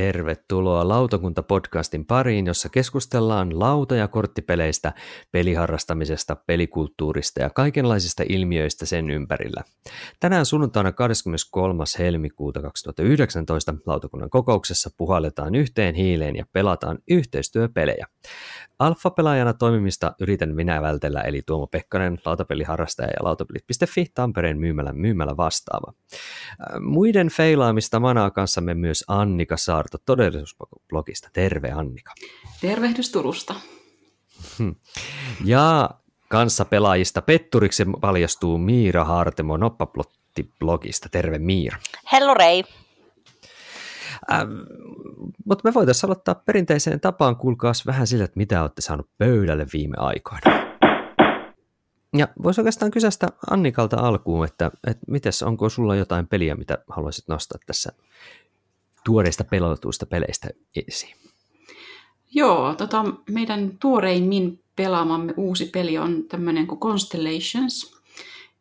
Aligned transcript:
Tervetuloa 0.00 0.88
Lautakunta-podcastin 0.88 2.04
pariin, 2.04 2.46
jossa 2.46 2.68
keskustellaan 2.68 3.60
lauta- 3.60 3.94
ja 3.94 4.08
korttipeleistä, 4.08 4.92
peliharrastamisesta, 5.32 6.36
pelikulttuurista 6.46 7.40
ja 7.40 7.50
kaikenlaisista 7.50 8.22
ilmiöistä 8.28 8.86
sen 8.86 9.10
ympärillä. 9.10 9.62
Tänään 10.20 10.46
sunnuntaina 10.46 10.92
23. 10.92 11.84
helmikuuta 11.98 12.62
2019 12.62 13.74
lautakunnan 13.86 14.30
kokouksessa 14.30 14.90
puhalletaan 14.96 15.54
yhteen 15.54 15.94
hiileen 15.94 16.36
ja 16.36 16.44
pelataan 16.52 16.98
yhteistyöpelejä. 17.10 18.06
Alfa-pelaajana 18.78 19.52
toimimista 19.52 20.12
yritän 20.20 20.54
minä 20.54 20.82
vältellä, 20.82 21.20
eli 21.20 21.42
Tuomo 21.46 21.66
Pekkanen, 21.66 22.18
lautapeliharrastaja 22.24 23.08
ja 23.08 23.24
lautapelit.fi 23.24 24.06
Tampereen 24.14 24.58
myymällä 24.58 24.92
myymällä 24.92 25.36
vastaava. 25.36 25.92
Muiden 26.80 27.28
feilaamista 27.28 28.00
manaa 28.00 28.30
kanssamme 28.30 28.74
myös 28.74 29.04
Annika 29.08 29.56
Saarto 29.90 30.04
todellisuusblogista. 30.06 31.28
Terve 31.32 31.70
Annika. 31.70 32.12
Tervehdys 32.60 33.12
Turusta. 33.12 33.54
Ja 35.44 35.90
kanssa 36.28 36.64
pelaajista 36.64 37.22
petturiksi 37.22 37.84
paljastuu 38.00 38.58
Miira 38.58 39.04
Hartemo 39.04 39.56
Noppaplotti-blogista. 39.56 41.08
Terve 41.10 41.38
Miira. 41.38 41.78
Hello 42.12 42.34
Rei. 42.34 42.64
Ähm, 44.32 44.50
mutta 45.44 45.68
me 45.68 45.74
voitaisiin 45.74 46.08
aloittaa 46.08 46.34
perinteiseen 46.34 47.00
tapaan, 47.00 47.36
kuulkaas 47.36 47.86
vähän 47.86 48.06
sillä, 48.06 48.24
että 48.24 48.38
mitä 48.38 48.62
olette 48.62 48.82
saanut 48.82 49.08
pöydälle 49.18 49.66
viime 49.72 49.96
aikoina. 49.98 50.70
Ja 52.16 52.28
voisi 52.42 52.60
oikeastaan 52.60 52.90
kysästä 52.90 53.28
Annikalta 53.50 53.96
alkuun, 53.96 54.44
että, 54.44 54.70
että 54.86 55.04
mites, 55.08 55.42
onko 55.42 55.68
sulla 55.68 55.96
jotain 55.96 56.26
peliä, 56.26 56.54
mitä 56.54 56.78
haluaisit 56.88 57.28
nostaa 57.28 57.58
tässä 57.66 57.92
tuoreista 59.04 59.44
pelotuista 59.44 60.06
peleistä 60.06 60.48
esiin? 60.88 61.16
Joo, 62.34 62.74
tota, 62.74 63.04
meidän 63.30 63.78
tuoreimmin 63.80 64.62
pelaamamme 64.76 65.34
uusi 65.36 65.66
peli 65.66 65.98
on 65.98 66.24
tämmöinen 66.28 66.66
kuin 66.66 66.80
Constellations, 66.80 68.00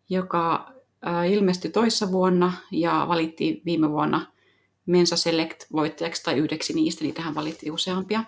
joka 0.10 0.74
äh, 1.08 1.32
ilmestyi 1.32 1.72
toissa 1.72 2.12
vuonna 2.12 2.54
ja 2.72 3.06
valittiin 3.08 3.62
viime 3.66 3.90
vuonna 3.90 4.26
Mensa 4.86 5.16
Select-voittajaksi 5.16 6.24
tai 6.24 6.38
yhdeksi 6.38 6.74
niistä, 6.74 7.04
niitähän 7.04 7.36
valittiin 7.36 7.72
useampia. 7.72 8.24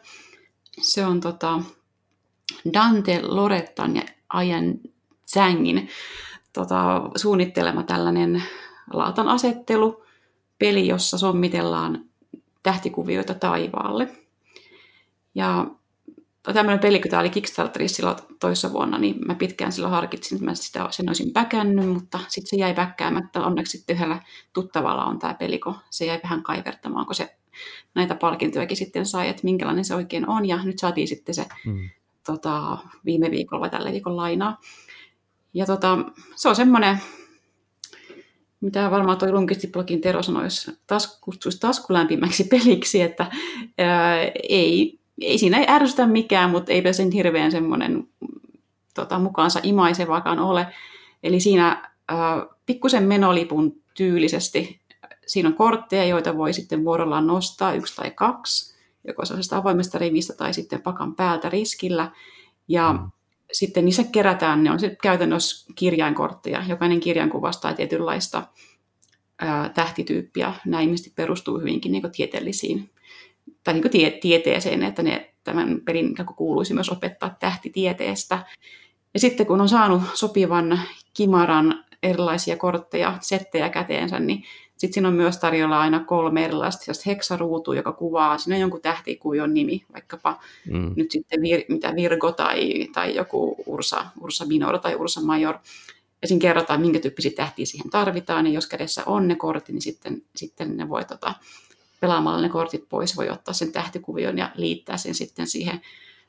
Se 0.81 1.05
on 1.05 1.21
tota, 1.21 1.61
Dante 2.73 3.21
Lorettan 3.21 3.95
ja 3.95 4.01
Ajan 4.29 4.79
Zhangin 5.27 5.89
tota, 6.53 7.09
suunnittelema 7.15 7.83
tällainen 7.83 8.43
laatan 8.93 9.27
asettelu, 9.27 10.03
peli, 10.61 10.87
jossa 10.87 11.17
sommitellaan 11.17 12.05
tähtikuvioita 12.63 13.33
taivaalle. 13.33 14.07
Ja 15.35 15.67
tämmöinen 16.43 16.79
peli, 16.79 16.99
kun 16.99 17.11
tämä 17.11 17.19
oli 17.19 17.29
Kickstarterissa 17.29 17.95
silloin 17.95 18.17
toissa 18.39 18.73
vuonna, 18.73 18.97
niin 18.97 19.15
mä 19.27 19.35
pitkään 19.35 19.71
silloin 19.71 19.93
harkitsin, 19.93 20.35
että 20.35 20.45
mä 20.45 20.55
sitä, 20.55 20.87
sen 20.89 21.09
olisin 21.09 21.33
väkännyt, 21.35 21.89
mutta 21.89 22.19
sitten 22.27 22.49
se 22.49 22.55
jäi 22.55 22.75
väkkäämättä. 22.75 23.45
Onneksi 23.45 23.77
sitten 23.77 23.95
yhdellä 23.95 24.19
tuttavalla 24.53 25.05
on 25.05 25.19
tämä 25.19 25.33
peli, 25.33 25.59
kun 25.59 25.75
se 25.89 26.05
jäi 26.05 26.19
vähän 26.23 26.43
kaivertamaan, 26.43 27.05
kun 27.05 27.15
se 27.15 27.35
näitä 27.95 28.15
palkintojakin 28.15 28.77
sitten 28.77 29.05
sai, 29.05 29.29
että 29.29 29.43
minkälainen 29.43 29.85
se 29.85 29.95
oikein 29.95 30.29
on. 30.29 30.45
Ja 30.45 30.63
nyt 30.63 30.79
saatiin 30.79 31.07
sitten 31.07 31.35
se 31.35 31.45
mm. 31.65 31.89
tota, 32.25 32.77
viime 33.05 33.31
viikolla 33.31 33.61
vai 33.61 33.69
tällä 33.69 33.91
viikolla 33.91 34.21
lainaa. 34.21 34.59
Ja 35.53 35.66
tota, 35.66 35.97
se 36.35 36.50
on 36.50 36.55
semmoinen, 36.55 37.01
mitä 38.61 38.91
varmaan 38.91 39.17
toi 39.17 39.31
Lunkisti-blogin 39.31 40.01
Tero 40.01 40.23
sanoi, 40.23 40.44
jos 40.44 40.72
tas, 40.88 41.19
kutsuisi 41.22 41.59
taskulämpimäksi 41.59 42.44
peliksi, 42.44 43.01
että 43.01 43.31
ää, 43.77 44.22
ei, 44.49 44.99
ei 45.22 45.38
siinä 45.38 45.59
ei 45.59 45.66
ärsytä 45.69 46.07
mikään, 46.07 46.49
mutta 46.49 46.71
eipä 46.71 46.94
sen 46.94 47.11
hirveän 47.11 47.51
semmoinen 47.51 48.07
tota, 48.94 49.19
mukaansa 49.19 49.59
imaisevaakaan 49.63 50.39
ole. 50.39 50.67
Eli 51.23 51.39
siinä 51.39 51.91
ää, 52.07 52.45
pikkusen 52.66 53.03
menolipun 53.03 53.81
tyylisesti 53.94 54.81
siinä 55.27 55.50
on 55.50 55.55
kortteja, 55.55 56.05
joita 56.05 56.38
voi 56.38 56.53
sitten 56.53 56.85
vuorollaan 56.85 57.27
nostaa, 57.27 57.73
yksi 57.73 57.95
tai 57.95 58.11
kaksi, 58.11 58.75
joko 59.07 59.25
sellaisesta 59.25 59.57
avoimesta 59.57 59.97
rivistä 59.97 60.33
tai 60.33 60.53
sitten 60.53 60.81
pakan 60.81 61.16
päältä 61.16 61.50
riskillä. 61.50 62.11
Ja 62.67 62.94
mm 62.94 63.11
sitten 63.51 63.85
niissä 63.85 64.03
kerätään, 64.03 64.63
ne 64.63 64.72
on 64.72 64.79
se 64.79 64.97
käytännössä 65.01 65.73
kirjainkortteja. 65.75 66.63
Jokainen 66.67 67.00
kirjain 67.00 67.29
kuvastaa 67.29 67.73
tietynlaista 67.73 68.44
ää, 69.39 69.69
tähtityyppiä. 69.69 70.53
Nämä 70.66 70.81
ilmeisesti 70.81 71.13
perustuu 71.16 71.59
hyvinkin 71.59 71.91
niin 71.91 72.12
tieteellisiin, 72.16 72.89
tai 73.63 73.73
niin 73.73 73.89
tie, 73.91 74.12
tieteeseen, 74.12 74.84
että 74.84 75.03
ne, 75.03 75.34
tämän 75.44 75.81
pelin 75.85 76.16
kuuluisi 76.35 76.73
myös 76.73 76.89
opettaa 76.89 77.35
tähtitieteestä. 77.39 78.45
Ja 79.13 79.19
sitten 79.19 79.45
kun 79.45 79.62
on 79.62 79.69
saanut 79.69 80.01
sopivan 80.13 80.79
kimaran 81.13 81.85
erilaisia 82.03 82.57
kortteja, 82.57 83.18
settejä 83.22 83.69
käteensä, 83.69 84.19
niin 84.19 84.44
sitten 84.81 84.94
siinä 84.94 85.08
on 85.08 85.14
myös 85.14 85.38
tarjolla 85.38 85.80
aina 85.80 86.03
kolme 86.03 86.46
erilaista 86.46 86.94
heksaruutua, 87.06 87.75
joka 87.75 87.92
kuvaa, 87.92 88.38
siinä 88.38 88.56
on 88.56 88.62
jonkun 88.62 88.81
tähtikuvion 88.81 89.53
nimi, 89.53 89.86
vaikkapa 89.94 90.40
mm. 90.69 90.94
nyt 90.96 91.12
sitten 91.12 91.42
vir, 91.42 91.62
mitä 91.69 91.96
Virgo 91.96 92.31
tai, 92.31 92.88
tai 92.94 93.16
joku 93.16 93.56
Ursa, 93.66 94.06
Ursa 94.22 94.46
Minor 94.46 94.80
tai 94.80 94.96
Ursa 94.96 95.22
Major. 95.22 95.56
Ja 96.22 96.28
siinä 96.28 96.42
kerrotaan, 96.42 96.81
minkä 96.81 97.00
tyyppisiä 97.00 97.31
tähtiä 97.36 97.66
siihen 97.66 97.90
tarvitaan, 97.90 98.47
ja 98.47 98.53
jos 98.53 98.68
kädessä 98.68 99.03
on 99.06 99.28
ne 99.28 99.36
kortit, 99.36 99.74
niin 99.74 99.81
sitten, 99.81 100.22
sitten 100.36 100.78
ne 100.78 100.90
voi 100.90 101.06
tota, 101.06 101.34
pelaamalla 102.00 102.42
ne 102.42 102.50
kortit 102.50 102.90
pois, 102.90 103.18
voi 103.18 103.30
ottaa 103.30 103.53
sen 103.53 103.72
tähtikuvion 103.72 104.38
ja 104.38 104.52
liittää 104.56 104.98
sen 104.98 105.16
sitten 105.16 105.48
siihen 105.48 105.81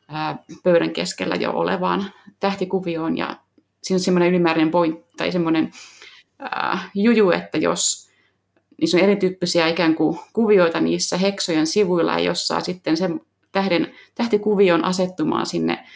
ää, 0.09 0.45
pöydän 0.63 0.91
keskellä 0.91 1.34
jo 1.34 1.53
olevaan 1.53 2.13
tähtikuvioon, 2.41 3.17
ja 3.17 3.37
siinä 3.83 3.97
on 3.97 4.01
semmoinen 4.01 4.31
ylimääräinen 4.31 4.71
point, 4.71 5.17
tai 5.17 5.33
semmoinen 5.33 5.73
ää, 6.39 6.91
juju, 6.95 7.31
että 7.31 7.59
jos 7.59 8.02
niissä 8.82 8.98
on 8.98 9.04
erityyppisiä 9.04 9.69
ikään 9.69 9.94
kuin 9.94 10.19
kuvioita 10.32 10.81
niissä 10.81 11.16
heksojen 11.16 11.66
sivuilla, 11.66 12.19
jossa 12.19 12.60
sitten 12.60 12.97
sen 12.97 13.20
tähden, 13.53 13.94
tähtikuvion 14.15 14.84
asettumaan 14.84 15.47
sinne 15.47 15.87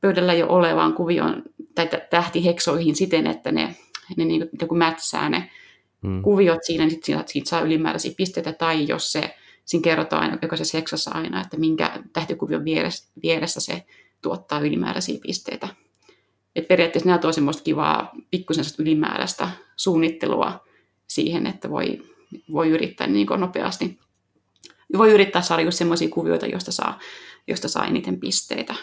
pöydällä 0.00 0.34
jo 0.34 0.46
olevaan 0.48 0.92
kuvioon 0.92 1.42
tai 1.74 1.88
tähtiheksoihin 2.10 2.96
siten, 2.96 3.26
että 3.26 3.52
ne, 3.52 3.76
ne 4.16 4.24
niin 4.24 4.48
kuin 4.68 4.78
mätsää 4.78 5.28
ne 5.28 5.50
hmm. 6.02 6.22
kuviot 6.22 6.64
siinä, 6.64 6.84
niin 6.84 6.90
sitten 6.90 7.24
siitä 7.26 7.50
saa 7.50 7.60
ylimääräisiä 7.60 8.12
pisteitä, 8.16 8.52
tai 8.52 8.88
jos 8.88 9.12
se, 9.12 9.36
siinä 9.64 9.82
kerrotaan 9.82 10.38
jokaisessa 10.42 10.78
heksossa 10.78 11.10
aina, 11.10 11.40
että 11.40 11.56
minkä 11.56 12.02
tähtikuvion 12.12 12.64
vieressä, 12.64 13.12
vieressä 13.22 13.60
se 13.60 13.84
tuottaa 14.22 14.60
ylimääräisiä 14.60 15.18
pisteitä. 15.22 15.68
Et 16.56 16.68
periaatteessa 16.68 17.08
nämä 17.08 17.18
tuo 17.18 17.32
semmoista 17.32 17.62
kivaa 17.62 18.12
pikkusen 18.30 18.64
ylimääräistä 18.78 19.48
suunnittelua 19.76 20.64
siihen, 21.06 21.46
että 21.46 21.70
voi 21.70 22.09
voi 22.52 22.68
yrittää 22.68 23.06
niin 23.06 23.26
kuin 23.26 23.40
nopeasti, 23.40 23.98
voi 24.98 25.12
yrittää 25.12 25.42
saada 25.42 25.62
just 25.62 25.78
sellaisia 25.78 26.08
kuvioita, 26.08 26.46
joista 26.46 26.72
saa, 26.72 26.98
josta 27.46 27.68
saa 27.68 27.86
eniten 27.86 28.20
pisteitä. 28.20 28.74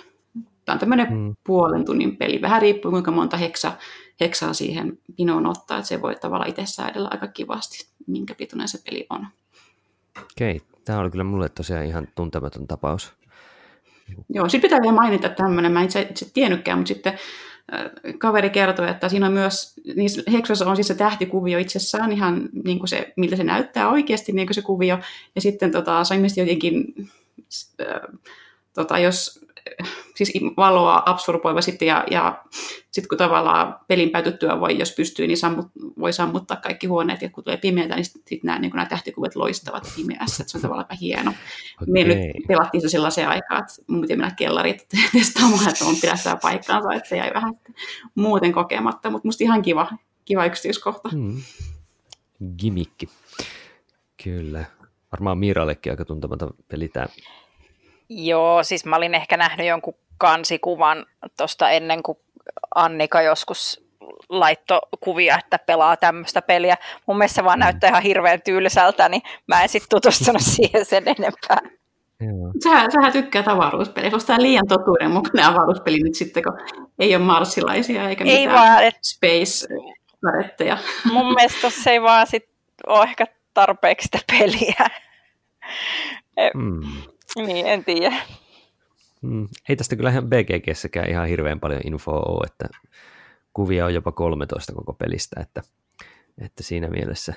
Tämä 0.65 0.73
on 0.73 0.79
tämmöinen 0.79 1.07
hmm. 1.07 1.35
puolen 1.43 1.85
tunnin 1.85 2.17
peli. 2.17 2.41
Vähän 2.41 2.61
riippuu, 2.61 2.91
kuinka 2.91 3.11
monta 3.11 3.37
heksa, 3.37 3.71
heksaa 4.21 4.53
siihen 4.53 4.97
pinoon 5.17 5.45
ottaa, 5.45 5.77
että 5.77 5.87
se 5.87 6.01
voi 6.01 6.15
tavallaan 6.15 6.49
itse 6.49 6.65
säädellä 6.65 7.07
aika 7.11 7.27
kivasti, 7.27 7.87
minkä 8.07 8.35
pituinen 8.35 8.67
se 8.67 8.79
peli 8.85 9.05
on. 9.09 9.27
Okei, 10.21 10.61
tämä 10.85 10.99
oli 10.99 11.09
kyllä 11.09 11.23
mulle 11.23 11.49
tosiaan 11.49 11.85
ihan 11.85 12.07
tuntematon 12.15 12.67
tapaus. 12.67 13.13
Joo, 14.29 14.49
sitten 14.49 14.69
pitää 14.69 14.81
vielä 14.81 14.95
mainita 14.95 15.29
tämmöinen, 15.29 15.71
mä 15.71 15.79
en 15.79 15.85
itse, 15.85 16.01
itse 16.01 16.33
tiennytkään, 16.33 16.79
mutta 16.79 16.87
sitten 16.87 17.19
kaveri 18.17 18.49
kertoi, 18.49 18.89
että 18.89 19.09
siinä 19.09 19.25
on 19.25 19.33
myös, 19.33 19.73
niissä 19.95 20.21
heksoissa 20.31 20.65
on 20.65 20.75
siis 20.75 20.87
se 20.87 20.95
tähtikuvio 20.95 21.59
itsessään 21.59 22.11
ihan 22.11 22.49
niin 22.63 22.79
kuin 22.79 22.87
se, 22.87 23.13
miltä 23.15 23.35
se 23.35 23.43
näyttää 23.43 23.89
oikeasti 23.89 24.31
niin 24.31 24.47
kuin 24.47 24.55
se 24.55 24.61
kuvio. 24.61 24.99
Ja 25.35 25.41
sitten 25.41 25.71
tota, 25.71 26.03
se 26.03 26.13
on 26.13 26.21
jotenkin, 26.37 26.93
äh, 27.81 28.01
tota, 28.77 28.99
jos 28.99 29.47
siis 30.15 30.33
valoa 30.57 31.03
absorboiva 31.05 31.61
sitten 31.61 31.87
ja, 31.87 32.03
ja 32.11 32.43
sitten 32.91 33.09
kun 33.09 33.17
tavallaan 33.17 33.79
pelin 33.87 34.09
päätyttyä 34.09 34.59
voi, 34.59 34.79
jos 34.79 34.91
pystyy, 34.91 35.27
niin 35.27 35.37
sammut, 35.37 35.67
voi 35.99 36.13
sammuttaa 36.13 36.57
kaikki 36.57 36.87
huoneet 36.87 37.21
ja 37.21 37.29
kun 37.29 37.43
tulee 37.43 37.57
pimeätä, 37.57 37.95
niin 37.95 38.05
sitten 38.05 38.21
sit 38.25 38.43
nämä, 38.43 38.59
niin 38.59 38.71
nämä 38.75 38.85
tähtikuvat 38.85 39.35
loistavat 39.35 39.93
pimeässä, 39.95 40.43
että 40.43 40.51
se 40.51 40.57
on 40.57 40.61
tavallaan 40.61 40.85
aika 40.89 40.99
hieno. 41.01 41.31
Okay. 41.31 41.93
Me 41.93 42.03
nyt 42.03 42.17
pelattiin 42.47 42.81
se 42.81 42.89
sellaiseen 42.89 43.29
aikaan, 43.29 43.59
että 43.59 43.73
mun 43.87 44.01
piti 44.01 44.15
mennä 44.15 44.35
kellariin 44.35 44.79
testaamaan, 45.13 45.69
että 45.69 45.85
on 45.85 45.95
pidässä 46.01 46.37
paikkaansa, 46.41 46.93
että 46.93 47.09
se 47.09 47.17
jäi 47.17 47.31
vähän 47.33 47.53
muuten 48.15 48.51
kokematta, 48.51 49.09
mutta 49.09 49.27
musta 49.27 49.43
ihan 49.43 49.61
kiva, 49.61 49.87
kiva 50.25 50.45
yksityiskohta. 50.45 51.09
Hmm. 51.09 51.41
Gimikki. 52.57 53.09
Kyllä. 54.23 54.65
Varmaan 55.11 55.37
Miirallekin 55.37 55.93
aika 55.93 56.05
tuntematon 56.05 56.53
peli 56.67 56.87
tämä 56.87 57.07
Joo, 58.09 58.63
siis 58.63 58.85
mä 58.85 58.95
olin 58.95 59.15
ehkä 59.15 59.37
nähnyt 59.37 59.67
jonkun 59.67 59.95
kansikuvan 60.17 61.05
tuosta 61.37 61.69
ennen 61.69 62.03
kuin 62.03 62.17
Annika 62.75 63.21
joskus 63.21 63.87
laittokuvia, 64.29 65.37
että 65.39 65.59
pelaa 65.59 65.97
tämmöistä 65.97 66.41
peliä. 66.41 66.77
Mun 67.05 67.17
mielestä 67.17 67.35
se 67.35 67.43
vaan 67.43 67.59
mm. 67.59 67.63
näyttää 67.63 67.89
ihan 67.89 68.03
hirveän 68.03 68.41
tyylisältä, 68.41 69.09
niin 69.09 69.21
mä 69.47 69.63
en 69.63 69.69
sitten 69.69 69.89
tutustunut 69.89 70.41
siihen 70.55 70.85
sen 70.85 71.03
enempää. 71.07 71.77
Sähän, 72.63 72.91
sähän 72.91 73.11
tykkää 73.11 73.43
avaruuspeliä. 73.45 74.07
Onko 74.13 74.25
tämä 74.27 74.41
liian 74.41 74.67
totuuden 74.67 75.11
mukainen 75.11 75.45
avaruuspeli 75.45 75.97
nyt 76.03 76.15
sitten, 76.15 76.43
kun 76.43 76.53
ei 76.99 77.15
ole 77.15 77.23
marsilaisia 77.23 78.09
eikä 78.09 78.23
ei 78.23 78.39
mitään 78.47 78.55
vaan, 78.55 78.83
et... 78.83 78.95
space 79.03 79.67
karetteja 80.25 80.77
Mun 81.11 81.33
mielestä 81.33 81.69
se 81.69 81.91
ei 81.91 82.01
vaan 82.01 82.27
sit 82.27 82.49
ole 82.87 83.03
ehkä 83.03 83.25
tarpeeksi 83.53 84.05
sitä 84.05 84.19
peliä. 84.31 84.87
Mm. 86.53 86.81
Niin, 87.45 87.65
en 87.65 87.85
tiedä. 87.85 88.15
Mm. 89.21 89.47
Ei 89.69 89.75
tästä 89.75 89.95
kyllä 89.95 90.09
ihan 90.09 90.29
BGGssäkään 90.29 91.09
ihan 91.09 91.27
hirveän 91.27 91.59
paljon 91.59 91.81
infoa 91.85 92.19
ole, 92.19 92.47
että 92.47 92.69
kuvia 93.53 93.85
on 93.85 93.93
jopa 93.93 94.11
13 94.11 94.73
koko 94.73 94.93
pelistä, 94.93 95.41
että, 95.41 95.61
että 96.37 96.63
siinä 96.63 96.89
mielessä 96.89 97.33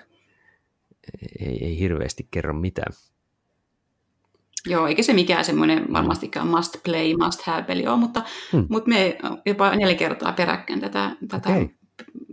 ei, 1.40 1.64
ei 1.64 1.78
hirveästi 1.78 2.28
kerro 2.30 2.52
mitään. 2.52 2.92
Joo, 4.66 4.86
eikä 4.86 5.02
se 5.02 5.12
mikään 5.12 5.44
semmoinen 5.44 5.92
varmastikaan 5.92 6.48
must 6.48 6.76
play, 6.82 7.16
must 7.16 7.42
have 7.42 7.62
peli 7.62 7.86
ole, 7.86 7.96
mutta, 7.96 8.22
hmm. 8.52 8.66
mutta 8.70 8.88
me 8.88 9.18
jopa 9.46 9.76
neljä 9.76 9.94
kertaa 9.94 10.32
peräkkäin 10.32 10.80
tätä, 10.80 11.16
tätä 11.28 11.48
okay. 11.48 11.68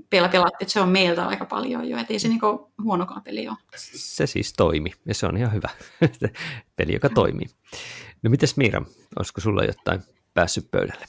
Pelaa 0.09 0.29
pelattiin, 0.29 0.61
että 0.61 0.73
se 0.73 0.81
on 0.81 0.89
meiltä 0.89 1.27
aika 1.27 1.45
paljon 1.45 1.89
jo, 1.89 1.97
että 1.97 2.13
ei 2.13 2.19
se 2.19 2.27
niinku 2.27 2.71
huonokaan 2.83 3.23
peli 3.23 3.47
ole. 3.47 3.57
Se 3.75 4.27
siis 4.27 4.53
toimi, 4.53 4.91
ja 5.05 5.13
se 5.13 5.25
on 5.25 5.37
ihan 5.37 5.53
hyvä 5.53 5.69
peli, 6.77 6.93
joka 6.93 7.09
toimii. 7.09 7.47
No 8.23 8.29
mites 8.29 8.57
Miira, 8.57 8.81
olisiko 9.19 9.41
sulla 9.41 9.63
jotain 9.63 10.03
päässyt 10.33 10.71
pöydälle? 10.71 11.05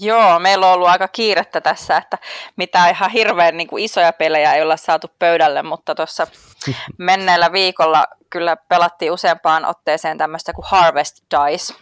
Joo, 0.00 0.38
meillä 0.38 0.66
on 0.66 0.72
ollut 0.72 0.88
aika 0.88 1.08
kiirettä 1.08 1.60
tässä, 1.60 1.96
että 1.96 2.18
mitä 2.56 2.88
ihan 2.88 3.10
hirveän 3.10 3.56
niin 3.56 3.68
kuin 3.68 3.84
isoja 3.84 4.12
pelejä 4.12 4.54
ei 4.54 4.62
olla 4.62 4.76
saatu 4.76 5.06
pöydälle, 5.18 5.62
mutta 5.62 5.94
tuossa 5.94 6.26
menneellä 6.98 7.52
viikolla 7.52 8.04
kyllä 8.30 8.56
pelattiin 8.56 9.12
useampaan 9.12 9.64
otteeseen 9.64 10.18
tämmöistä 10.18 10.52
kuin 10.52 10.66
Harvest 10.68 11.24
Dice, 11.30 11.74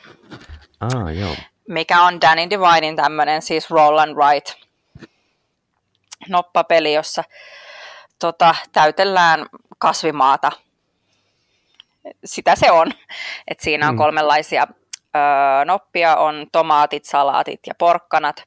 ah, 0.81 1.14
joo. 1.14 1.34
mikä 1.69 2.02
on 2.02 2.20
Danny 2.20 2.50
Divinin 2.50 2.96
tämmöinen 2.96 3.43
siis 3.43 3.70
roll 3.70 3.99
and 3.99 4.17
write 4.17 4.63
noppapeli, 6.28 6.94
jossa 6.94 7.24
tota, 8.18 8.54
täytellään 8.72 9.46
kasvimaata. 9.78 10.52
Sitä 12.24 12.56
se 12.56 12.70
on. 12.70 12.92
Et 13.48 13.60
siinä 13.60 13.88
on 13.88 13.94
mm. 13.94 13.98
kolmenlaisia 13.98 14.66
ö, 14.70 15.64
noppia, 15.64 16.16
on 16.16 16.46
tomaatit, 16.52 17.04
salaatit 17.04 17.60
ja 17.66 17.74
porkkanat. 17.78 18.44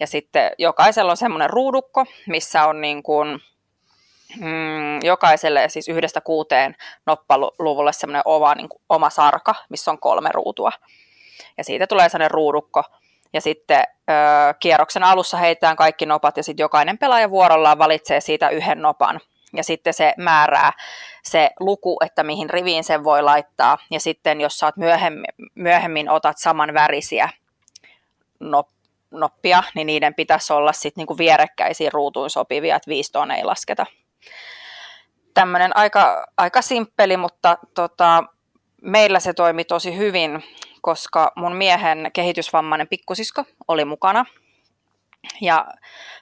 Ja 0.00 0.06
sitten 0.06 0.50
jokaisella 0.58 1.10
on 1.10 1.16
semmoinen 1.16 1.50
ruudukko, 1.50 2.06
missä 2.26 2.66
on 2.66 2.80
niin 2.80 3.02
kuin, 3.02 3.40
mm, 4.36 5.02
jokaiselle 5.02 5.68
siis 5.68 5.88
yhdestä 5.88 6.20
kuuteen 6.20 6.76
noppaluvulle 7.06 7.92
semmoinen 7.92 8.22
oma, 8.24 8.54
niin 8.54 8.68
kuin, 8.68 8.82
oma 8.88 9.10
sarka, 9.10 9.54
missä 9.68 9.90
on 9.90 9.98
kolme 9.98 10.30
ruutua. 10.32 10.72
Ja 11.58 11.64
siitä 11.64 11.86
tulee 11.86 12.08
sellainen 12.08 12.30
ruudukko. 12.30 12.84
Ja 13.32 13.40
sitten 13.40 13.78
ö, 13.80 14.12
kierroksen 14.60 15.04
alussa 15.04 15.36
heitetään 15.36 15.76
kaikki 15.76 16.06
nopat 16.06 16.36
ja 16.36 16.42
sitten 16.42 16.64
jokainen 16.64 16.98
pelaaja 16.98 17.30
vuorollaan 17.30 17.78
valitsee 17.78 18.20
siitä 18.20 18.48
yhden 18.48 18.82
nopan. 18.82 19.20
Ja 19.52 19.64
sitten 19.64 19.94
se 19.94 20.14
määrää 20.16 20.72
se 21.22 21.50
luku, 21.60 21.96
että 22.04 22.22
mihin 22.22 22.50
riviin 22.50 22.84
sen 22.84 23.04
voi 23.04 23.22
laittaa. 23.22 23.78
Ja 23.90 24.00
sitten 24.00 24.40
jos 24.40 24.58
saat 24.58 24.76
myöhemmin, 24.76 25.24
myöhemmin 25.54 26.10
otat 26.10 26.38
saman 26.38 26.74
värisiä 26.74 27.28
nop, 28.40 28.68
noppia, 29.10 29.62
niin 29.74 29.86
niiden 29.86 30.14
pitäisi 30.14 30.52
olla 30.52 30.72
sitten 30.72 31.00
niinku 31.00 31.18
vierekkäisiin 31.18 31.92
ruutuin 31.92 32.30
sopivia, 32.30 32.76
että 32.76 32.88
viistoon 32.88 33.30
ei 33.30 33.44
lasketa 33.44 33.86
tämmöinen 35.38 35.76
aika, 35.76 36.26
aika 36.36 36.62
simppeli, 36.62 37.16
mutta 37.16 37.58
tota, 37.74 38.24
meillä 38.82 39.20
se 39.20 39.32
toimi 39.32 39.64
tosi 39.64 39.96
hyvin, 39.96 40.44
koska 40.80 41.32
mun 41.36 41.56
miehen 41.56 42.10
kehitysvammainen 42.12 42.88
pikkusisko 42.88 43.44
oli 43.68 43.84
mukana. 43.84 44.24
Ja 45.40 45.66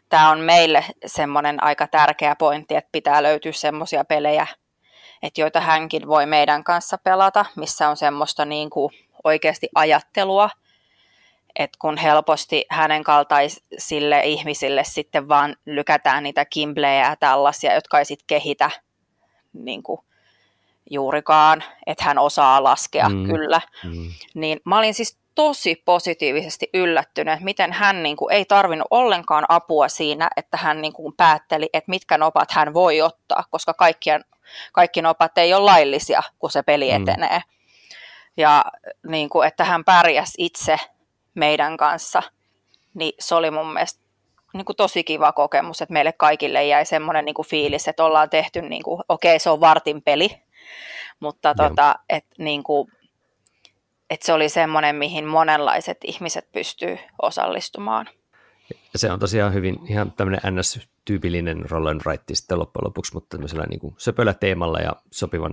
tämä 0.09 0.31
on 0.31 0.41
meille 0.41 0.85
semmoinen 1.07 1.63
aika 1.63 1.87
tärkeä 1.87 2.37
pointti, 2.37 2.77
että 2.77 2.89
pitää 2.93 3.23
löytyä 3.23 3.53
semmoisia 3.53 4.05
pelejä, 4.05 4.47
että 5.23 5.41
joita 5.41 5.61
hänkin 5.61 6.07
voi 6.09 6.27
meidän 6.27 6.65
kanssa 6.65 6.99
pelata, 6.99 7.45
missä 7.57 7.89
on 7.89 7.97
semmoista 7.97 8.45
niin 8.45 8.71
kuin 8.71 8.93
oikeasti 9.25 9.69
ajattelua, 9.75 10.51
että 11.57 11.79
kun 11.81 11.97
helposti 11.97 12.65
hänen 12.71 13.05
kaltaisille 13.05 14.21
ihmisille 14.21 14.85
sitten 14.85 15.29
vaan 15.29 15.57
lykätään 15.67 16.23
niitä 16.23 16.45
kimblejä 16.45 17.09
ja 17.09 17.17
tällaisia, 17.17 17.75
jotka 17.75 17.99
ei 17.99 18.05
sitten 18.05 18.27
kehitä 18.27 18.71
niin 19.53 19.83
kuin 19.83 20.01
juurikaan, 20.91 21.65
että 21.87 22.05
hän 22.05 22.19
osaa 22.19 22.63
laskea 22.63 23.09
mm. 23.09 23.27
kyllä. 23.27 23.61
Mm. 23.85 24.11
Niin 24.35 24.61
mä 24.65 24.79
olin 24.79 24.95
siis 24.95 25.19
tosi 25.35 25.83
positiivisesti 25.85 26.71
yllättynyt, 26.75 27.33
että 27.33 27.45
miten 27.45 27.73
hän 27.73 28.03
niin 28.03 28.17
kuin, 28.17 28.33
ei 28.33 28.45
tarvinnut 28.45 28.87
ollenkaan 28.91 29.45
apua 29.49 29.89
siinä, 29.89 30.29
että 30.37 30.57
hän 30.57 30.83
niin 30.83 30.93
kuin, 30.93 31.15
päätteli, 31.17 31.69
että 31.73 31.91
mitkä 31.91 32.19
nopat 32.19 32.51
hän 32.51 32.75
voi 32.75 33.03
ottaa, 33.03 33.45
koska 33.51 33.75
kaikkien, 33.75 34.25
kaikki 34.73 35.03
nopat 35.03 35.39
ei 35.39 35.55
ole 35.55 35.65
laillisia, 35.65 36.23
kun 36.39 36.51
se 36.51 36.63
peli 36.63 36.91
mm. 36.91 37.03
etenee. 37.03 37.43
Ja 38.37 38.65
niin 39.09 39.29
kuin, 39.29 39.49
että 39.49 39.65
hän 39.65 39.85
pärjäsi 39.85 40.35
itse 40.39 40.77
meidän 41.35 41.77
kanssa, 41.77 42.23
niin 42.95 43.13
se 43.19 43.35
oli 43.35 43.51
mun 43.51 43.73
mielestä 43.73 44.07
niin 44.53 44.65
kuin 44.65 44.77
tosi 44.77 45.05
kiva 45.05 45.33
kokemus, 45.33 45.83
että 45.83 45.93
meille 45.93 46.13
kaikille 46.13 46.65
jäi 46.65 46.85
semmoinen 46.85 47.25
niin 47.25 47.35
kuin 47.35 47.49
fiilis, 47.49 47.89
että 47.89 48.05
ollaan 48.05 48.31
tehty, 48.31 48.63
niin 48.63 48.83
kuin, 48.83 49.03
okei 49.09 49.39
se 49.39 49.51
on 49.51 49.61
vartin 49.61 50.03
peli, 50.03 50.46
mutta 51.21 51.55
tota, 51.55 51.95
että 52.09 52.35
niin 52.39 52.63
kuin, 52.63 52.89
että 54.11 54.27
se 54.27 54.33
oli 54.33 54.49
semmoinen, 54.49 54.97
mihin 54.97 55.25
monenlaiset 55.25 55.99
ihmiset 56.05 56.53
pystyy 56.53 56.99
osallistumaan. 57.23 58.09
Ja 58.93 58.99
se 58.99 59.13
on 59.13 59.19
tosiaan 59.19 59.55
hyvin 59.55 59.79
ihan 59.89 60.13
tämmöinen 60.13 60.55
NS-tyypillinen 60.55 61.71
roll 61.71 61.87
and 61.87 62.01
write 62.07 62.35
sitten 62.35 62.59
loppujen 62.59 62.85
lopuksi, 62.85 63.15
mutta 63.15 63.37
tämmöisellä 63.37 63.65
niin 63.67 63.81
kuin 63.81 63.95
söpöllä 63.99 64.35
teemalla 64.35 64.81
ja 64.81 64.93
sopivan 65.11 65.53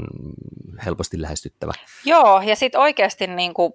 helposti 0.85 1.21
lähestyttävä. 1.21 1.71
Joo, 2.05 2.41
ja 2.41 2.55
sitten 2.55 2.81
oikeasti 2.81 3.27
niin 3.27 3.53
kuin, 3.53 3.73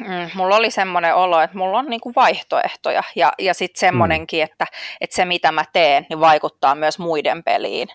mm, 0.00 0.30
mulla 0.34 0.56
oli 0.56 0.70
semmoinen 0.70 1.14
olo, 1.14 1.40
että 1.40 1.58
mulla 1.58 1.78
on 1.78 1.86
niin 1.86 2.00
kuin 2.00 2.14
vaihtoehtoja 2.14 3.02
ja, 3.16 3.32
ja 3.38 3.54
sitten 3.54 3.80
semmoinenkin, 3.80 4.40
mm. 4.40 4.44
että, 4.44 4.66
että 5.00 5.16
se 5.16 5.24
mitä 5.24 5.52
mä 5.52 5.64
teen, 5.72 6.06
niin 6.08 6.20
vaikuttaa 6.20 6.74
myös 6.74 6.98
muiden 6.98 7.42
peliin. 7.42 7.88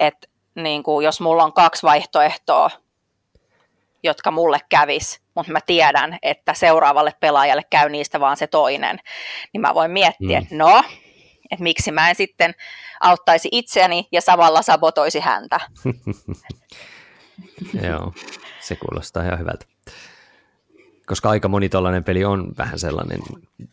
Että 0.00 0.28
niin 0.54 0.82
kuin, 0.82 1.04
jos 1.04 1.20
mulla 1.20 1.44
on 1.44 1.52
kaksi 1.52 1.82
vaihtoehtoa, 1.82 2.70
jotka 4.02 4.30
mulle 4.30 4.60
kävis, 4.68 5.20
mutta 5.34 5.52
mä 5.52 5.60
tiedän, 5.66 6.18
että 6.22 6.54
seuraavalle 6.54 7.14
pelaajalle 7.20 7.62
käy 7.70 7.88
niistä 7.88 8.20
vaan 8.20 8.36
se 8.36 8.46
toinen, 8.46 8.98
niin 9.52 9.60
mä 9.60 9.74
voin 9.74 9.90
miettiä, 9.90 10.38
mm. 10.38 10.42
että 10.42 10.54
no, 10.54 10.82
että 11.50 11.62
miksi 11.62 11.90
mä 11.90 12.08
en 12.08 12.14
sitten 12.14 12.54
auttaisi 13.00 13.48
itseäni 13.52 14.08
ja 14.12 14.20
samalla 14.20 14.62
sabotoisi 14.62 15.20
häntä. 15.20 15.60
Joo, 17.88 18.12
se 18.60 18.76
kuulostaa 18.76 19.22
ihan 19.22 19.38
hyvältä. 19.38 19.66
Koska 21.08 21.30
aika 21.30 21.48
moni 21.48 21.68
tällainen 21.68 22.04
peli 22.04 22.24
on 22.24 22.52
vähän 22.58 22.78
sellainen, 22.78 23.20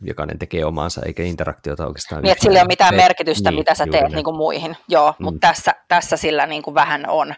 jokainen 0.01 0.39
tekee 0.39 0.65
omaansa, 0.65 1.01
eikä 1.05 1.23
interaktiota 1.23 1.87
oikeastaan. 1.87 2.23
Niin, 2.23 2.31
että 2.31 2.41
sillä 2.41 2.57
ei 2.57 2.61
ole 2.61 2.67
mitään 2.67 2.95
merkitystä, 2.95 3.51
niin, 3.51 3.59
mitä 3.59 3.75
sä 3.75 3.87
teet 3.91 4.11
niin 4.11 4.23
kuin 4.23 4.37
muihin. 4.37 4.77
Joo, 4.87 5.13
mm. 5.19 5.23
mutta 5.23 5.47
tässä, 5.47 5.75
tässä 5.87 6.17
sillä 6.17 6.45
niin 6.45 6.63
kuin 6.63 6.75
vähän 6.75 7.09
on. 7.09 7.31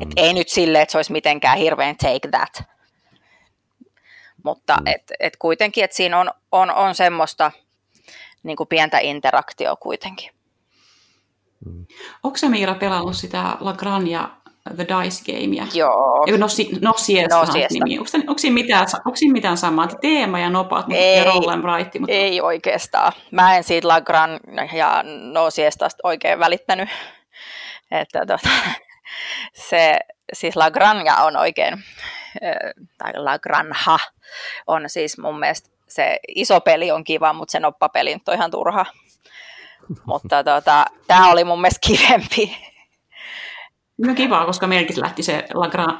Et 0.00 0.08
mm. 0.08 0.12
Ei 0.16 0.34
nyt 0.34 0.48
silleen, 0.48 0.82
että 0.82 0.92
se 0.92 0.98
olisi 0.98 1.12
mitenkään 1.12 1.58
hirveän 1.58 1.96
take 1.96 2.28
that. 2.30 2.68
Mutta 4.42 4.76
mm. 4.76 4.86
et, 4.86 5.12
et 5.20 5.36
kuitenkin, 5.36 5.84
että 5.84 5.96
siinä 5.96 6.20
on, 6.20 6.30
on, 6.52 6.70
on 6.70 6.94
semmoista 6.94 7.52
niin 8.42 8.56
kuin 8.56 8.68
pientä 8.68 8.98
interaktioa 8.98 9.76
kuitenkin. 9.76 10.30
Mm. 11.66 11.86
Onko 12.22 12.36
se 12.36 12.48
Miira 12.48 12.74
pelannut 12.74 13.16
sitä 13.16 13.56
Lagrania 13.60 14.28
The 14.76 14.86
Dice 14.88 15.32
Gamea? 15.32 15.66
Joo. 15.74 16.26
no, 16.38 16.48
si, 16.48 16.68
no, 16.80 16.92
siesta, 16.96 17.36
no 17.36 17.46
siesta. 17.46 17.84
nimi. 17.84 17.98
Onko, 17.98 18.10
onko, 18.18 18.38
siinä 18.38 18.54
mitään, 18.54 18.86
onko 19.06 19.16
siinä 19.16 19.32
mitään 19.32 19.56
samaa? 19.56 19.88
Teema 20.00 20.38
ja 20.38 20.50
nopat 20.50 20.86
ei, 20.90 21.18
ja 21.18 21.24
roll 21.24 21.48
and 21.48 21.64
write, 21.64 21.98
mutta... 21.98 22.14
Ei 22.14 22.40
oikeastaan. 22.40 23.12
Mä 23.30 23.56
en 23.56 23.64
siitä 23.64 23.88
Lagran 23.88 24.40
ja 24.72 25.04
no 25.32 25.50
siestasta 25.50 26.00
oikein 26.02 26.38
välittänyt. 26.38 26.88
Että 27.90 28.26
tota, 28.26 28.48
se, 29.70 29.98
siis 30.32 30.56
Lagranja 30.56 31.16
on 31.16 31.36
oikein, 31.36 31.84
tai 32.98 33.12
Lagranha 33.16 33.98
on 34.66 34.84
siis 34.86 35.18
mun 35.18 35.40
mielestä 35.40 35.70
se 35.88 36.18
iso 36.28 36.60
peli 36.60 36.90
on 36.90 37.04
kiva, 37.04 37.32
mutta 37.32 37.52
se 37.52 37.60
noppapeli 37.60 38.16
on 38.28 38.34
ihan 38.34 38.50
turha. 38.50 38.86
mutta 40.06 40.44
tota, 40.44 40.84
tämä 41.06 41.30
oli 41.30 41.44
mun 41.44 41.60
mielestä 41.60 41.86
kivempi. 41.86 42.69
No 44.06 44.14
kiva, 44.14 44.46
koska 44.46 44.66
meilläkin 44.66 45.00
lähti 45.00 45.22
se 45.22 45.44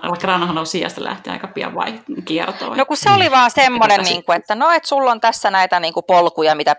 Lagranahan 0.02 0.66
sijasta 0.66 1.04
lähti 1.04 1.30
aika 1.30 1.48
pian 1.48 1.74
vai 1.74 2.00
kiertoon. 2.24 2.76
No 2.78 2.86
kun 2.86 2.96
se 2.96 3.10
oli 3.10 3.30
vaan 3.30 3.50
semmoinen, 3.50 4.00
niin 4.00 4.24
kuin, 4.24 4.36
että 4.36 4.54
no, 4.54 4.70
että 4.70 4.88
sulla 4.88 5.10
on 5.10 5.20
tässä 5.20 5.50
näitä 5.50 5.80
niin 5.80 5.94
kuin 5.94 6.04
polkuja, 6.06 6.54
mitä 6.54 6.76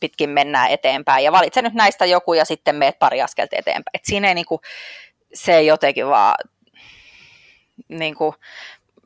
pitkin 0.00 0.30
mennään 0.30 0.70
eteenpäin. 0.70 1.24
Ja 1.24 1.32
valitse 1.32 1.62
nyt 1.62 1.74
näistä 1.74 2.06
joku 2.06 2.34
ja 2.34 2.44
sitten 2.44 2.76
meet 2.76 2.98
pari 2.98 3.22
askelta 3.22 3.56
eteenpäin. 3.56 3.94
Et 3.94 4.04
siinä 4.04 4.28
ei 4.28 4.34
niinku, 4.34 4.60
se 5.34 5.56
ei 5.56 5.66
jotenkin 5.66 6.06
vaan, 6.06 6.34
niinku, 7.88 8.34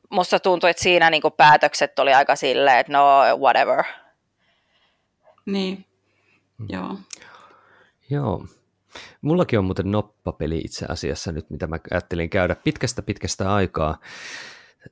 musta 0.09 0.39
tuntui, 0.39 0.69
että 0.69 0.83
siinä 0.83 1.09
niinku 1.09 1.31
päätökset 1.31 1.99
oli 1.99 2.13
aika 2.13 2.35
silleen, 2.35 2.77
että 2.77 2.93
no 2.93 3.07
whatever. 3.37 3.83
Niin, 5.45 5.85
mm. 6.57 6.67
joo. 6.69 6.97
Joo. 8.09 8.45
Mullakin 9.25 9.59
on 9.59 9.65
muuten 9.65 9.91
noppapeli 9.91 10.57
itse 10.57 10.85
asiassa 10.89 11.31
nyt, 11.31 11.49
mitä 11.49 11.67
mä 11.67 11.79
ajattelin 11.91 12.29
käydä 12.29 12.55
pitkästä 12.55 13.01
pitkästä 13.01 13.53
aikaa. 13.53 13.97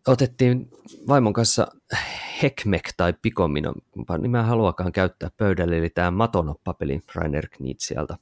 Otettiin 0.08 0.70
vaimon 1.08 1.34
kanssa 1.34 1.68
Hekmek 2.44 2.90
tai 2.98 3.14
Pikomino, 3.22 3.74
niin 4.22 4.32
mä 4.32 4.44
haluakaan 4.44 4.92
käyttää 4.92 5.30
pöydälle, 5.38 5.78
eli 5.78 5.90
tämä 5.90 6.12
Matonoppapeli 6.12 7.02
Rainer 7.16 7.48
Knitsialta, 7.48 8.18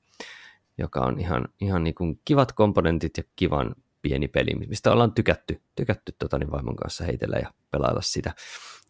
joka 0.77 0.99
on 0.99 1.19
ihan, 1.19 1.45
ihan 1.61 1.83
niin 1.83 1.95
kuin 1.95 2.19
kivat 2.25 2.51
komponentit 2.51 3.17
ja 3.17 3.23
kivan 3.35 3.75
pieni 4.01 4.27
peli, 4.27 4.55
mistä 4.67 4.91
ollaan 4.91 5.13
tykätty, 5.13 5.61
tykätty 5.75 6.15
tota, 6.19 6.39
niin 6.39 6.51
vaimon 6.51 6.75
kanssa 6.75 7.03
heitellä 7.03 7.37
ja 7.37 7.53
pelailla 7.71 8.01
sitä. 8.01 8.33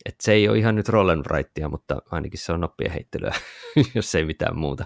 Et 0.06 0.16
se 0.22 0.32
ei 0.32 0.50
ole 0.50 0.58
ihan 0.58 0.76
nyt 0.76 0.90
roll 0.90 1.10
mutta 1.70 2.02
ainakin 2.12 2.40
se 2.40 2.54
on 2.54 2.62
noppien 2.62 2.92
heittelyä, 2.92 3.34
jos 3.96 4.16
ei 4.16 4.26
mitään 4.26 4.58
muuta 4.58 4.86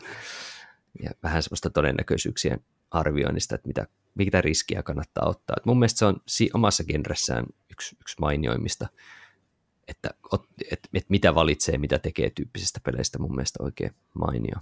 ja 1.04 1.10
vähän 1.24 1.44
semmoista 1.44 1.70
todennäköisyyksien 1.70 2.60
arvioinnista, 2.92 3.56
että 3.56 3.68
mitä, 3.68 3.88
mitä 4.16 4.42
riskiä 4.42 4.84
kannattaa 4.84 5.30
ottaa. 5.30 5.56
Et 5.58 5.66
mun 5.66 5.80
mielestä 5.80 6.00
se 6.00 6.06
on 6.06 6.22
si- 6.28 6.50
omassa 6.54 6.84
genressään 6.84 7.46
yksi, 7.72 7.98
yksi 8.02 8.16
mainioimista, 8.20 8.88
että 9.88 10.10
et, 10.72 10.80
et 10.94 11.06
mitä 11.10 11.36
valitsee, 11.36 11.78
mitä 11.78 12.00
tekee 12.00 12.30
tyyppisistä 12.30 12.80
peleistä 12.84 13.20
mun 13.20 13.36
mielestä 13.36 13.64
oikein 13.64 13.92
mainio. 14.14 14.56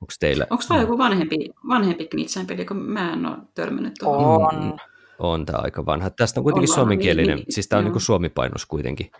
Onko 0.00 0.12
teillä? 0.20 0.46
Onko 0.50 0.64
tämä 0.68 0.80
joku 0.80 0.98
vanhempi, 0.98 1.36
vanhempi 1.68 2.06
Knitsen 2.06 2.46
peli, 2.46 2.64
kun 2.64 2.76
mä 2.76 3.12
en 3.12 3.26
ole 3.26 3.36
törmännyt 3.54 3.94
tuohon? 3.98 4.54
On. 4.54 4.64
Mm, 4.64 4.72
on 5.18 5.46
tämä 5.46 5.58
aika 5.58 5.86
vanha. 5.86 6.10
Tästä 6.10 6.40
on 6.40 6.44
kuitenkin 6.44 6.70
Ollaan, 6.70 6.80
suomenkielinen, 6.80 7.36
niin, 7.36 7.46
siis 7.52 7.68
tämä 7.68 7.78
on 7.78 7.92
niin 7.92 8.00
suomipainos 8.00 8.66
kuitenkin, 8.66 9.10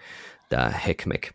tämä 0.49 0.69
Hekmek. 0.87 1.33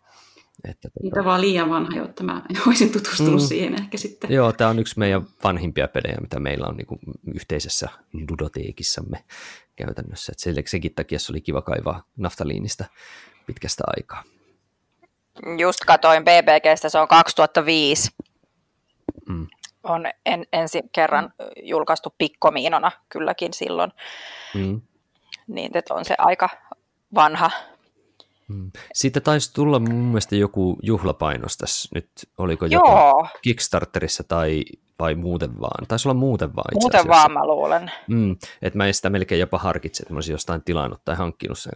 Että, 0.69 0.89
tota... 0.89 1.03
Niitä 1.03 1.25
vaan 1.25 1.41
liian 1.41 1.69
vanha, 1.69 1.97
jotta 1.97 2.23
mä 2.23 2.41
olisin 2.67 2.91
tutustunut 2.91 3.41
mm. 3.41 3.47
siihen 3.47 3.73
ehkä 3.73 3.97
sitten. 3.97 4.31
Joo, 4.31 4.51
tämä 4.51 4.69
on 4.69 4.79
yksi 4.79 4.99
meidän 4.99 5.21
vanhimpia 5.43 5.87
pelejä, 5.87 6.17
mitä 6.21 6.39
meillä 6.39 6.67
on 6.67 6.77
niin 6.77 6.87
kuin 6.87 6.99
yhteisessä 7.35 7.89
ludoteekissamme 8.29 9.23
käytännössä. 9.75 10.31
Et 10.31 10.67
senkin 10.67 10.95
takia 10.95 11.19
se 11.19 11.31
oli 11.31 11.41
kiva 11.41 11.61
kaivaa 11.61 12.03
naftaliinista 12.17 12.85
pitkästä 13.45 13.83
aikaa. 13.97 14.23
Just 15.57 15.79
katoin 15.85 16.23
BBGstä, 16.23 16.89
se 16.89 16.99
on 16.99 17.07
2005. 17.07 18.11
Mm. 19.29 19.47
On 19.83 20.05
en, 20.25 20.45
ensi 20.53 20.81
kerran 20.91 21.33
julkaistu 21.63 22.15
pikkomiinona 22.17 22.91
kylläkin 23.09 23.53
silloin. 23.53 23.91
Mm. 24.53 24.81
Niin, 25.47 25.77
että 25.77 25.93
on 25.93 26.05
se 26.05 26.15
aika 26.17 26.49
vanha 27.15 27.51
Mm. 28.47 28.71
Sitten 28.93 29.23
taisi 29.23 29.53
tulla 29.53 29.79
mun 29.79 29.93
mielestä 29.95 30.35
joku 30.35 30.77
juhlapainos 30.83 31.57
tässä 31.57 31.89
nyt, 31.95 32.09
oliko 32.37 32.65
joku 32.65 32.87
Kickstarterissa 33.41 34.23
tai 34.23 34.63
vai 34.99 35.15
muuten 35.15 35.59
vaan? 35.61 35.87
Taisi 35.87 36.07
olla 36.07 36.19
muuten 36.19 36.55
vaan 36.55 36.65
itse 36.71 36.83
Muuten 36.83 36.99
asiassa. 36.99 37.21
vaan 37.21 37.31
mä 37.31 37.47
luulen. 37.47 37.91
Mm, 38.07 38.35
että 38.61 38.77
mä 38.77 38.87
en 38.87 38.93
sitä 38.93 39.09
melkein 39.09 39.39
jopa 39.39 39.57
harkitse, 39.57 40.03
että 40.03 40.13
mä 40.13 40.17
olisin 40.17 40.33
jostain 40.33 40.63
tilannut 40.63 41.01
tai 41.05 41.15
hankkinut 41.15 41.59
sen. 41.59 41.73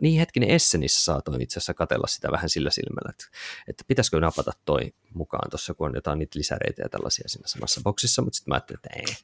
Niin 0.00 0.18
hetkinen, 0.18 0.50
Essenissä 0.50 1.04
saatoin 1.04 1.42
itse 1.42 1.58
asiassa 1.58 1.74
katella 1.74 2.06
sitä 2.06 2.28
vähän 2.32 2.48
sillä 2.48 2.70
silmällä, 2.70 3.10
että, 3.10 3.24
että 3.68 3.84
pitäisikö 3.86 4.20
napata 4.20 4.52
toi 4.64 4.92
mukaan 5.14 5.50
tuossa, 5.50 5.74
kun 5.74 5.86
on 5.86 5.94
jotain 5.94 6.18
niitä 6.18 6.38
lisäreitä 6.38 6.82
ja 6.82 6.88
tällaisia 6.88 7.24
siinä 7.28 7.48
samassa 7.48 7.80
boksissa, 7.84 8.22
mutta 8.22 8.36
sitten 8.36 8.50
mä 8.50 8.54
ajattelin, 8.54 8.80
että 8.84 8.90
ei, 8.96 9.16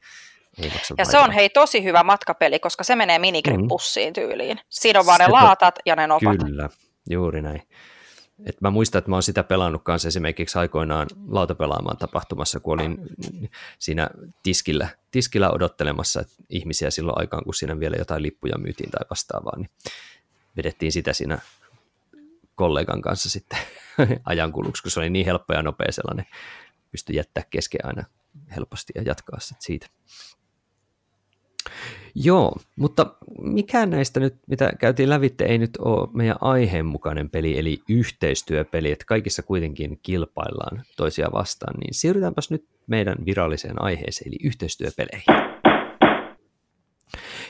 ei 0.59 0.73
ja 0.99 1.05
se 1.05 1.19
on 1.19 1.31
hei 1.31 1.51
tosi 1.51 1.85
hyvä 1.85 2.03
matkapeli, 2.03 2.59
koska 2.59 2.85
se 2.85 2.97
menee 2.97 3.19
minigrippussiin 3.19 4.11
mm. 4.11 4.13
tyyliin. 4.13 4.59
Siinä 4.69 5.01
on 5.01 5.07
vaan 5.07 5.21
ne 5.21 5.29
laatat 5.29 5.79
ja 5.87 5.97
ne 5.97 6.07
nopat. 6.07 6.39
Kyllä, 6.47 6.69
juuri 7.11 7.43
näin. 7.43 7.63
Et 8.47 8.61
mä 8.61 8.71
muistan, 8.71 8.99
että 8.99 9.11
mä 9.11 9.17
oon 9.17 9.23
sitä 9.23 9.43
pelannut 9.43 9.83
kanssa 9.85 10.09
esimerkiksi 10.09 10.59
aikoinaan 10.59 11.07
lautapelaamaan 11.29 11.97
tapahtumassa, 11.97 12.61
kun 12.61 12.81
olin 12.81 12.99
siinä 13.79 14.11
tiskillä, 14.43 14.89
tiskillä 15.11 15.51
odottelemassa 15.51 16.25
ihmisiä 16.49 16.91
silloin 16.91 17.19
aikaan, 17.19 17.45
kun 17.45 17.55
siinä 17.55 17.81
vielä 17.81 17.97
jotain 17.97 18.23
lippuja 18.23 18.59
myytiin 18.59 18.91
tai 18.91 19.07
vastaavaa, 19.11 19.57
niin 19.57 19.71
vedettiin 20.57 20.93
sitä 20.93 21.13
siinä 21.13 21.39
kollegan 22.55 23.03
kanssa 23.03 23.31
sitten 23.31 23.59
ajankuluksi, 24.25 24.83
kun 24.83 24.91
se 24.91 25.01
oli 25.01 25.11
niin 25.11 25.27
helppo 25.27 25.55
ja 25.55 25.63
nopea 25.63 25.93
sellainen, 25.93 26.27
pystyi 26.91 27.17
jättää 27.17 27.45
kesken 27.51 27.87
aina 27.87 28.05
helposti 28.57 28.93
ja 28.97 29.03
jatkaa 29.03 29.41
sitten 29.41 29.63
siitä. 29.63 29.87
Joo, 32.15 32.57
mutta 32.77 33.15
mikään 33.43 33.91
näistä 33.91 34.21
nyt, 34.21 34.35
mitä 34.47 34.73
käytiin 34.79 35.09
lävitte, 35.09 35.45
ei 35.45 35.59
nyt 35.59 35.77
ole 35.77 36.09
meidän 36.13 36.37
aiheen 36.41 36.87
mukainen 36.87 37.31
peli, 37.31 37.59
eli 37.59 37.81
yhteistyöpeli, 37.89 38.93
että 38.93 39.05
kaikissa 39.05 39.43
kuitenkin 39.43 39.99
kilpaillaan 40.03 40.83
toisia 40.97 41.29
vastaan, 41.33 41.75
niin 41.81 41.95
siirrytäänpäs 41.95 42.51
nyt 42.51 42.65
meidän 42.87 43.17
viralliseen 43.27 43.83
aiheeseen, 43.83 44.29
eli 44.29 44.37
yhteistyöpeleihin. 44.45 45.35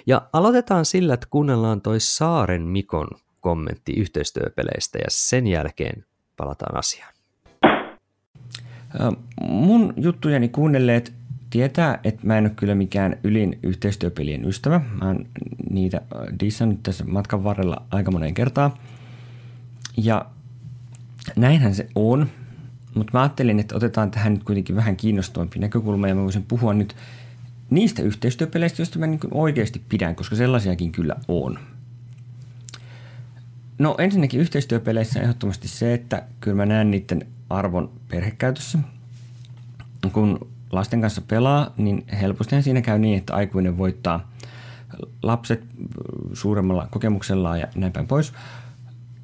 Ja 0.07 0.29
aloitetaan 0.33 0.85
sillä, 0.85 1.15
että 1.15 1.27
kuunnellaan 1.31 1.81
toi 1.81 2.01
Saaren 2.01 2.63
Mikon 2.63 3.09
kommentti 3.41 3.93
yhteistyöpeleistä 3.93 4.99
ja 4.99 5.07
sen 5.09 5.47
jälkeen 5.47 6.05
palataan 6.37 6.79
asiaan. 6.79 7.13
Mun 9.41 9.95
juttujeni 9.97 10.49
kuunnelleet 10.49 11.13
tietää, 11.53 11.99
että 12.05 12.27
mä 12.27 12.39
en 12.39 12.45
ole 12.45 12.53
kyllä 12.57 12.75
mikään 12.75 13.17
ylin 13.25 13.59
yhteistyöpelien 13.63 14.45
ystävä. 14.45 14.81
Mä 15.01 15.07
oon 15.07 15.27
niitä 15.71 16.01
dissannut 16.41 16.83
tässä 16.83 17.05
matkan 17.05 17.45
varrella 17.45 17.83
aika 17.91 18.11
moneen 18.11 18.35
kertaan. 18.35 18.73
Ja 19.97 20.27
näinhän 21.37 21.75
se 21.75 21.89
on, 21.95 22.27
mutta 22.95 23.11
mä 23.13 23.23
ajattelin, 23.23 23.61
että 23.61 23.77
otetaan 23.77 24.11
tähän 24.11 24.35
nyt 24.35 24.45
kuitenkin 24.45 24.77
vähän 24.77 24.97
kiinnostavampi 24.97 25.59
näkökulma 25.59 26.09
ja 26.09 26.15
mä 26.15 26.23
voisin 26.23 26.43
puhua 26.43 26.75
nyt 26.75 26.97
niistä 27.71 28.03
yhteistyöpeleistä, 28.03 28.81
joista 28.83 28.99
mä 28.99 29.07
niin 29.07 29.21
oikeasti 29.31 29.83
pidän, 29.89 30.15
koska 30.15 30.37
sellaisiakin 30.37 30.93
kyllä 30.93 31.17
on. 31.29 31.59
No 33.79 33.95
ensinnäkin 33.99 34.41
yhteistyöpeleissä 34.41 35.21
ehdottomasti 35.21 35.69
se, 35.69 35.95
että 35.95 36.23
kyllä 36.41 36.57
mä 36.57 36.67
näen 36.67 36.91
niiden 36.91 37.27
arvon 37.51 37.91
perhekäytössä. 38.09 38.79
Kun 40.13 40.52
lasten 40.73 41.01
kanssa 41.01 41.23
pelaa, 41.29 41.75
niin 41.77 42.05
helposti 42.21 42.63
siinä 42.63 42.81
käy 42.81 42.99
niin, 42.99 43.19
että 43.19 43.35
aikuinen 43.35 43.79
voittaa 43.79 44.33
lapset 45.23 45.65
suuremmalla 46.33 46.89
kokemuksellaan 46.91 47.61
ja 47.61 47.67
näin 47.75 47.93
päin 47.93 48.07
pois. 48.07 48.33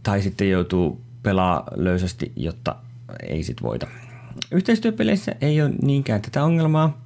Tai 0.02 0.22
sitten 0.22 0.50
joutuu 0.50 1.00
pelaa 1.22 1.64
löysästi, 1.76 2.32
jotta 2.36 2.76
ei 3.28 3.42
sit 3.42 3.62
voita. 3.62 3.86
Yhteistyöpeleissä 4.50 5.32
ei 5.40 5.62
ole 5.62 5.72
niinkään 5.82 6.22
tätä 6.22 6.44
ongelmaa. 6.44 7.00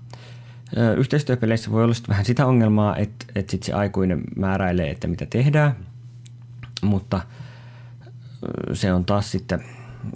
Yhteistyöpeleissä 0.97 1.71
voi 1.71 1.85
olla 1.85 1.95
vähän 2.09 2.25
sitä 2.25 2.47
ongelmaa, 2.47 2.97
että, 2.97 3.27
että 3.35 3.51
sit 3.51 3.63
se 3.63 3.73
aikuinen 3.73 4.23
määräilee, 4.37 4.91
että 4.91 5.09
mitä 5.09 5.27
tehdään, 5.27 5.77
mutta 6.83 7.21
se 8.73 8.93
on 8.93 9.05
taas 9.05 9.31
sitten 9.31 9.65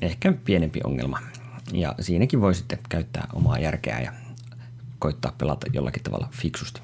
ehkä 0.02 0.32
pienempi 0.44 0.80
ongelma. 0.84 1.18
Ja 1.72 1.94
siinäkin 2.00 2.40
voi 2.40 2.54
sitten 2.54 2.78
käyttää 2.88 3.26
omaa 3.32 3.58
järkeä 3.58 4.00
ja 4.00 4.12
koittaa 4.98 5.32
pelata 5.38 5.66
jollakin 5.72 6.02
tavalla 6.02 6.28
fiksusti. 6.32 6.80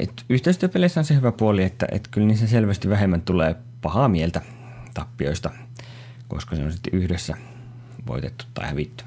Et 0.00 0.24
yhteistyöpeleissä 0.28 1.00
on 1.00 1.04
se 1.04 1.14
hyvä 1.14 1.32
puoli, 1.32 1.62
että 1.62 1.86
et 1.92 2.08
kyllä 2.08 2.26
niissä 2.26 2.46
selvästi 2.46 2.88
vähemmän 2.88 3.22
tulee 3.22 3.56
pahaa 3.82 4.08
mieltä 4.08 4.40
tappioista, 4.94 5.50
koska 6.28 6.56
se 6.56 6.64
on 6.64 6.72
sitten 6.72 6.94
yhdessä 6.94 7.36
voitettu 8.06 8.44
tai 8.54 8.68
hävitty. 8.68 9.04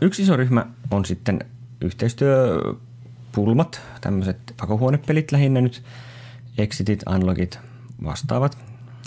Yksi 0.00 0.22
iso 0.22 0.36
ryhmä 0.36 0.66
on 0.90 1.04
sitten 1.04 1.38
yhteistyöpulmat, 1.80 3.80
tämmöiset 4.00 4.54
pakohuonepelit 4.60 5.32
lähinnä 5.32 5.60
nyt, 5.60 5.82
exitit, 6.58 7.02
unlockit, 7.14 7.58
vastaavat. 8.04 8.58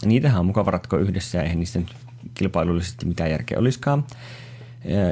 Niitähän 0.06 0.40
on 0.40 0.46
mukava 0.46 0.72
ratkoa 0.72 1.00
yhdessä 1.00 1.38
ja 1.38 1.44
eihän 1.44 1.60
niistä 1.60 1.80
nyt 1.80 1.96
kilpailullisesti 2.34 3.06
mitään 3.06 3.32
järkeä 3.32 3.60
olisikaan. 3.60 4.04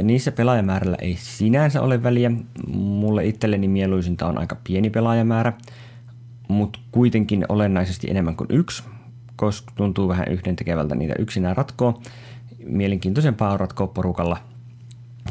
Niissä 0.03 0.31
pelaajamäärällä 0.31 0.97
ei 1.01 1.17
sinänsä 1.19 1.81
ole 1.81 2.03
väliä. 2.03 2.31
Mulle 2.73 3.25
itselleni 3.25 3.67
mieluisinta 3.67 4.27
on 4.27 4.37
aika 4.37 4.57
pieni 4.63 4.89
pelaajamäärä, 4.89 5.53
mutta 6.47 6.79
kuitenkin 6.91 7.45
olennaisesti 7.49 8.09
enemmän 8.09 8.35
kuin 8.35 8.47
yksi, 8.51 8.83
koska 9.35 9.71
tuntuu 9.75 10.07
vähän 10.07 10.27
yhden 10.27 10.55
tekevältä 10.55 10.95
niitä 10.95 11.13
yksinään 11.19 11.57
ratkoa. 11.57 12.01
Mielenkiintoisempaa 12.65 13.51
on 13.53 13.59
ratkoa 13.59 13.87
porukalla. 13.87 14.37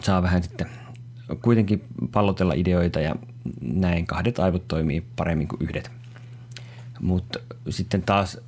Saa 0.03 0.23
vähän 0.23 0.43
sitten 0.43 0.67
kuitenkin 1.43 1.85
pallotella 2.13 2.55
ideoita 2.55 3.01
ja 3.01 3.17
näin 3.61 4.07
kahdet 4.07 4.39
aivot 4.39 4.69
toimii 4.69 5.05
paremmin 5.17 5.49
kuin 5.49 5.63
yhdet. 5.63 5.91
Mutta 7.01 7.39
sitten 7.71 8.03
taas 8.03 8.39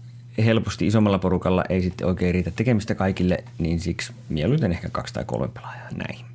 helposti 0.45 0.87
isommalla 0.87 1.18
porukalla 1.18 1.64
ei 1.68 1.83
sitten 1.83 2.07
oikein 2.07 2.35
riitä 2.35 2.50
tekemistä 2.50 2.95
kaikille, 2.95 3.45
niin 3.59 3.80
siksi 3.80 4.12
mieluiten 4.28 4.73
ehkä 4.73 4.88
kaksi 4.88 5.14
tai 5.14 5.25
kolme 5.25 5.49
pelaajaa 5.49 5.88
näihin. 5.97 6.26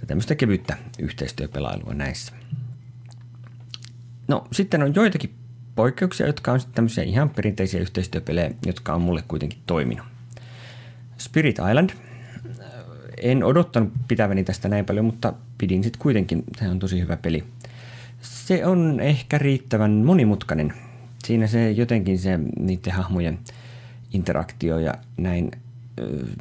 Ja 0.00 0.06
tämmöistä 0.06 0.34
kevyttä 0.34 0.76
yhteistyöpelailua 0.98 1.94
näissä. 1.94 2.32
No 4.28 4.46
sitten 4.52 4.82
on 4.82 4.94
joitakin 4.94 5.34
poikkeuksia, 5.74 6.26
jotka 6.26 6.52
on 6.52 6.60
sitten 6.60 6.74
tämmöisiä 6.74 7.04
ihan 7.04 7.30
perinteisiä 7.30 7.80
yhteistyöpelejä, 7.80 8.50
jotka 8.66 8.94
on 8.94 9.02
mulle 9.02 9.22
kuitenkin 9.28 9.58
toiminut. 9.66 10.06
Spirit 11.18 11.56
Island. 11.70 11.90
En 13.22 13.44
odottanut 13.44 13.92
pitäväni 14.08 14.44
tästä 14.44 14.68
näin 14.68 14.84
paljon, 14.84 15.04
mutta 15.04 15.32
pidin 15.58 15.84
sitten 15.84 16.02
kuitenkin. 16.02 16.44
Se 16.58 16.68
on 16.68 16.78
tosi 16.78 17.00
hyvä 17.00 17.16
peli. 17.16 17.44
Se 18.20 18.66
on 18.66 19.00
ehkä 19.00 19.38
riittävän 19.38 19.90
monimutkainen. 19.90 20.85
Siinä 21.26 21.46
se 21.46 21.70
jotenkin 21.70 22.18
se 22.18 22.38
niiden 22.58 22.92
hahmojen 22.92 23.38
interaktio 24.12 24.78
ja 24.78 24.94
näin 25.16 25.50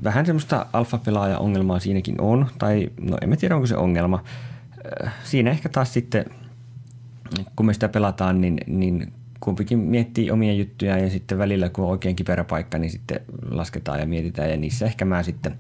vähän 0.03 0.25
semmoista 0.25 0.65
alfa-pelaaja-ongelmaa 0.73 1.79
siinäkin 1.79 2.21
on, 2.21 2.47
tai 2.59 2.89
no 3.01 3.17
en 3.21 3.37
tiedä 3.37 3.55
onko 3.55 3.67
se 3.67 3.77
ongelma. 3.77 4.23
Siinä 5.23 5.51
ehkä 5.51 5.69
taas 5.69 5.93
sitten, 5.93 6.25
kun 7.55 7.65
me 7.65 7.73
sitä 7.73 7.89
pelataan, 7.89 8.41
niin, 8.41 8.57
niin 8.67 9.13
kumpikin 9.39 9.79
miettii 9.79 10.31
omia 10.31 10.53
juttuja 10.53 10.97
ja 10.97 11.09
sitten 11.09 11.37
välillä 11.37 11.69
kun 11.69 11.85
on 11.85 11.91
oikein 11.91 12.15
kiperä 12.15 12.43
paikka, 12.43 12.77
niin 12.77 12.91
sitten 12.91 13.19
lasketaan 13.49 13.99
ja 13.99 14.05
mietitään 14.05 14.49
ja 14.49 14.57
niissä 14.57 14.85
ehkä 14.85 15.05
mä 15.05 15.23
sitten 15.23 15.55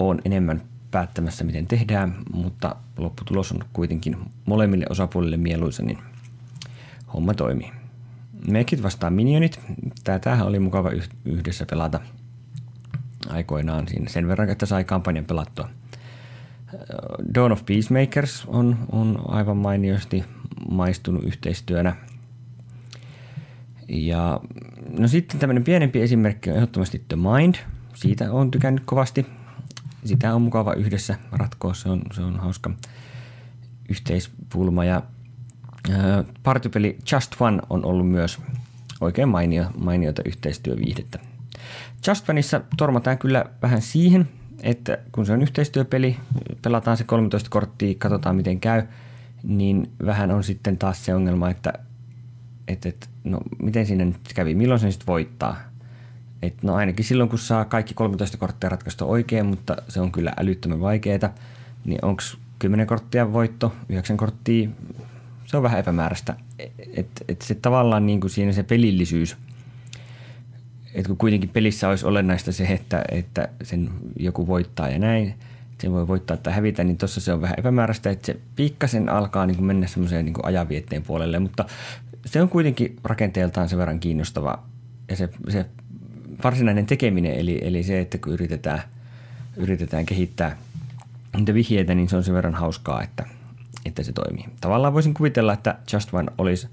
on 0.00 0.18
enemmän 0.24 0.62
päättämässä, 0.90 1.44
miten 1.44 1.66
tehdään, 1.66 2.14
mutta 2.32 2.76
lopputulos 2.96 3.52
on 3.52 3.64
kuitenkin 3.72 4.16
molemmille 4.46 4.86
osapuolille 4.90 5.36
mieluisa, 5.36 5.82
niin 5.82 5.98
homma 7.14 7.34
toimii. 7.34 7.85
Mekit 8.48 8.82
vastaan 8.82 9.12
minionit. 9.12 9.60
Tämähän 10.04 10.46
oli 10.46 10.58
mukava 10.58 10.90
yhdessä 11.24 11.66
pelata 11.70 12.00
aikoinaan 13.28 13.88
siinä 13.88 14.08
sen 14.08 14.28
verran, 14.28 14.50
että 14.50 14.66
sai 14.66 14.84
kampanjan 14.84 15.24
pelattua. 15.24 15.68
Dawn 17.34 17.52
of 17.52 17.66
Peacemakers 17.66 18.44
on, 18.46 18.78
on 18.92 19.24
aivan 19.28 19.56
mainiosti 19.56 20.24
maistunut 20.70 21.24
yhteistyönä– 21.24 21.96
ja 23.88 24.40
no 24.98 25.08
sitten 25.08 25.40
tämmöinen 25.40 25.64
pienempi 25.64 26.02
esimerkki 26.02 26.50
on 26.50 26.56
ehdottomasti 26.56 27.04
The 27.08 27.16
Mind. 27.16 27.54
Siitä 27.94 28.32
on 28.32 28.50
tykännyt 28.50 28.82
kovasti. 28.86 29.26
Sitä 30.04 30.34
on 30.34 30.42
mukava 30.42 30.72
yhdessä 30.72 31.16
ratkoa, 31.32 31.74
se 31.74 31.88
on, 31.88 32.02
se 32.12 32.22
on 32.22 32.36
hauska 32.36 32.70
yhteispulma. 33.88 34.84
Ja 34.84 35.02
partypeli 36.42 36.98
Just 37.12 37.40
One 37.40 37.62
on 37.70 37.84
ollut 37.84 38.08
myös 38.08 38.38
oikein 39.00 39.28
mainio, 39.28 39.64
mainiota 39.78 40.22
yhteistyöviihdettä. 40.24 41.18
Just 42.06 42.30
Oneissa 42.30 42.60
tormataan 42.76 43.18
kyllä 43.18 43.44
vähän 43.62 43.82
siihen, 43.82 44.28
että 44.62 44.98
kun 45.12 45.26
se 45.26 45.32
on 45.32 45.42
yhteistyöpeli, 45.42 46.16
pelataan 46.62 46.96
se 46.96 47.04
13 47.04 47.50
korttia, 47.50 47.94
katsotaan 47.98 48.36
miten 48.36 48.60
käy, 48.60 48.82
niin 49.42 49.90
vähän 50.06 50.30
on 50.30 50.44
sitten 50.44 50.78
taas 50.78 51.04
se 51.04 51.14
ongelma, 51.14 51.50
että 51.50 51.72
että, 52.68 52.88
että 52.88 53.06
no 53.24 53.40
miten 53.62 53.86
siinä 53.86 54.04
nyt 54.04 54.16
kävi, 54.34 54.54
milloin 54.54 54.80
se 54.80 54.90
sitten 54.90 55.06
voittaa. 55.06 55.56
Et 56.42 56.62
no 56.62 56.74
ainakin 56.74 57.04
silloin, 57.04 57.28
kun 57.30 57.38
saa 57.38 57.64
kaikki 57.64 57.94
13 57.94 58.36
korttia 58.36 58.70
ratkaista 58.70 59.04
oikein, 59.04 59.46
mutta 59.46 59.76
se 59.88 60.00
on 60.00 60.12
kyllä 60.12 60.32
älyttömän 60.36 60.80
vaikeaa, 60.80 61.30
niin 61.84 62.04
onko 62.04 62.22
10 62.58 62.86
korttia 62.86 63.32
voitto, 63.32 63.72
9 63.88 64.16
korttia, 64.16 64.68
se 65.46 65.56
on 65.56 65.62
vähän 65.62 65.80
epämääräistä. 65.80 66.36
Että 66.96 67.24
et 67.28 67.42
se 67.42 67.54
tavallaan 67.54 68.06
niin 68.06 68.20
kuin 68.20 68.30
siinä 68.30 68.52
se 68.52 68.62
pelillisyys, 68.62 69.36
että 70.94 71.08
kun 71.08 71.16
kuitenkin 71.16 71.50
pelissä 71.50 71.88
olisi 71.88 72.06
olennaista 72.06 72.52
se, 72.52 72.64
että, 72.64 73.04
että 73.10 73.48
sen 73.62 73.90
joku 74.18 74.46
voittaa 74.46 74.88
ja 74.88 74.98
näin, 74.98 75.34
sen 75.80 75.92
voi 75.92 76.08
voittaa 76.08 76.36
tai 76.36 76.52
hävitä, 76.52 76.84
niin 76.84 76.96
tuossa 76.96 77.20
se 77.20 77.32
on 77.32 77.40
vähän 77.40 77.58
epämääräistä, 77.58 78.10
että 78.10 78.26
se 78.26 78.36
pikkasen 78.56 79.08
alkaa 79.08 79.46
niin 79.46 79.56
kuin 79.56 79.66
mennä 79.66 79.86
semmoiseen 79.86 80.24
niin 80.24 80.34
ajanvietteen 80.42 81.02
puolelle, 81.02 81.38
mutta 81.38 81.64
se 82.26 82.42
on 82.42 82.48
kuitenkin 82.48 82.96
rakenteeltaan 83.04 83.68
sen 83.68 83.78
verran 83.78 84.00
kiinnostava 84.00 84.62
ja 85.10 85.16
se, 85.16 85.28
se 85.48 85.66
varsinainen 86.44 86.86
tekeminen, 86.86 87.34
eli, 87.34 87.58
eli 87.62 87.82
se, 87.82 88.00
että 88.00 88.18
kun 88.18 88.32
yritetään, 88.32 88.82
yritetään 89.56 90.06
kehittää 90.06 90.56
niitä 91.36 91.54
vihjeitä, 91.54 91.94
niin 91.94 92.08
se 92.08 92.16
on 92.16 92.24
sen 92.24 92.34
verran 92.34 92.54
hauskaa, 92.54 93.02
että, 93.02 93.26
että 93.88 94.02
se 94.02 94.12
toimii. 94.12 94.44
Tavallaan 94.60 94.94
voisin 94.94 95.14
kuvitella, 95.14 95.52
että 95.52 95.78
Just 95.92 96.14
One 96.14 96.32
olisi 96.38 96.68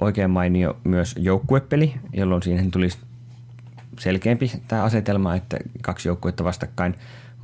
oikein 0.00 0.30
mainio 0.30 0.76
myös 0.84 1.14
joukkuepeli, 1.18 1.94
jolloin 2.12 2.42
siihen 2.42 2.70
tulisi 2.70 2.98
selkeämpi 3.98 4.52
tämä 4.68 4.82
asetelma, 4.82 5.34
että 5.34 5.56
kaksi 5.82 6.08
joukkuetta 6.08 6.44
vastakkain, 6.44 6.94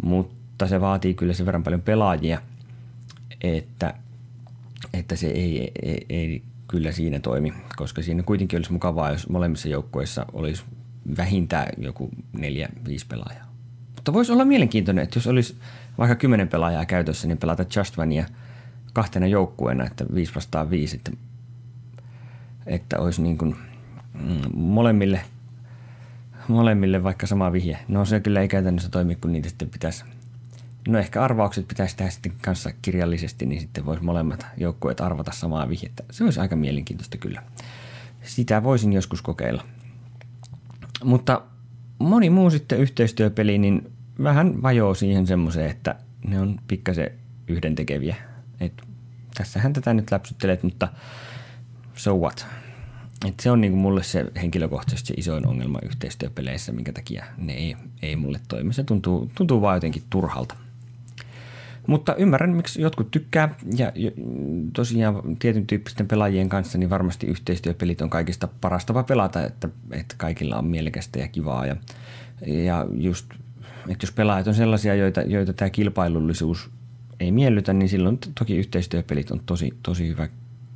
mutta 0.03 0.67
se 0.67 0.81
vaatii 0.81 1.15
kyllä 1.15 1.33
sen 1.33 1.47
verran 1.47 1.63
paljon 1.63 1.83
pelaajia, 1.83 2.41
että, 3.41 3.95
että 4.95 5.17
se 5.17 5.27
ei, 5.27 5.73
ei, 5.83 6.07
ei 6.09 6.43
kyllä 6.69 6.93
siinä 6.93 7.19
toimi, 7.19 7.53
koska 7.77 8.03
siinä 8.03 8.23
kuitenkin 8.23 8.59
olisi 8.59 8.73
mukavaa, 8.73 9.11
jos 9.11 9.29
molemmissa 9.29 9.69
joukkueissa 9.69 10.27
olisi 10.33 10.63
vähintään 11.17 11.69
joku 11.79 12.11
neljä, 12.33 12.69
viisi 12.87 13.07
pelaajaa. 13.07 13.49
Mutta 13.95 14.13
voisi 14.13 14.33
olla 14.33 14.45
mielenkiintoinen, 14.45 15.05
että 15.05 15.19
jos 15.19 15.27
olisi 15.27 15.57
vaikka 15.99 16.15
kymmenen 16.15 16.49
pelaajaa 16.49 16.85
käytössä, 16.85 17.29
niin 17.29 17.39
pelata 17.39 17.65
Just 17.77 17.97
Vania 17.97 18.27
kahtena 18.99 19.27
joukkueena, 19.27 19.87
että 19.87 20.05
viisi 20.15 20.35
vastaan 20.35 20.71
viisi, 20.71 20.97
että, 20.97 21.11
että 22.67 22.99
olisi 22.99 23.23
niin 23.23 23.39
kuin 23.39 23.57
mm, 24.15 24.41
molemmille, 24.55 25.21
molemmille 26.49 27.03
vaikka 27.03 27.27
sama 27.27 27.53
vihje. 27.53 27.79
No 27.89 28.05
se 28.05 28.21
kyllä 28.21 28.41
ei 28.41 28.49
käytännössä 28.49 28.89
toimi, 28.89 29.17
kun 29.17 29.33
niitä 29.33 29.49
sitten 29.49 29.71
pitäisi– 29.71 30.05
No 30.89 30.99
ehkä 30.99 31.23
arvaukset 31.23 31.69
pitäisi 31.69 31.97
tehdä 31.97 32.11
sitten 32.11 32.33
kanssa 32.43 32.71
kirjallisesti, 32.83 33.47
niin 33.47 33.61
sitten 33.61 33.87
voisi 33.87 34.05
molemmat 34.05 34.47
joukkueet 34.57 35.01
arvata 35.01 35.33
samaa 35.33 35.69
vihjettä. 35.69 36.05
Se 36.11 36.25
olisi 36.25 36.41
aika 36.41 36.57
mielenkiintoista 36.57 37.19
kyllä. 37.19 37.43
Sitä 38.23 38.63
voisin 38.63 38.93
joskus 38.93 39.23
kokeilla. 39.23 39.65
Mutta 41.05 41.43
moni 41.99 42.31
muu 42.31 42.51
sitten 42.51 42.79
yhteistyöpeli, 42.79 43.59
niin 43.59 43.93
vähän 44.23 44.63
vajoo 44.63 44.95
siihen 44.95 45.27
semmoiseen, 45.27 45.71
että 45.71 45.95
ne 46.27 46.41
on 46.41 46.61
pikkasen 46.69 47.11
yhdentekeviä. 47.49 48.17
Et 48.61 48.83
tässähän 49.39 49.73
tätä 49.73 49.95
nyt 49.95 50.11
läpsyttelet, 50.11 50.63
mutta 50.63 50.89
so 51.95 52.17
what? 52.17 52.47
Et 53.27 53.41
se 53.41 53.51
on 53.51 53.61
niinku 53.61 53.79
mulle 53.79 54.03
se 54.03 54.27
henkilökohtaisesti 54.37 55.09
se 55.09 55.15
isoin 55.17 55.47
ongelma 55.47 55.79
yhteistyöpeleissä, 55.83 56.73
minkä 56.73 56.93
takia 56.93 57.25
ne 57.37 57.53
ei, 57.53 57.77
ei 58.03 58.17
mulle 58.17 58.41
toimi. 58.49 58.73
Se 58.73 58.85
tuntuu, 58.85 59.31
tuntuu 59.35 59.61
vaan 59.61 59.77
jotenkin 59.77 60.03
turhalta. 60.11 60.55
Mutta 61.87 62.15
ymmärrän, 62.15 62.51
miksi 62.51 62.83
jotkut 62.83 63.11
tykkää 63.11 63.55
ja 63.77 63.93
tosiaan 64.73 65.37
tietyn 65.39 65.67
tyyppisten 65.67 66.09
pelaajien 66.09 66.49
kanssa 66.49 66.79
niin 66.79 66.91
varmasti 66.91 67.27
yhteistyöpelit 67.27 68.01
on 68.01 68.11
kaikista 68.11 68.49
paras 68.61 68.87
tapa 68.87 69.03
pelata, 69.03 69.45
että, 69.45 69.69
että 69.91 70.15
kaikilla 70.19 70.57
on 70.57 70.67
mielekästä 70.67 71.19
ja 71.19 71.29
kivaa 71.29 71.67
ja, 71.67 71.77
ja 72.47 72.87
just, 72.93 73.27
että 73.89 74.05
jos 74.05 74.13
pelaajat 74.13 74.47
on 74.47 74.55
sellaisia, 74.55 74.95
joita, 74.95 75.21
joita 75.21 75.53
tämä 75.53 75.71
kilpailullisuus 75.71 76.71
ei 77.21 77.33
miellytä, 77.33 77.73
niin 77.73 77.89
silloin 77.89 78.19
toki 78.35 78.57
yhteistyöpelit 78.57 79.31
on 79.31 79.41
tosi, 79.47 79.75
tosi 79.83 80.09
hyvä 80.09 80.29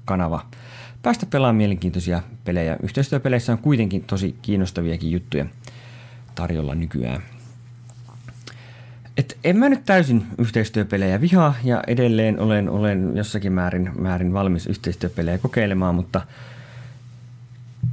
kanava 0.04 0.46
päästä 1.02 1.26
pelaamaan 1.26 1.56
mielenkiintoisia 1.56 2.22
pelejä. 2.44 2.76
Yhteistyöpeleissä 2.82 3.52
on 3.52 3.58
kuitenkin 3.58 4.04
tosi 4.04 4.36
kiinnostaviakin 4.42 5.10
juttuja 5.10 5.46
tarjolla 6.34 6.74
nykyään. 6.74 7.22
Et 9.16 9.38
en 9.44 9.56
mä 9.56 9.68
nyt 9.68 9.84
täysin 9.84 10.26
yhteistyöpelejä 10.38 11.20
vihaa 11.20 11.54
ja 11.64 11.82
edelleen 11.86 12.40
olen, 12.40 12.68
olen 12.68 13.12
jossakin 13.14 13.52
määrin, 13.52 13.90
määrin 13.98 14.32
valmis 14.32 14.66
yhteistyöpelejä 14.66 15.38
kokeilemaan, 15.38 15.94
mutta 15.94 16.20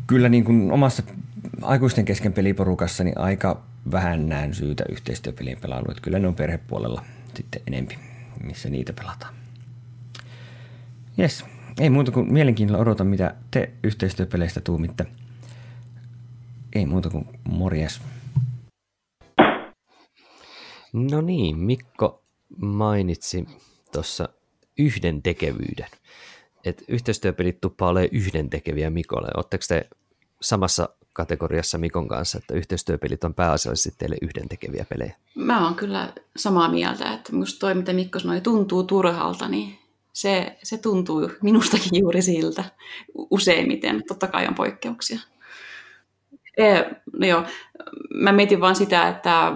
kyllä 0.08 0.30
niin 0.30 0.44
kuin 0.44 0.72
omassa 0.72 1.04
aikuisten 1.62 2.06
kesken 2.06 2.34
peliporukassa 2.34 3.04
niin 3.04 3.18
aika 3.18 3.62
vähän 3.92 4.30
näen 4.30 4.54
syytä 4.54 4.84
yhteistyöpelien 4.90 5.58
pelailuun. 5.62 5.96
Kyllä 6.02 6.20
ne 6.20 6.28
on 6.28 6.36
perhepuolella 6.36 7.06
sitten 7.36 7.62
enempi, 7.68 7.98
missä 8.44 8.70
niitä 8.70 8.94
pelataan. 8.94 9.34
Jes, 11.18 11.46
ei 11.80 11.90
muuta 11.90 12.12
kuin 12.12 12.34
mielenkiinnolla 12.34 12.82
odota, 12.82 13.04
mitä 13.04 13.36
te 13.52 13.72
yhteistyöpeleistä 13.84 14.62
tuumitte. 14.62 15.06
Ei 16.76 16.86
muuta 16.86 17.10
kuin 17.10 17.26
morjes. 17.50 18.02
No 20.94 21.22
niin, 21.22 21.58
Mikko 21.58 22.24
mainitsi 22.58 23.46
tuossa 23.92 24.30
yhdentekevyyden. 24.78 25.88
Että 26.66 26.84
yhteistyöpelit 26.88 27.62
tuppaa 27.62 27.90
olemaan 27.90 28.10
yhdentekeviä 28.12 28.90
Mikolle. 28.90 29.28
Oletteko 29.38 29.64
te 29.68 29.90
samassa 30.42 30.90
kategoriassa 31.14 31.78
Mikon 31.78 32.08
kanssa, 32.08 32.38
että 32.38 32.54
yhteistyöpelit 32.54 33.24
on 33.24 33.34
pääasiallisesti 33.34 33.96
teille 33.98 34.16
yhdentekeviä 34.22 34.86
pelejä? 34.90 35.16
Mä 35.36 35.66
oon 35.66 35.76
kyllä 35.76 36.14
samaa 36.36 36.70
mieltä, 36.70 37.14
että 37.14 37.36
musta 37.36 37.60
toi, 37.60 37.76
mitä 37.76 37.94
Mikko 37.94 38.20
sanoi, 38.20 38.42
tuntuu 38.42 38.84
turhalta, 38.84 39.48
niin 39.48 39.80
se, 40.14 40.58
se 40.64 40.78
tuntuu 40.78 41.32
minustakin 41.42 42.00
juuri 42.00 42.22
siltä 42.22 42.64
useimmiten. 43.32 44.04
Totta 44.08 44.28
kai 44.28 44.48
on 44.48 44.56
poikkeuksia. 44.56 45.20
no 47.14 47.28
joo, 47.28 47.44
mä 48.14 48.32
mietin 48.32 48.62
vaan 48.62 48.76
sitä, 48.76 49.08
että 49.08 49.54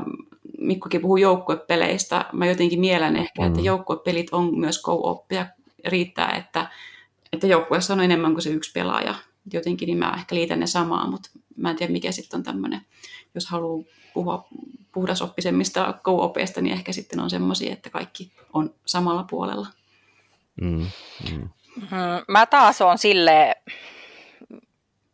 Mikkokin 0.58 1.02
puhuu 1.02 1.18
joukkuepeleistä. 1.18 2.26
Mä 2.34 2.46
jotenkin 2.46 2.80
mielen 2.80 3.16
ehkä, 3.16 3.42
mm. 3.42 3.48
että 3.48 3.62
joukkuepelit 3.62 4.28
on 4.32 4.60
myös 4.60 4.82
co-oppia. 4.82 5.46
Riittää, 5.86 6.36
että, 6.36 6.72
että 7.34 7.48
joukkueessa 7.48 7.94
on 7.94 8.02
enemmän 8.02 8.32
kuin 8.32 8.42
se 8.42 8.50
yksi 8.50 8.72
pelaaja. 8.72 9.16
Jotenkin 9.54 9.88
niin 9.88 9.98
mä 9.98 10.14
ehkä 10.18 10.36
liitän 10.36 10.60
ne 10.60 10.68
samaan, 10.68 11.10
mutta 11.10 11.30
mä 11.58 11.70
en 11.70 11.76
tiedä 11.76 11.94
mikä 11.94 12.12
sitten 12.12 12.38
on 12.38 12.44
tämmöinen, 12.44 12.82
jos 13.36 13.48
haluaa 13.48 13.86
puhua 14.14 14.48
puhdasoppisemmista 14.92 16.00
co-opeista, 16.04 16.62
niin 16.62 16.74
ehkä 16.74 16.92
sitten 16.92 17.20
on 17.20 17.30
semmoisia, 17.30 17.74
että 17.74 17.90
kaikki 17.90 18.32
on 18.54 18.74
samalla 18.86 19.24
puolella. 19.30 19.68
Mm, 20.62 20.88
mm. 21.32 21.50
Mä 22.28 22.46
taas 22.46 22.82
on 22.82 22.98
sille 22.98 23.56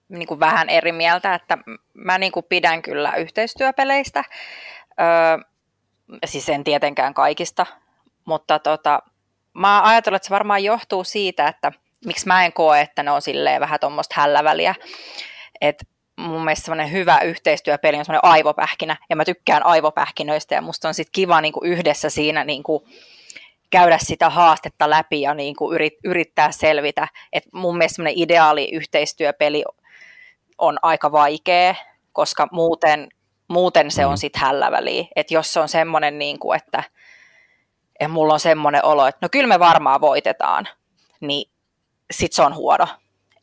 niin 0.10 0.28
kuin 0.28 0.40
vähän 0.40 0.70
eri 0.70 0.92
mieltä, 0.92 1.36
että 1.36 1.58
mä 1.94 2.18
niin 2.18 2.32
kuin 2.32 2.46
pidän 2.50 2.82
kyllä 2.82 3.16
yhteistyöpeleistä, 3.16 4.24
öö, 5.00 5.50
siis 6.26 6.50
en 6.50 6.64
tietenkään 6.64 7.14
kaikista, 7.14 7.66
mutta 8.26 8.60
tota, 8.60 9.00
mä 9.54 9.82
ajattelen, 9.84 10.16
että 10.16 10.28
se 10.28 10.34
varmaan 10.34 10.64
johtuu 10.64 11.04
siitä, 11.04 11.48
että 11.48 11.72
miksi 12.06 12.28
mä 12.28 12.46
en 12.46 12.54
koe, 12.54 12.82
että 12.82 13.04
ne 13.04 13.12
on 13.12 13.22
silleen 13.22 13.62
vähän 13.62 13.80
tuommoista 13.80 14.16
hälläväliä, 14.18 14.76
että 15.62 15.86
mun 16.18 16.44
mielestä 16.46 16.66
semmoinen 16.66 16.92
hyvä 16.92 17.20
yhteistyöpeli 17.20 17.98
on 17.98 18.06
semmoinen 18.06 18.32
aivopähkinä, 18.32 18.98
ja 19.10 19.16
mä 19.16 19.26
tykkään 19.26 19.66
aivopähkinöistä, 19.66 20.56
ja 20.56 20.62
musta 20.62 20.88
on 20.88 20.94
sitten 20.94 21.12
kiva 21.12 21.42
niin 21.42 21.54
kuin 21.54 21.72
yhdessä 21.72 22.10
siinä 22.10 22.44
niin 22.44 22.64
kuin 22.64 22.84
käydä 23.70 23.98
sitä 24.02 24.30
haastetta 24.30 24.90
läpi 24.90 25.22
ja 25.22 25.34
niin 25.34 25.56
kuin 25.56 25.76
yrit, 25.76 25.94
yrittää 26.04 26.52
selvitä. 26.52 27.08
Et 27.34 27.44
mun 27.54 27.78
mielestä 27.78 27.96
semmoinen 27.96 28.20
ideaali 28.20 28.70
yhteistyöpeli 28.72 29.64
on 30.58 30.78
aika 30.82 31.12
vaikea, 31.12 31.76
koska 32.12 32.48
muuten, 32.52 33.10
muuten 33.48 33.92
se 33.92 34.06
on 34.06 34.14
mm. 34.14 34.18
sitten 34.18 34.42
hälläväliä. 34.42 35.06
Että 35.16 35.34
jos 35.34 35.54
se 35.54 35.60
on 35.60 35.70
semmoinen, 35.70 36.20
niin 36.20 36.40
kuin, 36.40 36.58
että, 36.58 36.84
että 38.00 38.14
mulla 38.14 38.34
on 38.34 38.40
semmoinen 38.40 38.86
olo, 38.86 39.08
että 39.08 39.20
no 39.22 39.30
kyllä 39.32 39.48
me 39.48 39.60
varmaan 39.60 40.02
voitetaan, 40.02 40.68
niin 41.20 41.52
sitten 42.12 42.36
se 42.36 42.42
on 42.42 42.56
huono. 42.56 42.88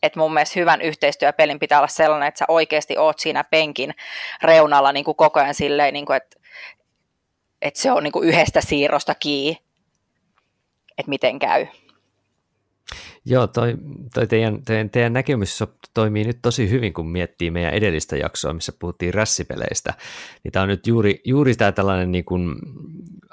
Et 0.03 0.17
mun 0.17 0.35
mielestä 0.35 0.61
hyvän 0.61 0.83
yhteistyöpelin 0.83 1.59
pitää 1.59 1.79
olla 1.79 1.89
sellainen, 1.89 2.29
että 2.29 2.39
sä 2.39 2.45
oikeasti 2.49 2.99
oot 2.99 3.19
siinä 3.19 3.45
penkin 3.45 3.95
reunalla 4.43 4.93
niin 4.93 5.05
kuin 5.05 5.17
koko 5.17 5.41
ajan 5.41 5.55
silleen, 5.55 5.95
niin 5.95 6.07
kuin, 6.07 6.17
että, 6.17 6.37
että 7.63 7.81
se 7.81 7.93
on 7.93 8.03
niin 8.05 8.13
kuin 8.13 8.29
yhdestä 8.29 8.61
siirrosta 8.61 9.15
kiinni, 9.15 9.63
että 10.99 11.11
miten 11.11 11.39
käy. 11.39 11.67
Joo, 13.25 13.47
toi, 13.47 13.75
toi 14.15 14.27
teidän, 14.27 14.65
teidän, 14.65 14.91
teidän 14.91 15.13
näkemys 15.13 15.59
toimii 15.95 16.25
nyt 16.25 16.39
tosi 16.43 16.71
hyvin, 16.71 16.93
kun 16.93 17.09
miettii 17.09 17.51
meidän 17.51 17.75
edellistä 17.75 18.17
jaksoa, 18.17 18.53
missä 18.53 18.73
puhuttiin 18.79 19.15
rässipeleistä. 19.15 19.95
Niin 20.45 20.53
tämä 20.53 20.63
on 20.63 20.69
nyt 20.69 20.87
juuri, 20.87 21.21
juuri 21.25 21.55
tämä 21.55 21.73
tällainen 21.73 22.13
niin 22.13 22.25
kuin 22.25 22.57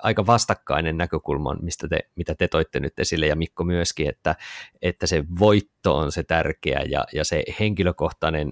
aika 0.04 0.26
vastakkainen 0.26 0.98
näkökulma, 0.98 1.56
mistä 1.62 1.88
te, 1.88 2.00
mitä 2.16 2.36
te 2.36 2.48
toitte 2.48 2.80
nyt 2.80 3.00
esille, 3.00 3.28
ja 3.28 3.36
Mikko 3.36 3.64
myöskin, 3.64 4.10
että, 4.10 4.36
että 4.82 5.08
se 5.08 5.24
voitto 5.40 5.98
on 5.98 6.12
se 6.12 6.24
tärkeä, 6.24 6.82
ja, 6.90 7.06
ja 7.14 7.26
se 7.26 7.44
henkilökohtainen 7.60 8.52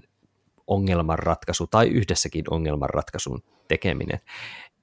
ongelmanratkaisu 0.66 1.66
tai 1.66 1.88
yhdessäkin 1.88 2.44
ongelmanratkaisun 2.50 3.42
tekeminen. 3.68 4.18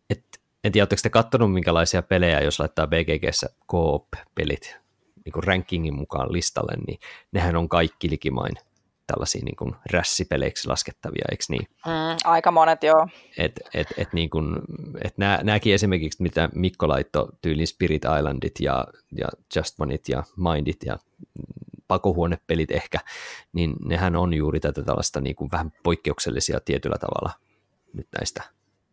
Et, 0.09 0.23
en 0.63 0.71
tiedä, 0.71 0.83
oletteko 0.83 0.99
te 1.03 1.09
katsonut 1.09 1.53
minkälaisia 1.53 2.01
pelejä, 2.01 2.41
jos 2.41 2.59
laittaa 2.59 2.87
BGGssä 2.87 3.49
Coop-pelit 3.71 4.77
niin 5.25 5.33
kuin 5.33 5.43
rankingin 5.43 5.95
mukaan 5.95 6.33
listalle, 6.33 6.73
niin 6.87 6.99
nehän 7.31 7.55
on 7.55 7.69
kaikki 7.69 8.09
likimain 8.09 8.55
tällaisia 9.13 9.41
niin 9.45 9.55
kuin 9.55 9.75
rässipeleiksi 9.91 10.67
laskettavia, 10.67 11.25
eikö 11.31 11.43
niin? 11.49 11.67
Mm, 11.85 12.17
aika 12.23 12.51
monet, 12.51 12.83
joo. 12.83 13.07
Et, 13.37 13.59
et, 13.73 13.87
et 13.97 14.13
niin 14.13 14.29
kuin, 14.29 14.55
et 15.03 15.17
nää, 15.17 15.43
nääkin 15.43 15.73
esimerkiksi, 15.73 16.23
mitä 16.23 16.49
Mikko 16.55 16.87
laittoi, 16.87 17.27
tyylin 17.41 17.67
Spirit 17.67 18.01
Islandit 18.17 18.59
ja, 18.59 18.87
ja 19.17 19.27
Just 19.55 19.79
Oneit 19.79 20.09
ja 20.09 20.23
Mindit 20.37 20.83
ja 20.85 20.99
pakohuonepelit 21.87 22.71
ehkä, 22.71 22.99
niin 23.53 23.75
nehän 23.85 24.15
on 24.15 24.33
juuri 24.33 24.59
tätä 24.59 24.83
tällaista 24.83 25.21
niin 25.21 25.35
kuin 25.35 25.51
vähän 25.51 25.71
poikkeuksellisia 25.83 26.59
tietyllä 26.59 26.97
tavalla 26.97 27.31
nyt 27.93 28.07
näistä 28.19 28.43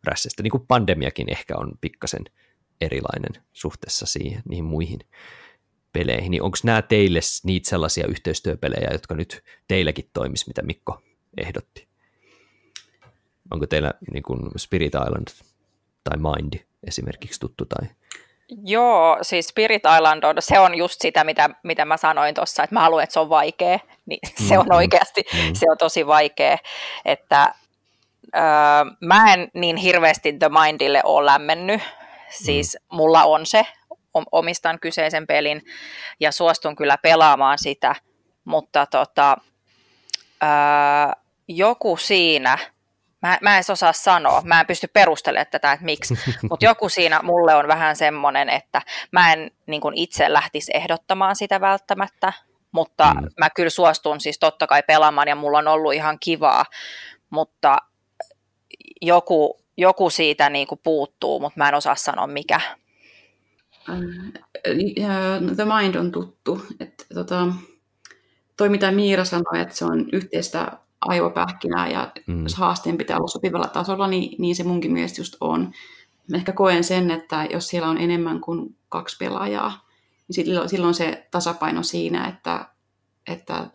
rässistä. 0.04 0.42
Niin 0.42 0.50
kuin 0.50 0.66
pandemiakin 0.66 1.30
ehkä 1.30 1.54
on 1.56 1.72
pikkasen 1.80 2.24
erilainen 2.80 3.42
suhteessa 3.52 4.06
siihen, 4.06 4.42
niihin 4.48 4.64
muihin 4.64 4.98
peleihin, 5.98 6.30
niin 6.30 6.42
onko 6.42 6.58
nämä 6.62 6.82
teille 6.82 7.20
niitä 7.44 7.68
sellaisia 7.68 8.06
yhteistyöpelejä, 8.06 8.88
jotka 8.92 9.14
nyt 9.14 9.44
teilläkin 9.68 10.10
toimis, 10.12 10.46
mitä 10.46 10.62
Mikko 10.62 11.02
ehdotti? 11.36 11.88
Onko 13.50 13.66
teillä 13.66 13.92
niin 14.12 14.22
kuin 14.22 14.40
Spirit 14.56 14.92
Island 14.94 15.28
tai 16.04 16.18
Mind 16.18 16.54
esimerkiksi 16.86 17.40
tuttu? 17.40 17.64
Tai... 17.64 17.88
Joo, 18.64 19.18
siis 19.22 19.46
Spirit 19.46 19.82
Island 19.96 20.24
on, 20.24 20.36
se 20.38 20.58
on 20.58 20.74
just 20.74 21.00
sitä, 21.00 21.24
mitä, 21.24 21.50
mitä 21.62 21.84
mä 21.84 21.96
sanoin 21.96 22.34
tuossa, 22.34 22.62
että 22.62 22.74
mä 22.74 22.80
haluan, 22.80 23.02
että 23.02 23.14
se 23.14 23.20
on 23.20 23.28
vaikea, 23.28 23.78
niin 24.06 24.20
se 24.48 24.58
on 24.58 24.64
mm-hmm. 24.64 24.76
oikeasti, 24.76 25.22
mm. 25.32 25.54
se 25.54 25.66
on 25.70 25.78
tosi 25.78 26.06
vaikea, 26.06 26.58
että 27.04 27.54
öö, 28.36 28.42
mä 29.00 29.34
en 29.34 29.50
niin 29.54 29.76
hirveästi 29.76 30.32
The 30.32 30.48
Mindille 30.48 31.00
ole 31.04 31.26
lämmennyt, 31.26 31.80
siis 32.30 32.76
mm. 32.80 32.96
mulla 32.96 33.24
on 33.24 33.46
se, 33.46 33.66
omistan 34.32 34.80
kyseisen 34.80 35.26
pelin 35.26 35.62
ja 36.20 36.32
suostun 36.32 36.76
kyllä 36.76 36.98
pelaamaan 37.02 37.58
sitä, 37.58 37.94
mutta 38.44 38.86
tota, 38.86 39.36
ää, 40.40 41.16
joku 41.48 41.96
siinä, 41.96 42.58
mä, 43.22 43.38
mä 43.40 43.58
en 43.58 43.64
osaa 43.72 43.92
sanoa, 43.92 44.42
mä 44.44 44.60
en 44.60 44.66
pysty 44.66 44.86
perustelemaan 44.92 45.46
tätä, 45.50 45.72
että 45.72 45.84
miksi, 45.84 46.14
mutta 46.50 46.64
joku 46.64 46.88
siinä 46.88 47.20
mulle 47.22 47.54
on 47.54 47.68
vähän 47.68 47.96
semmoinen, 47.96 48.48
että 48.48 48.82
mä 49.12 49.32
en 49.32 49.50
niin 49.66 49.82
itse 49.94 50.32
lähtisi 50.32 50.72
ehdottamaan 50.74 51.36
sitä 51.36 51.60
välttämättä, 51.60 52.32
mutta 52.72 53.14
mm. 53.14 53.28
mä 53.38 53.50
kyllä 53.50 53.70
suostun 53.70 54.20
siis 54.20 54.38
totta 54.38 54.66
kai 54.66 54.82
pelaamaan 54.82 55.28
ja 55.28 55.36
mulla 55.36 55.58
on 55.58 55.68
ollut 55.68 55.94
ihan 55.94 56.18
kivaa, 56.20 56.64
mutta 57.30 57.76
joku, 59.02 59.60
joku 59.76 60.10
siitä 60.10 60.50
niin 60.50 60.66
kuin 60.66 60.80
puuttuu, 60.82 61.40
mutta 61.40 61.58
mä 61.58 61.68
en 61.68 61.74
osaa 61.74 61.94
sanoa 61.94 62.26
mikä. 62.26 62.60
The 65.56 65.64
Mind 65.64 65.94
on 65.94 66.12
tuttu. 66.12 66.62
Että, 66.80 67.04
tota, 67.14 67.52
toi 68.56 68.68
mitä 68.68 68.92
Miira 68.92 69.24
sanoi, 69.24 69.60
että 69.60 69.76
se 69.76 69.84
on 69.84 70.08
yhteistä 70.12 70.72
aivopähkinää 71.00 71.88
ja 71.88 72.12
mm. 72.26 72.42
jos 72.42 72.54
haasteen 72.54 72.98
pitää 72.98 73.16
olla 73.16 73.28
sopivalla 73.28 73.68
tasolla, 73.68 74.06
niin, 74.06 74.36
niin 74.38 74.56
se 74.56 74.64
munkin 74.64 74.92
mielestä 74.92 75.20
just 75.20 75.36
on. 75.40 75.72
Mä 76.30 76.36
ehkä 76.36 76.52
koen 76.52 76.84
sen, 76.84 77.10
että 77.10 77.46
jos 77.50 77.68
siellä 77.68 77.88
on 77.88 77.98
enemmän 77.98 78.40
kuin 78.40 78.76
kaksi 78.88 79.16
pelaajaa, 79.16 79.88
niin 80.28 80.34
silloin, 80.34 80.68
silloin 80.68 80.94
se 80.94 81.26
tasapaino 81.30 81.82
siinä, 81.82 82.28
että, 82.28 82.68
että 83.26 83.70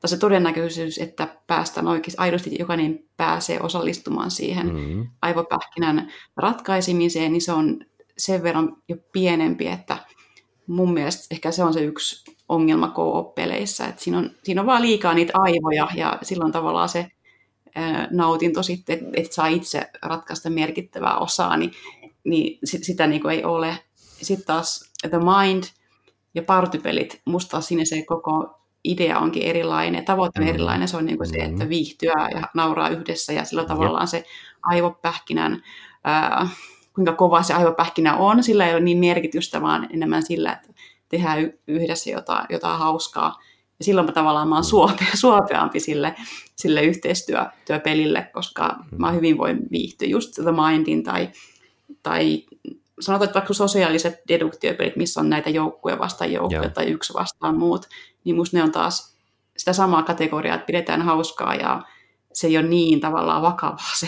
tai 0.00 0.08
se 0.08 0.16
todennäköisyys, 0.16 0.98
että 0.98 1.28
päästään 1.46 1.86
oikeasti 1.86 2.18
aidosti 2.18 2.56
jokainen 2.58 3.04
pääsee 3.16 3.60
osallistumaan 3.60 4.30
siihen 4.30 4.74
mm. 4.74 5.08
aivopähkinän 5.22 6.12
ratkaisemiseen, 6.36 7.32
niin 7.32 7.42
se 7.42 7.52
on 7.52 7.80
sen 8.20 8.42
verran 8.42 8.76
jo 8.88 8.96
pienempi, 9.12 9.66
että 9.66 9.96
mun 10.66 10.94
mielestä 10.94 11.26
ehkä 11.30 11.50
se 11.50 11.64
on 11.64 11.74
se 11.74 11.80
yksi 11.80 12.34
ongelma 12.48 12.92
co-op-peleissä, 12.96 13.86
että 13.86 14.02
siinä 14.02 14.18
on, 14.18 14.30
siinä 14.42 14.60
on 14.60 14.66
vaan 14.66 14.82
liikaa 14.82 15.14
niitä 15.14 15.32
aivoja 15.34 15.88
ja 15.94 16.18
silloin 16.22 16.52
tavallaan 16.52 16.88
se 16.88 17.06
ää, 17.74 18.08
nautinto 18.10 18.62
sitten, 18.62 18.98
että 18.98 19.10
et 19.14 19.32
saa 19.32 19.46
itse 19.46 19.90
ratkaista 20.02 20.50
merkittävää 20.50 21.18
osaa, 21.18 21.56
niin, 21.56 21.72
niin 22.24 22.58
sitä 22.64 23.06
niin 23.06 23.22
kuin 23.22 23.34
ei 23.34 23.44
ole. 23.44 23.78
Sitten 23.96 24.46
taas 24.46 24.92
The 25.10 25.18
Mind 25.18 25.64
ja 26.34 26.42
partypelit, 26.42 27.20
musta 27.24 27.50
taas 27.50 27.66
siinä 27.66 27.84
se 27.84 28.04
koko 28.04 28.60
idea 28.84 29.18
onkin 29.18 29.42
erilainen, 29.42 30.04
tavoite 30.04 30.40
on 30.40 30.46
mm. 30.46 30.50
erilainen, 30.50 30.88
se 30.88 30.96
on 30.96 31.06
niin 31.06 31.16
kuin 31.16 31.28
se, 31.28 31.38
että 31.38 31.64
mm. 31.64 31.68
viihtyä 31.68 32.28
ja 32.34 32.42
nauraa 32.54 32.88
yhdessä 32.88 33.32
ja 33.32 33.44
silloin 33.44 33.68
tavallaan 33.68 34.08
se 34.08 34.24
aivopähkinän 34.62 35.62
ää, 36.04 36.48
kuinka 37.00 37.12
kova 37.12 37.42
se 37.42 37.54
aivopähkinä 37.54 38.16
on, 38.16 38.42
sillä 38.42 38.66
ei 38.66 38.74
ole 38.74 38.80
niin 38.80 38.98
merkitystä, 38.98 39.62
vaan 39.62 39.88
enemmän 39.92 40.22
sillä, 40.22 40.52
että 40.52 40.68
tehdään 41.08 41.52
yhdessä 41.66 42.10
jotain, 42.10 42.46
jotain 42.50 42.78
hauskaa. 42.78 43.38
Ja 43.78 43.84
silloin 43.84 44.06
mä 44.06 44.12
tavallaan 44.12 44.48
mä 44.48 44.54
oon 44.54 44.64
suopea, 44.64 45.06
suopeampi 45.20 45.80
sille, 45.80 46.14
sille 46.56 46.82
yhteistyöpelille, 46.82 48.30
koska 48.32 48.76
mä 48.98 49.12
hyvin 49.12 49.38
voin 49.38 49.58
viihtyä 49.72 50.08
just 50.08 50.34
The 50.34 50.52
Mindin 50.52 51.02
tai, 51.02 51.30
tai 52.02 52.44
sanotaan, 53.00 53.26
että 53.26 53.34
vaikka 53.34 53.54
sosiaaliset 53.54 54.14
deduktiopelit, 54.28 54.96
missä 54.96 55.20
on 55.20 55.30
näitä 55.30 55.50
joukkuja 55.50 55.98
vastaan 55.98 56.32
joukkuja 56.32 56.62
Joo. 56.62 56.70
tai 56.70 56.86
yksi 56.86 57.14
vastaan 57.14 57.58
muut, 57.58 57.88
niin 58.24 58.36
musta 58.36 58.56
ne 58.56 58.62
on 58.62 58.72
taas 58.72 59.16
sitä 59.56 59.72
samaa 59.72 60.02
kategoriaa, 60.02 60.54
että 60.54 60.66
pidetään 60.66 61.02
hauskaa 61.02 61.54
ja 61.54 61.82
se 62.32 62.46
ei 62.46 62.58
ole 62.58 62.66
niin 62.66 63.00
tavallaan 63.00 63.42
vakavaa 63.42 63.94
se, 63.96 64.06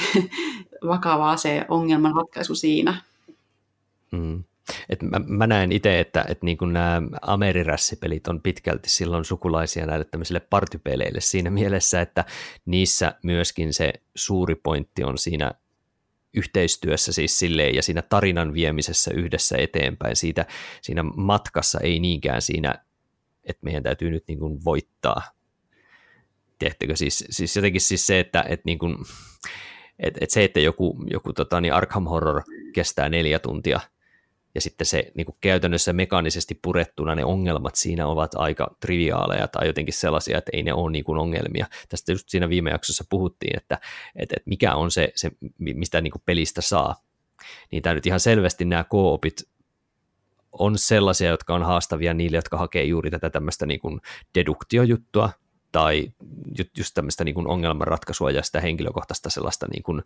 vakavaa 0.86 1.36
se 1.36 1.64
ongelman 1.68 2.16
ratkaisu 2.16 2.54
siinä. 2.54 3.02
Mm. 4.10 4.44
Et 4.88 5.02
mä, 5.02 5.20
mä 5.26 5.46
näen 5.46 5.72
itse, 5.72 6.00
että, 6.00 6.24
että 6.28 6.46
niin 6.46 6.58
nämä 6.72 7.02
Amerirässipelit 7.22 8.28
on 8.28 8.40
pitkälti 8.42 8.90
silloin 8.90 9.24
sukulaisia 9.24 9.86
näille 9.86 10.04
tämmöisille 10.04 10.40
partypeleille 10.40 11.20
siinä 11.20 11.50
mielessä, 11.50 12.00
että 12.00 12.24
niissä 12.66 13.14
myöskin 13.22 13.74
se 13.74 13.92
suuri 14.14 14.54
pointti 14.54 15.04
on 15.04 15.18
siinä 15.18 15.52
yhteistyössä 16.34 17.12
siis 17.12 17.38
silleen, 17.38 17.74
ja 17.74 17.82
siinä 17.82 18.02
tarinan 18.02 18.54
viemisessä 18.54 19.10
yhdessä 19.14 19.56
eteenpäin. 19.58 20.16
Siitä, 20.16 20.46
siinä 20.82 21.02
matkassa 21.02 21.80
ei 21.80 22.00
niinkään 22.00 22.42
siinä, 22.42 22.74
että 23.44 23.64
meidän 23.64 23.82
täytyy 23.82 24.10
nyt 24.10 24.24
niin 24.28 24.38
kuin 24.38 24.64
voittaa. 24.64 25.22
Tiedättekö, 26.58 26.96
siis, 26.96 27.24
siis 27.30 27.56
jotenkin 27.56 27.80
siis 27.80 28.06
se, 28.06 28.20
että, 28.20 28.44
että 28.48 28.62
niin 28.66 28.78
kuin, 28.78 28.96
että, 29.98 30.18
että 30.22 30.34
se, 30.34 30.44
että 30.44 30.60
joku, 30.60 31.04
joku 31.10 31.32
tota, 31.32 31.60
niin 31.60 31.72
Arkham 31.72 32.04
Horror 32.04 32.42
kestää 32.72 33.08
neljä 33.08 33.38
tuntia– 33.38 33.80
ja 34.54 34.60
sitten 34.60 34.86
se 34.86 35.12
niin 35.14 35.24
kuin 35.24 35.36
käytännössä 35.40 35.92
mekaanisesti 35.92 36.58
purettuna 36.62 37.14
ne 37.14 37.24
ongelmat 37.24 37.74
siinä 37.74 38.06
ovat 38.06 38.34
aika 38.34 38.76
triviaaleja 38.80 39.48
tai 39.48 39.66
jotenkin 39.66 39.94
sellaisia, 39.94 40.38
että 40.38 40.50
ei 40.54 40.62
ne 40.62 40.72
ole 40.72 40.92
niin 40.92 41.04
kuin 41.04 41.18
ongelmia. 41.18 41.66
Tästä 41.88 42.12
just 42.12 42.28
siinä 42.28 42.48
viime 42.48 42.70
jaksossa 42.70 43.04
puhuttiin, 43.10 43.56
että, 43.56 43.78
että, 44.16 44.34
että 44.36 44.48
mikä 44.50 44.74
on 44.74 44.90
se, 44.90 45.12
se 45.14 45.30
mistä 45.58 46.00
niin 46.00 46.10
kuin 46.10 46.22
pelistä 46.26 46.60
saa. 46.60 46.94
Niin 47.70 47.82
tämä 47.82 47.94
nyt 47.94 48.06
ihan 48.06 48.20
selvästi 48.20 48.64
nämä 48.64 48.84
koopit 48.84 49.42
on 50.52 50.78
sellaisia, 50.78 51.30
jotka 51.30 51.54
on 51.54 51.62
haastavia 51.62 52.14
niille, 52.14 52.36
jotka 52.36 52.56
hakee 52.56 52.84
juuri 52.84 53.10
tätä 53.10 53.30
tämmöistä 53.30 53.66
niin 53.66 53.80
kuin 53.80 54.00
deduktiojuttua, 54.34 55.30
tai 55.72 56.12
just 56.78 56.94
tämmöistä 56.94 57.24
niin 57.24 57.34
kuin 57.34 57.46
ongelmanratkaisua 57.46 58.30
ja 58.30 58.42
sitä 58.42 58.60
henkilökohtaista 58.60 59.30
sellaista 59.30 59.66
niin 59.70 59.82
kuin, 59.82 60.02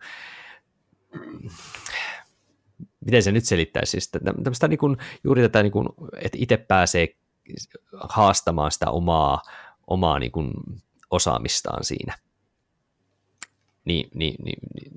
miten 3.00 3.22
se 3.22 3.33
nyt 3.33 3.44
selittäisi, 3.44 3.90
siis 3.90 4.11
tämmöistä 4.24 4.68
niin 4.68 4.79
kuin, 4.79 4.96
juuri 5.24 5.42
tätä, 5.42 5.62
niin 5.62 5.72
kuin, 5.72 5.88
että 6.16 6.38
itse 6.40 6.57
pääsee 6.57 7.16
haastamaan 8.00 8.70
sitä 8.70 8.90
omaa, 8.90 9.42
omaa 9.87 10.18
niin 10.18 10.33
kuin, 10.33 10.52
osaamistaan 11.11 11.85
siinä. 11.85 12.18
Niin, 13.85 14.11
niin, 14.14 14.35
niin, 14.44 14.59
niin 14.74 14.92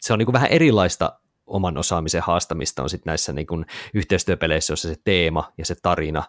se 0.00 0.12
on 0.12 0.18
niin 0.18 0.26
kuin 0.26 0.32
vähän 0.32 0.50
erilaista 0.50 1.18
oman 1.46 1.78
osaamisen 1.78 2.22
haastamista 2.22 2.82
on 2.82 2.90
sitten 2.90 3.10
näissä 3.10 3.32
niin 3.32 3.46
yhteistyöpeleissä, 3.94 4.72
jossa 4.72 4.88
se 4.88 4.96
teema 5.04 5.52
ja 5.58 5.66
se 5.66 5.74
tarina 5.82 6.22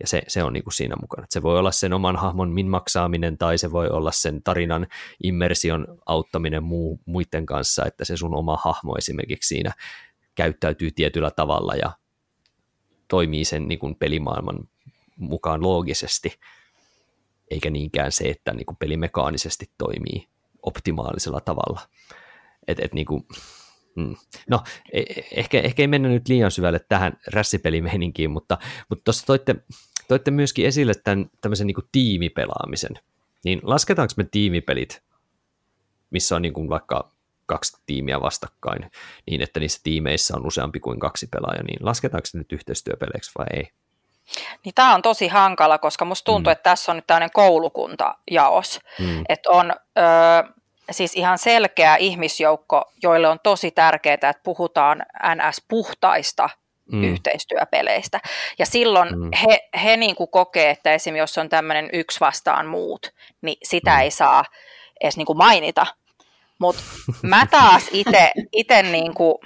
ja 0.00 0.06
se, 0.06 0.22
se 0.28 0.42
on 0.44 0.52
niin 0.52 0.64
siinä 0.72 0.96
mukana. 1.00 1.26
se 1.30 1.42
voi 1.42 1.58
olla 1.58 1.72
sen 1.72 1.92
oman 1.92 2.16
hahmon 2.16 2.50
min 2.50 2.68
maksaaminen 2.68 3.38
tai 3.38 3.58
se 3.58 3.72
voi 3.72 3.88
olla 3.88 4.12
sen 4.12 4.42
tarinan 4.42 4.86
immersion 5.22 5.86
auttaminen 6.06 6.62
muu, 6.62 7.00
muiden 7.06 7.46
kanssa, 7.46 7.86
että 7.86 8.04
se 8.04 8.16
sun 8.16 8.34
oma 8.34 8.58
hahmo 8.64 8.96
esimerkiksi 8.98 9.48
siinä 9.48 9.72
käyttäytyy 10.34 10.90
tietyllä 10.90 11.30
tavalla 11.30 11.74
ja 11.74 11.92
toimii 13.08 13.44
sen 13.44 13.68
niin 13.68 13.96
pelimaailman 13.98 14.58
mukaan 15.16 15.62
loogisesti, 15.62 16.38
eikä 17.50 17.70
niinkään 17.70 18.12
se, 18.12 18.24
että 18.24 18.52
niin 18.52 18.66
kuin 18.66 18.76
peli 18.76 18.96
mekaanisesti 18.96 19.70
toimii 19.78 20.28
optimaalisella 20.62 21.40
tavalla. 21.40 21.80
Et, 22.68 22.80
et 22.80 22.94
niin 22.94 23.06
mm. 23.96 24.16
No, 24.48 24.60
e, 24.92 25.02
ehkä, 25.36 25.60
ehkä 25.60 25.82
ei 25.82 25.86
mennä 25.86 26.08
nyt 26.08 26.28
liian 26.28 26.50
syvälle 26.50 26.80
tähän 26.88 27.12
rässipelimeininkiin, 27.32 28.30
mutta 28.30 28.58
mutta 28.88 29.04
tuossa 29.04 29.26
toitte, 29.26 29.56
toitte 30.08 30.30
myöskin 30.30 30.66
esille 30.66 30.92
tämän 30.94 31.30
tämmöisen 31.40 31.66
niin 31.66 31.88
tiimipelaamisen. 31.92 32.98
Niin 33.44 33.60
lasketaanko 33.62 34.14
me 34.16 34.24
tiimipelit, 34.30 35.02
missä 36.10 36.36
on 36.36 36.42
niin 36.42 36.54
kuin 36.54 36.68
vaikka 36.68 37.12
kaksi 37.46 37.76
tiimiä 37.86 38.20
vastakkain 38.20 38.90
niin, 39.30 39.42
että 39.42 39.60
niissä 39.60 39.80
tiimeissä 39.82 40.36
on 40.36 40.46
useampi 40.46 40.80
kuin 40.80 41.00
kaksi 41.00 41.26
pelaajaa, 41.26 41.62
niin 41.62 41.86
lasketaanko 41.86 42.26
se 42.26 42.38
nyt 42.38 42.52
yhteistyöpeleiksi 42.52 43.32
vai 43.38 43.46
ei? 43.52 43.70
Niin 44.64 44.74
tämä 44.74 44.94
on 44.94 45.02
tosi 45.02 45.28
hankala, 45.28 45.78
koska 45.78 46.04
musta 46.04 46.24
tuntuu, 46.24 46.50
mm. 46.50 46.52
että 46.52 46.70
tässä 46.70 46.92
on 46.92 46.96
nyt 46.96 47.06
tämmöinen 47.06 47.30
koulukuntajaos, 47.32 48.80
mm. 48.98 49.24
että 49.28 49.50
on 49.50 49.70
ö, 49.70 50.59
siis 50.90 51.14
ihan 51.14 51.38
selkeä 51.38 51.96
ihmisjoukko, 51.96 52.92
joille 53.02 53.28
on 53.28 53.38
tosi 53.42 53.70
tärkeää, 53.70 54.14
että 54.14 54.34
puhutaan 54.42 55.02
NS-puhtaista 55.34 56.50
mm. 56.92 57.04
yhteistyöpeleistä. 57.04 58.20
Ja 58.58 58.66
silloin 58.66 59.08
mm. 59.18 59.30
he, 59.46 59.68
he 59.84 59.96
niin 59.96 60.16
kuin 60.16 60.30
kokee, 60.30 60.70
että 60.70 60.92
esimerkiksi 60.92 61.22
jos 61.22 61.38
on 61.38 61.48
tämmöinen 61.48 61.90
yksi 61.92 62.20
vastaan 62.20 62.66
muut, 62.66 63.14
niin 63.42 63.56
sitä 63.62 63.90
mm. 63.90 64.00
ei 64.00 64.10
saa 64.10 64.44
edes 65.00 65.16
niin 65.16 65.26
kuin 65.26 65.38
mainita, 65.38 65.86
mutta 66.58 66.82
mä 67.22 67.46
taas 67.50 67.88
itse 68.52 68.82
niinku, 68.82 69.40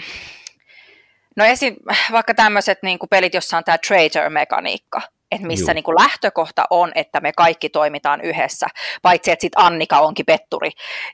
no 1.37 1.44
esim, 1.44 1.76
vaikka 2.12 2.35
tämmöiset 2.35 2.78
niinku 2.83 3.07
pelit, 3.07 3.35
jossa 3.35 3.57
on 3.57 3.64
tämä 3.64 3.78
traitor-mekaniikka, 3.78 5.00
että 5.30 5.46
missä 5.46 5.72
Juu. 5.72 5.74
niinku 5.74 5.94
lähtökohta 5.94 6.64
on, 6.70 6.92
että 6.94 7.20
me 7.20 7.32
kaikki 7.32 7.68
toimitaan 7.68 8.20
yhdessä, 8.20 8.66
paitsi 9.02 9.30
että 9.30 9.40
sitten 9.40 9.62
Annika 9.62 9.98
onkin 9.98 10.26
petturi, 10.26 10.70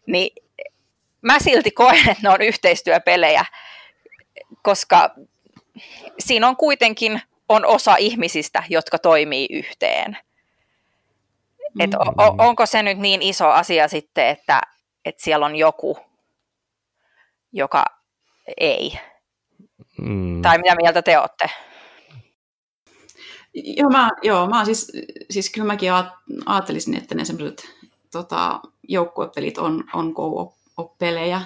niin 0.07 0.31
mä 1.23 1.39
silti 1.39 1.71
koen, 1.71 2.09
että 2.09 2.23
ne 2.23 2.31
on 2.31 2.43
yhteistyöpelejä, 2.43 3.45
koska 4.63 5.11
siinä 6.19 6.49
on 6.49 6.57
kuitenkin 6.57 7.23
on 7.49 7.67
osa 7.67 7.97
ihmisistä, 7.97 8.63
jotka 8.69 8.99
toimii 8.99 9.47
yhteen. 9.51 10.19
Et 11.81 11.91
mm. 11.91 11.99
on, 12.19 12.41
onko 12.41 12.67
se 12.67 12.83
nyt 12.83 12.99
niin 12.99 13.23
iso 13.23 13.49
asia 13.49 13.89
sitten, 13.89 14.27
että 14.27 14.61
että 15.05 15.23
siellä 15.23 15.47
on 15.47 15.57
joku, 15.57 15.99
joka 17.53 17.85
ei. 18.57 18.99
Mm. 19.99 20.43
Tai 20.43 20.59
mitä 20.59 20.75
mieltä 20.75 21.03
te 21.03 21.19
olette? 21.19 21.51
Joo, 23.55 23.91
mä, 23.91 24.11
joo, 24.23 24.47
mä 24.47 24.65
siis, 24.65 24.93
siis 25.31 25.51
kyllä 25.51 25.67
mäkin 25.67 25.93
ajattelisin, 26.47 26.97
että 26.97 27.15
ne 27.15 27.25
semmoiset 27.25 27.69
tota, 28.13 28.61
joukkuepelit 28.89 29.59
on, 29.59 29.85
on 29.95 30.13
go-pelejä. 30.13 31.43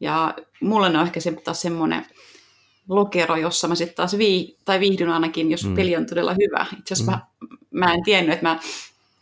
Ja 0.00 0.34
mulle 0.60 0.88
ne 0.88 0.98
on 0.98 1.06
ehkä 1.06 1.20
se, 1.20 1.32
taas 1.32 1.60
semmoinen 1.60 2.06
lokero, 2.88 3.36
jossa 3.36 3.68
mä 3.68 3.74
sitten 3.74 3.96
taas 3.96 4.18
vii, 4.18 4.56
tai 4.64 4.80
viihdyn 4.80 5.08
ainakin, 5.08 5.50
jos 5.50 5.64
mm. 5.64 5.74
peli 5.74 5.96
on 5.96 6.06
todella 6.06 6.34
hyvä. 6.34 6.66
Itse 6.78 6.94
asiassa 6.94 7.12
mm. 7.12 7.48
mä, 7.70 7.86
mä 7.86 7.94
en 7.94 8.02
tiennyt, 8.04 8.34
että 8.34 8.46
mä, 8.46 8.58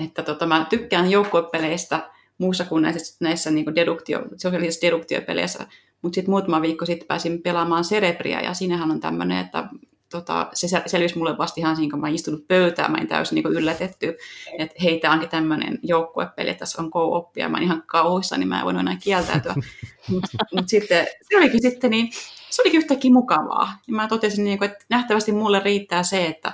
että 0.04 0.22
tota, 0.22 0.46
mä 0.46 0.66
tykkään 0.70 1.10
joukkuepeleistä 1.10 2.10
muussa 2.38 2.64
kuin 2.64 2.82
näissä, 2.82 3.16
näissä 3.20 3.50
niin 3.50 3.74
deduktio, 3.74 4.22
sosiaalisissa 4.36 4.86
deduktiopeleissä. 4.86 5.66
Mutta 6.02 6.14
sitten 6.14 6.30
muutama 6.30 6.62
viikko 6.62 6.86
sitten 6.86 7.08
pääsin 7.08 7.42
pelaamaan 7.42 7.84
Cerebria, 7.84 8.40
ja 8.40 8.54
siinähän 8.54 8.90
on 8.90 9.00
tämmöinen, 9.00 9.38
että 9.38 9.68
tota, 10.12 10.48
se 10.54 10.82
selvisi 10.86 11.18
mulle 11.18 11.38
vasta 11.38 11.60
ihan 11.60 11.76
siinä, 11.76 11.90
kun 11.90 12.00
mä 12.00 12.08
istunut 12.08 12.48
pöytään, 12.48 12.92
mä 12.92 12.98
en 12.98 13.08
täysin 13.08 13.34
niin 13.36 13.46
yllätetty, 13.46 14.16
että 14.58 14.74
hei, 14.82 15.00
tämä 15.00 15.14
onkin 15.14 15.28
tämmöinen 15.28 15.78
joukkuepeli, 15.82 16.50
että 16.50 16.58
tässä 16.58 16.82
on 16.82 16.90
co-oppia, 16.90 17.48
mä 17.48 17.56
oon 17.56 17.64
ihan 17.64 17.82
kauhuissa, 17.86 18.36
niin 18.36 18.48
mä 18.48 18.58
en 18.58 18.64
voinut 18.64 18.80
enää 18.80 18.96
kieltäytyä. 19.02 19.54
Mutta 20.08 20.38
mut 20.54 20.68
sitten 20.68 21.06
se 21.22 21.38
olikin 21.38 21.62
sitten 21.62 21.90
niin, 21.90 22.10
se 22.50 22.62
olikin 22.62 22.78
yhtäkkiä 22.78 23.12
mukavaa. 23.12 23.78
Ja 23.86 23.94
mä 23.94 24.08
totesin, 24.08 24.44
niin 24.44 24.58
kuin, 24.58 24.70
että 24.70 24.84
nähtävästi 24.88 25.32
mulle 25.32 25.60
riittää 25.60 26.02
se, 26.02 26.26
että 26.26 26.52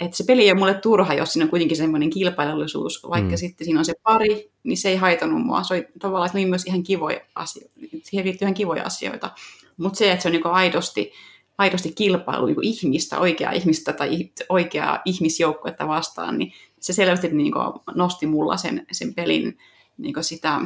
että 0.00 0.16
se 0.16 0.24
peli 0.24 0.42
ei 0.42 0.50
ole 0.50 0.58
mulle 0.58 0.74
turha, 0.74 1.14
jos 1.14 1.32
siinä 1.32 1.44
on 1.44 1.50
kuitenkin 1.50 1.76
semmoinen 1.76 2.10
kilpailullisuus, 2.10 3.02
vaikka 3.10 3.30
mm. 3.30 3.36
sitten 3.36 3.64
siinä 3.64 3.80
on 3.80 3.84
se 3.84 3.94
pari, 4.02 4.50
niin 4.62 4.76
se 4.76 4.88
ei 4.88 4.96
haitannut 4.96 5.46
mua. 5.46 5.62
Se 5.62 5.74
oli 5.74 5.86
tavallaan, 5.98 6.26
että 6.26 6.38
oli 6.38 6.46
myös 6.46 6.64
ihan 6.64 6.82
kivoja 6.82 7.20
asioita, 7.34 7.70
siihen 8.02 8.26
liittyy 8.26 8.46
ihan 8.46 8.54
kivoja 8.54 8.84
asioita. 8.84 9.30
Mutta 9.76 9.98
se, 9.98 10.12
että 10.12 10.22
se 10.22 10.28
on 10.28 10.32
niin 10.32 10.46
aidosti, 10.46 11.12
aidosti 11.58 11.92
kilpailu 11.92 12.46
niin 12.46 12.56
ihmistä, 12.62 13.18
oikeaa 13.18 13.52
ihmistä 13.52 13.92
tai 13.92 14.30
oikeaa 14.48 15.02
ihmisjoukkuetta 15.04 15.88
vastaan, 15.88 16.38
niin 16.38 16.52
se 16.80 16.92
selvästi 16.92 17.28
niin 17.28 17.52
nosti 17.94 18.26
mulla 18.26 18.56
sen, 18.56 18.86
sen 18.92 19.14
pelin 19.14 19.58
niin 19.98 20.14
sitä, 20.20 20.60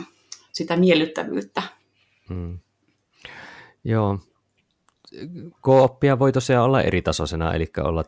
sitä 0.53 0.77
miellyttävyyttä. 0.77 1.63
Hmm. 2.29 2.59
Joo, 3.85 4.19
kooppia 5.61 6.19
voi 6.19 6.33
tosiaan 6.33 6.65
olla 6.65 6.83
eri 6.83 7.03
tasoisena, 7.03 7.55
eli 7.55 7.71
olla 7.79 8.05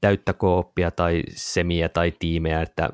täyttä 0.00 0.32
kooppia 0.32 0.90
tai 0.90 1.22
semiä 1.34 1.88
tai 1.88 2.12
tiimejä, 2.18 2.62
että, 2.62 2.90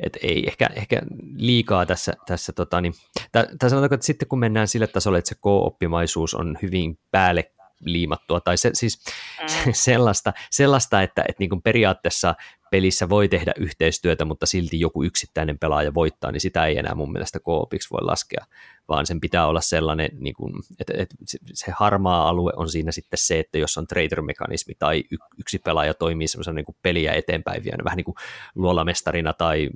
että 0.00 0.18
ei 0.22 0.46
ehkä, 0.46 0.70
ehkä 0.76 1.02
liikaa 1.36 1.86
tässä, 1.86 2.12
tässä 2.26 2.52
tota, 2.52 2.80
niin, 2.80 2.94
tai 3.32 3.70
sanotaanko, 3.70 3.94
että 3.94 4.06
sitten 4.06 4.28
kun 4.28 4.38
mennään 4.38 4.68
sille 4.68 4.86
tasolle, 4.86 5.18
että 5.18 5.28
se 5.28 5.34
kooppimaisuus 5.40 6.34
on 6.34 6.58
hyvin 6.62 6.98
päälle 7.10 7.52
liimattua, 7.84 8.40
tai 8.40 8.56
se, 8.56 8.70
siis 8.72 9.04
mm. 9.66 9.72
sellaista, 9.72 10.32
sellaista, 10.50 11.02
että, 11.02 11.22
että 11.28 11.40
niin 11.40 11.50
kuin 11.50 11.62
periaatteessa 11.62 12.34
pelissä 12.72 13.08
voi 13.08 13.28
tehdä 13.28 13.52
yhteistyötä, 13.56 14.24
mutta 14.24 14.46
silti 14.46 14.80
joku 14.80 15.02
yksittäinen 15.02 15.58
pelaaja 15.58 15.94
voittaa, 15.94 16.32
niin 16.32 16.40
sitä 16.40 16.66
ei 16.66 16.78
enää 16.78 16.94
mun 16.94 17.12
mielestä 17.12 17.40
koopiksi 17.40 17.90
voi 17.90 18.00
laskea, 18.02 18.46
vaan 18.88 19.06
sen 19.06 19.20
pitää 19.20 19.46
olla 19.46 19.60
sellainen, 19.60 20.10
niin 20.18 20.34
kuin, 20.34 20.52
että, 20.80 20.92
että 20.96 21.16
se 21.52 21.72
harmaa 21.76 22.28
alue 22.28 22.52
on 22.56 22.68
siinä 22.68 22.92
sitten 22.92 23.18
se, 23.18 23.38
että 23.38 23.58
jos 23.58 23.78
on 23.78 23.86
traitor-mekanismi 23.86 24.74
tai 24.78 25.04
yksi 25.38 25.58
pelaaja 25.58 25.94
toimii 25.94 26.28
semmoisena 26.28 26.54
niin 26.54 26.76
peliä 26.82 27.12
eteenpäin 27.12 27.64
vielä, 27.64 27.84
vähän 27.84 27.96
niin 27.96 28.04
kuin 28.04 28.16
luolamestarina 28.54 29.32
tai 29.32 29.70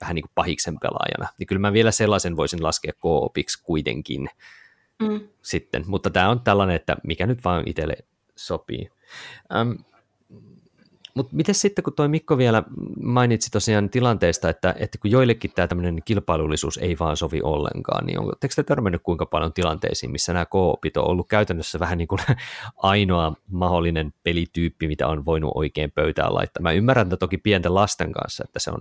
vähän 0.00 0.14
niin 0.14 0.22
kuin 0.22 0.32
pahiksen 0.34 0.78
pelaajana, 0.80 1.28
niin 1.38 1.46
kyllä 1.46 1.60
mä 1.60 1.72
vielä 1.72 1.90
sellaisen 1.90 2.36
voisin 2.36 2.62
laskea 2.62 2.92
koopiksi 3.00 3.62
kuitenkin 3.62 4.28
mm. 5.02 5.20
sitten, 5.42 5.84
mutta 5.86 6.10
tämä 6.10 6.28
on 6.30 6.40
tällainen, 6.40 6.76
että 6.76 6.96
mikä 7.02 7.26
nyt 7.26 7.44
vaan 7.44 7.62
itselle 7.66 7.96
sopii. 8.36 8.90
Um, 9.60 9.78
mutta 11.16 11.36
miten 11.36 11.54
sitten, 11.54 11.82
kun 11.82 11.92
toi 11.92 12.08
Mikko 12.08 12.38
vielä 12.38 12.62
mainitsi 13.02 13.50
tosiaan 13.50 13.90
tilanteesta, 13.90 14.48
että, 14.48 14.74
että 14.78 14.98
kun 14.98 15.10
joillekin 15.10 15.52
tämä 15.54 15.68
tämmöinen 15.68 16.02
kilpailullisuus 16.04 16.78
ei 16.78 16.98
vaan 16.98 17.16
sovi 17.16 17.40
ollenkaan, 17.42 18.06
niin 18.06 18.18
onko 18.18 18.32
te 18.40 18.62
törmännyt 18.62 19.02
kuinka 19.02 19.26
paljon 19.26 19.52
tilanteisiin, 19.52 20.12
missä 20.12 20.32
nämä 20.32 20.46
koopit 20.46 20.96
on 20.96 21.06
ollut 21.06 21.28
käytännössä 21.28 21.78
vähän 21.78 21.98
niin 21.98 22.08
kuin 22.08 22.18
ainoa 22.76 23.32
mahdollinen 23.50 24.14
pelityyppi, 24.22 24.88
mitä 24.88 25.08
on 25.08 25.24
voinut 25.24 25.52
oikein 25.54 25.92
pöytään 25.92 26.34
laittaa. 26.34 26.62
Mä 26.62 26.72
ymmärrän 26.72 27.06
että 27.06 27.16
toki 27.16 27.38
pienten 27.38 27.74
lasten 27.74 28.12
kanssa, 28.12 28.44
että 28.44 28.58
se 28.58 28.70
on 28.70 28.80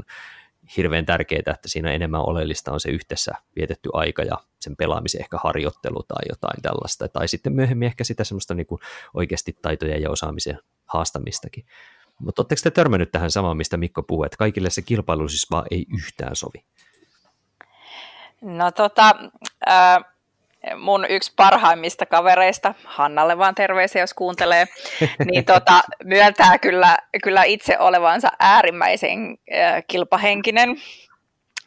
hirveän 0.78 1.06
tärkeää, 1.06 1.54
että 1.54 1.68
siinä 1.68 1.92
enemmän 1.92 2.22
oleellista 2.22 2.72
on 2.72 2.80
se 2.80 2.90
yhdessä 2.90 3.32
vietetty 3.56 3.90
aika 3.94 4.24
ja 4.24 4.38
sen 4.62 4.76
pelaamisen 4.76 5.22
ehkä 5.22 5.38
harjoittelu 5.44 6.04
tai 6.04 6.24
jotain 6.30 6.62
tällaista, 6.62 7.08
tai 7.08 7.28
sitten 7.28 7.54
myöhemmin 7.54 7.86
ehkä 7.86 8.04
sitä 8.04 8.24
semmoista 8.24 8.54
niin 8.54 8.68
kuin 8.68 8.82
oikeasti 9.14 9.58
taitoja 9.62 9.98
ja 9.98 10.12
osaamisen 10.12 10.60
haastamistakin. 10.86 11.66
Mutta 12.20 12.42
oletteko 12.42 12.60
te 12.64 12.72
törmännyt 12.72 13.12
tähän 13.12 13.32
samaan, 13.32 13.58
mistä 13.58 13.78
Mikko 13.78 14.04
puhuu, 14.04 14.24
että 14.24 14.38
kaikille 14.38 14.70
se 14.70 14.82
kilpailu 14.82 15.28
siis 15.28 15.52
vaan 15.52 15.66
ei 15.72 15.86
yhtään 15.94 16.36
sovi? 16.36 16.66
No 18.42 18.72
tota, 18.72 19.16
äh, 19.70 20.15
mun 20.78 21.06
yksi 21.10 21.34
parhaimmista 21.36 22.06
kavereista, 22.06 22.74
Hannalle 22.84 23.38
vaan 23.38 23.56
terveisiä, 23.56 24.02
jos 24.02 24.14
kuuntelee, 24.14 24.66
niin 25.32 25.46
tota, 25.46 25.82
myöntää 26.04 26.58
kyllä, 26.58 26.98
kyllä 27.24 27.44
itse 27.44 27.80
olevansa 27.80 28.30
äärimmäisen 28.40 29.38
äh, 29.54 29.84
kilpahenkinen. 29.88 30.76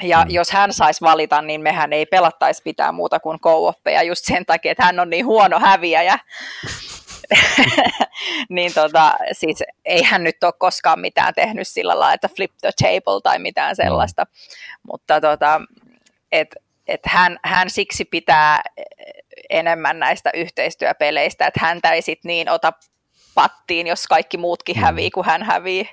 Ja 0.03 0.25
mm. 0.25 0.31
jos 0.31 0.51
hän 0.51 0.73
saisi 0.73 1.01
valita, 1.01 1.43
niin 1.43 1.61
mehän 1.61 1.93
ei 1.93 2.07
pelattaisi 2.07 2.63
pitää 2.63 2.93
muuta 2.93 3.21
kuin 3.21 3.41
co 3.41 3.75
just 4.07 4.25
sen 4.25 4.47
takia, 4.47 4.73
että 4.73 4.85
hän 4.85 5.01
on 5.01 5.11
niin 5.11 5.27
huono 5.27 5.61
häviäjä. 5.61 6.19
niin 8.49 8.75
tota, 8.75 9.15
siis 9.33 9.63
ei 9.85 10.03
hän 10.03 10.25
nyt 10.25 10.45
ole 10.45 10.53
koskaan 10.59 11.01
mitään 11.01 11.35
tehnyt 11.35 11.69
sillä 11.69 11.99
lailla, 11.99 12.15
että 12.15 12.29
flip 12.37 12.53
the 12.61 12.71
table 12.83 13.21
tai 13.23 13.39
mitään 13.39 13.77
sellaista, 13.77 14.23
no. 14.23 14.29
mutta 14.93 15.21
tota, 15.21 15.61
et, 16.33 16.57
et 16.89 17.01
hän, 17.07 17.39
hän 17.45 17.71
siksi 17.71 18.05
pitää 18.05 18.63
enemmän 19.51 19.99
näistä 19.99 20.31
yhteistyöpeleistä, 20.35 21.47
että 21.47 21.61
häntä 21.63 21.93
ei 21.93 22.03
sit 22.03 22.25
niin 22.25 22.51
ota 22.51 22.73
pattiin, 23.35 23.87
jos 23.87 24.07
kaikki 24.07 24.37
muutkin 24.37 24.77
mm. 24.77 24.83
hävii 24.83 25.11
kuin 25.11 25.27
hän 25.27 25.43
hävii. 25.43 25.91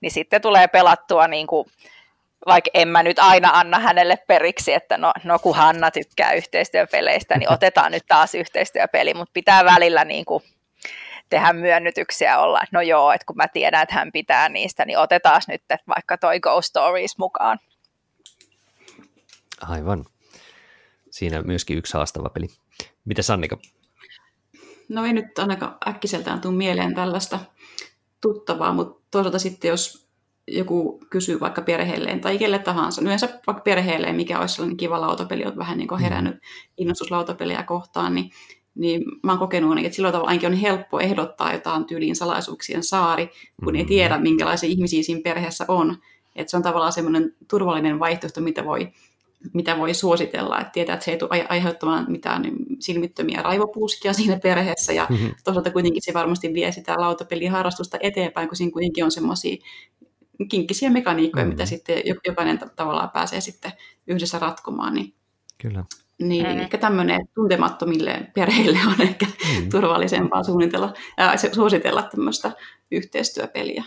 Niin 0.00 0.10
sitten 0.12 0.42
tulee 0.42 0.68
pelattua 0.68 1.28
niin 1.28 1.46
kuin 1.46 1.66
vaikka 2.46 2.70
en 2.74 2.88
mä 2.88 3.02
nyt 3.02 3.18
aina 3.18 3.50
anna 3.52 3.78
hänelle 3.78 4.16
periksi, 4.26 4.72
että 4.72 4.98
no, 4.98 5.12
no 5.24 5.38
kun 5.38 5.56
Hanna 5.56 5.90
tykkää 5.90 6.32
yhteistyöpeleistä, 6.32 7.38
niin 7.38 7.52
otetaan 7.56 7.92
nyt 7.92 8.04
taas 8.08 8.34
yhteistyöpeli, 8.34 9.14
mutta 9.14 9.32
pitää 9.34 9.64
välillä 9.64 10.04
niin 10.04 10.24
kuin 10.24 10.42
tehdä 11.30 11.52
myönnytyksiä 11.52 12.38
olla, 12.38 12.60
että 12.62 12.76
no 12.76 12.80
joo, 12.80 13.12
että 13.12 13.24
kun 13.26 13.36
mä 13.36 13.48
tiedän, 13.48 13.82
että 13.82 13.94
hän 13.94 14.12
pitää 14.12 14.48
niistä, 14.48 14.84
niin 14.84 14.98
otetaan 14.98 15.42
nyt 15.48 15.62
vaikka 15.88 16.18
toi 16.18 16.40
Ghost 16.40 16.68
Stories 16.68 17.18
mukaan. 17.18 17.58
Aivan. 19.60 20.04
Siinä 21.10 21.42
myöskin 21.42 21.78
yksi 21.78 21.94
haastava 21.94 22.28
peli. 22.28 22.46
Mitä 23.04 23.22
Sannika? 23.22 23.58
No 24.88 25.04
ei 25.04 25.12
nyt 25.12 25.38
ainakaan 25.38 25.76
äkkiseltään 25.88 26.40
tule 26.40 26.54
mieleen 26.54 26.94
tällaista 26.94 27.38
tuttavaa, 28.20 28.72
mutta 28.72 29.02
toisaalta 29.10 29.38
sitten 29.38 29.68
jos 29.68 30.10
joku 30.48 31.00
kysyy 31.10 31.40
vaikka 31.40 31.62
perheelleen 31.62 32.20
tai 32.20 32.38
kelle 32.38 32.58
tahansa, 32.58 33.02
yleensä 33.02 33.28
vaikka 33.46 33.62
perheelleen, 33.62 34.16
mikä 34.16 34.40
olisi 34.40 34.54
sellainen 34.54 34.76
kiva 34.76 35.00
lautapeli, 35.00 35.44
on 35.44 35.56
vähän 35.56 35.78
niin 35.78 35.88
kuin 35.88 36.00
mm. 36.00 36.02
herännyt 36.02 36.36
innostus 36.76 37.10
lautapeliä 37.10 37.62
kohtaan, 37.62 38.14
niin, 38.14 38.30
niin 38.74 39.02
mä 39.22 39.32
oon 39.32 39.38
kokenut, 39.38 39.78
että 39.78 39.96
silloin 39.96 40.12
tavalla 40.12 40.28
ainakin 40.28 40.52
on 40.52 40.56
helppo 40.56 41.00
ehdottaa 41.00 41.52
jotain 41.52 41.84
tyyliin 41.84 42.16
salaisuuksien 42.16 42.82
saari, 42.82 43.30
kun 43.64 43.76
ei 43.76 43.82
mm. 43.82 43.88
tiedä, 43.88 44.18
minkälaisia 44.18 44.70
ihmisiä 44.70 45.02
siinä 45.02 45.20
perheessä 45.24 45.64
on. 45.68 45.96
Että 46.36 46.50
se 46.50 46.56
on 46.56 46.62
tavallaan 46.62 46.92
semmoinen 46.92 47.36
turvallinen 47.48 47.98
vaihtoehto, 47.98 48.40
mitä 48.40 48.64
voi, 48.64 48.92
mitä 49.52 49.78
voi 49.78 49.94
suositella, 49.94 50.60
että 50.60 50.72
tietää, 50.72 50.94
että 50.94 51.04
se 51.04 51.10
ei 51.10 51.18
tule 51.18 51.46
aiheuttamaan 51.48 52.06
mitään 52.08 52.42
silmittömiä 52.78 53.42
raivopuuskia 53.42 54.12
siinä 54.12 54.38
perheessä, 54.42 54.92
ja 54.92 55.06
mm-hmm. 55.10 55.34
toisaalta 55.44 55.70
kuitenkin 55.70 56.02
se 56.04 56.14
varmasti 56.14 56.54
vie 56.54 56.72
sitä 56.72 56.94
lautapeliharrastusta 56.98 57.98
eteenpäin, 58.00 58.48
kun 58.48 58.56
siinä 58.56 58.72
kuitenkin 58.72 59.04
on 59.04 59.10
semmoisia 59.10 59.56
kinkkisiä 60.48 60.90
mekaniikkoja, 60.90 61.44
mm. 61.44 61.50
mitä 61.50 61.66
sitten 61.66 62.02
jokainen 62.26 62.58
tavallaan 62.76 63.10
pääsee 63.10 63.40
sitten 63.40 63.72
yhdessä 64.06 64.38
ratkomaan. 64.38 64.94
Niin, 64.94 65.14
Kyllä. 65.62 65.84
Niin, 66.18 66.46
mm. 66.46 66.58
ehkä 66.58 66.78
tämmöinen 66.78 67.20
tuntemattomille 67.34 68.30
perheille 68.34 68.78
on 68.86 69.00
ehkä 69.00 69.26
mm. 69.26 69.68
turvallisempaa 69.70 70.42
suunnitella, 70.42 70.94
ää, 71.16 71.34
suositella 71.36 72.02
tämmöistä 72.02 72.52
yhteistyöpeliä. 72.90 73.84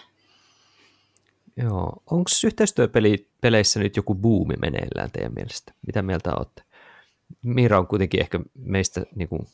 Joo. 1.57 2.03
Onko 2.11 2.29
yhteistyöpeleissä 2.45 3.79
nyt 3.79 3.95
joku 3.95 4.15
buumi 4.15 4.53
meneillään 4.61 5.11
teidän 5.11 5.33
mielestä? 5.35 5.73
Mitä 5.87 6.01
mieltä 6.01 6.35
olette? 6.35 6.63
Miira 7.43 7.79
on 7.79 7.87
kuitenkin 7.87 8.21
ehkä 8.21 8.39
meistä 8.55 9.01
niin 9.15 9.29
kuin, 9.29 9.47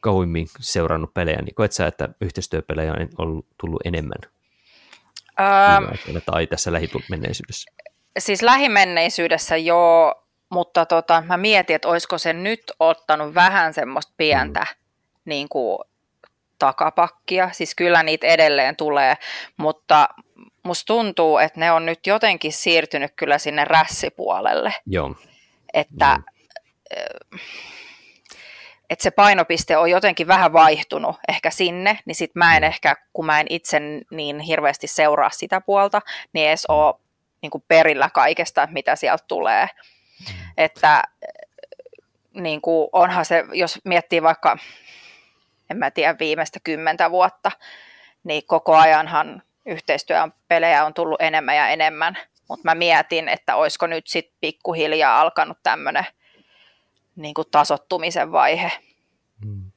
kauimmin 0.00 0.46
seurannut 0.60 1.14
pelejä, 1.14 1.42
niin 1.42 1.54
koet 1.54 1.72
sä, 1.72 1.86
että 1.86 2.08
yhteistyöpelejä 2.20 2.92
on 2.92 3.08
ollut, 3.18 3.46
tullut 3.60 3.80
enemmän 3.84 4.18
Öö, 5.40 6.20
tai 6.26 6.46
tässä 6.46 6.72
lähimenneisyydessä? 6.72 7.70
Siis 8.18 8.42
lähimenneisyydessä 8.42 9.56
joo, 9.56 10.26
mutta 10.48 10.86
tota, 10.86 11.22
mä 11.26 11.36
mietin, 11.36 11.76
että 11.76 11.88
olisiko 11.88 12.18
se 12.18 12.32
nyt 12.32 12.72
ottanut 12.80 13.34
vähän 13.34 13.74
semmoista 13.74 14.12
pientä 14.16 14.60
mm. 14.60 14.76
niin 15.24 15.48
kuin, 15.48 15.78
takapakkia. 16.58 17.50
Siis 17.52 17.74
kyllä 17.74 18.02
niitä 18.02 18.26
edelleen 18.26 18.76
tulee, 18.76 19.16
mutta 19.56 20.08
musta 20.66 20.86
tuntuu, 20.86 21.38
että 21.38 21.60
ne 21.60 21.72
on 21.72 21.86
nyt 21.86 22.06
jotenkin 22.06 22.52
siirtynyt 22.52 23.12
kyllä 23.16 23.38
sinne 23.38 23.64
rässipuolelle. 23.64 24.74
Joo. 24.86 25.14
Että... 25.74 26.18
Joo 26.90 27.38
että 28.90 29.02
se 29.02 29.10
painopiste 29.10 29.76
on 29.76 29.90
jotenkin 29.90 30.26
vähän 30.26 30.52
vaihtunut 30.52 31.16
ehkä 31.28 31.50
sinne, 31.50 31.98
niin 32.04 32.14
sit 32.14 32.30
mä 32.34 32.56
en 32.56 32.62
mm. 32.62 32.66
ehkä, 32.66 32.96
kun 33.12 33.26
mä 33.26 33.40
en 33.40 33.46
itse 33.50 33.80
niin 34.10 34.40
hirveästi 34.40 34.86
seuraa 34.86 35.30
sitä 35.30 35.60
puolta, 35.60 36.00
niin 36.32 36.48
edes 36.48 36.66
ole 36.66 36.94
niin 37.42 37.50
kuin 37.50 37.64
perillä 37.68 38.10
kaikesta, 38.10 38.68
mitä 38.70 38.96
sieltä 38.96 39.24
tulee. 39.28 39.68
Mm. 40.20 40.34
Että 40.56 41.02
niin 42.34 42.60
kuin 42.60 42.88
onhan 42.92 43.24
se, 43.24 43.44
jos 43.52 43.80
miettii 43.84 44.22
vaikka, 44.22 44.56
en 45.70 45.76
mä 45.76 45.90
tiedä, 45.90 46.16
viimeistä 46.18 46.60
kymmentä 46.64 47.10
vuotta, 47.10 47.50
niin 48.24 48.42
koko 48.46 48.76
ajanhan 48.76 49.42
yhteistyön 49.66 50.32
pelejä 50.48 50.84
on 50.84 50.94
tullut 50.94 51.20
enemmän 51.20 51.56
ja 51.56 51.68
enemmän. 51.68 52.18
Mutta 52.48 52.64
mä 52.64 52.74
mietin, 52.74 53.28
että 53.28 53.56
olisiko 53.56 53.86
nyt 53.86 54.06
sitten 54.06 54.36
pikkuhiljaa 54.40 55.20
alkanut 55.20 55.58
tämmöinen 55.62 56.06
niin 57.16 57.34
kuin 57.34 57.48
tasottumisen 57.50 58.32
vaihe. 58.32 58.72
Mm. 59.44 59.70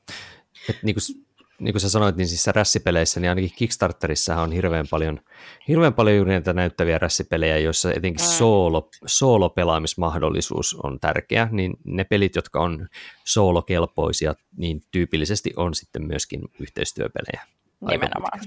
Et 0.70 0.84
niin 0.84 0.96
kuin, 0.96 1.26
niin 1.60 1.74
kuin 1.74 1.82
sä 1.82 1.90
sanoit, 1.90 2.16
niin 2.16 2.28
siis 2.28 2.48
rässipeleissä, 2.48 3.20
niin 3.20 3.30
ainakin 3.30 3.52
Kickstarterissa 3.56 4.42
on 4.42 4.52
hirveän 4.52 4.86
paljon, 4.90 5.20
hirveän 5.68 5.94
paljon 5.94 6.16
juuri 6.16 6.32
näitä 6.32 6.54
näyttäviä 6.54 6.98
rässipelejä, 6.98 7.58
joissa 7.58 7.94
etenkin 7.94 8.26
mm. 8.26 8.30
soolo, 8.30 8.90
soolo-pelaamismahdollisuus 9.06 10.76
on 10.84 11.00
tärkeä, 11.00 11.48
niin 11.52 11.74
ne 11.84 12.04
pelit, 12.04 12.36
jotka 12.36 12.60
on 12.60 12.88
soolokelpoisia, 13.24 14.36
niin 14.58 14.84
tyypillisesti 14.92 15.54
on 15.56 15.74
sitten 15.74 16.04
myöskin 16.08 16.42
yhteistyöpelejä. 16.60 17.48
Nimenomaan. 17.82 18.40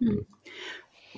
Mm. 0.00 0.26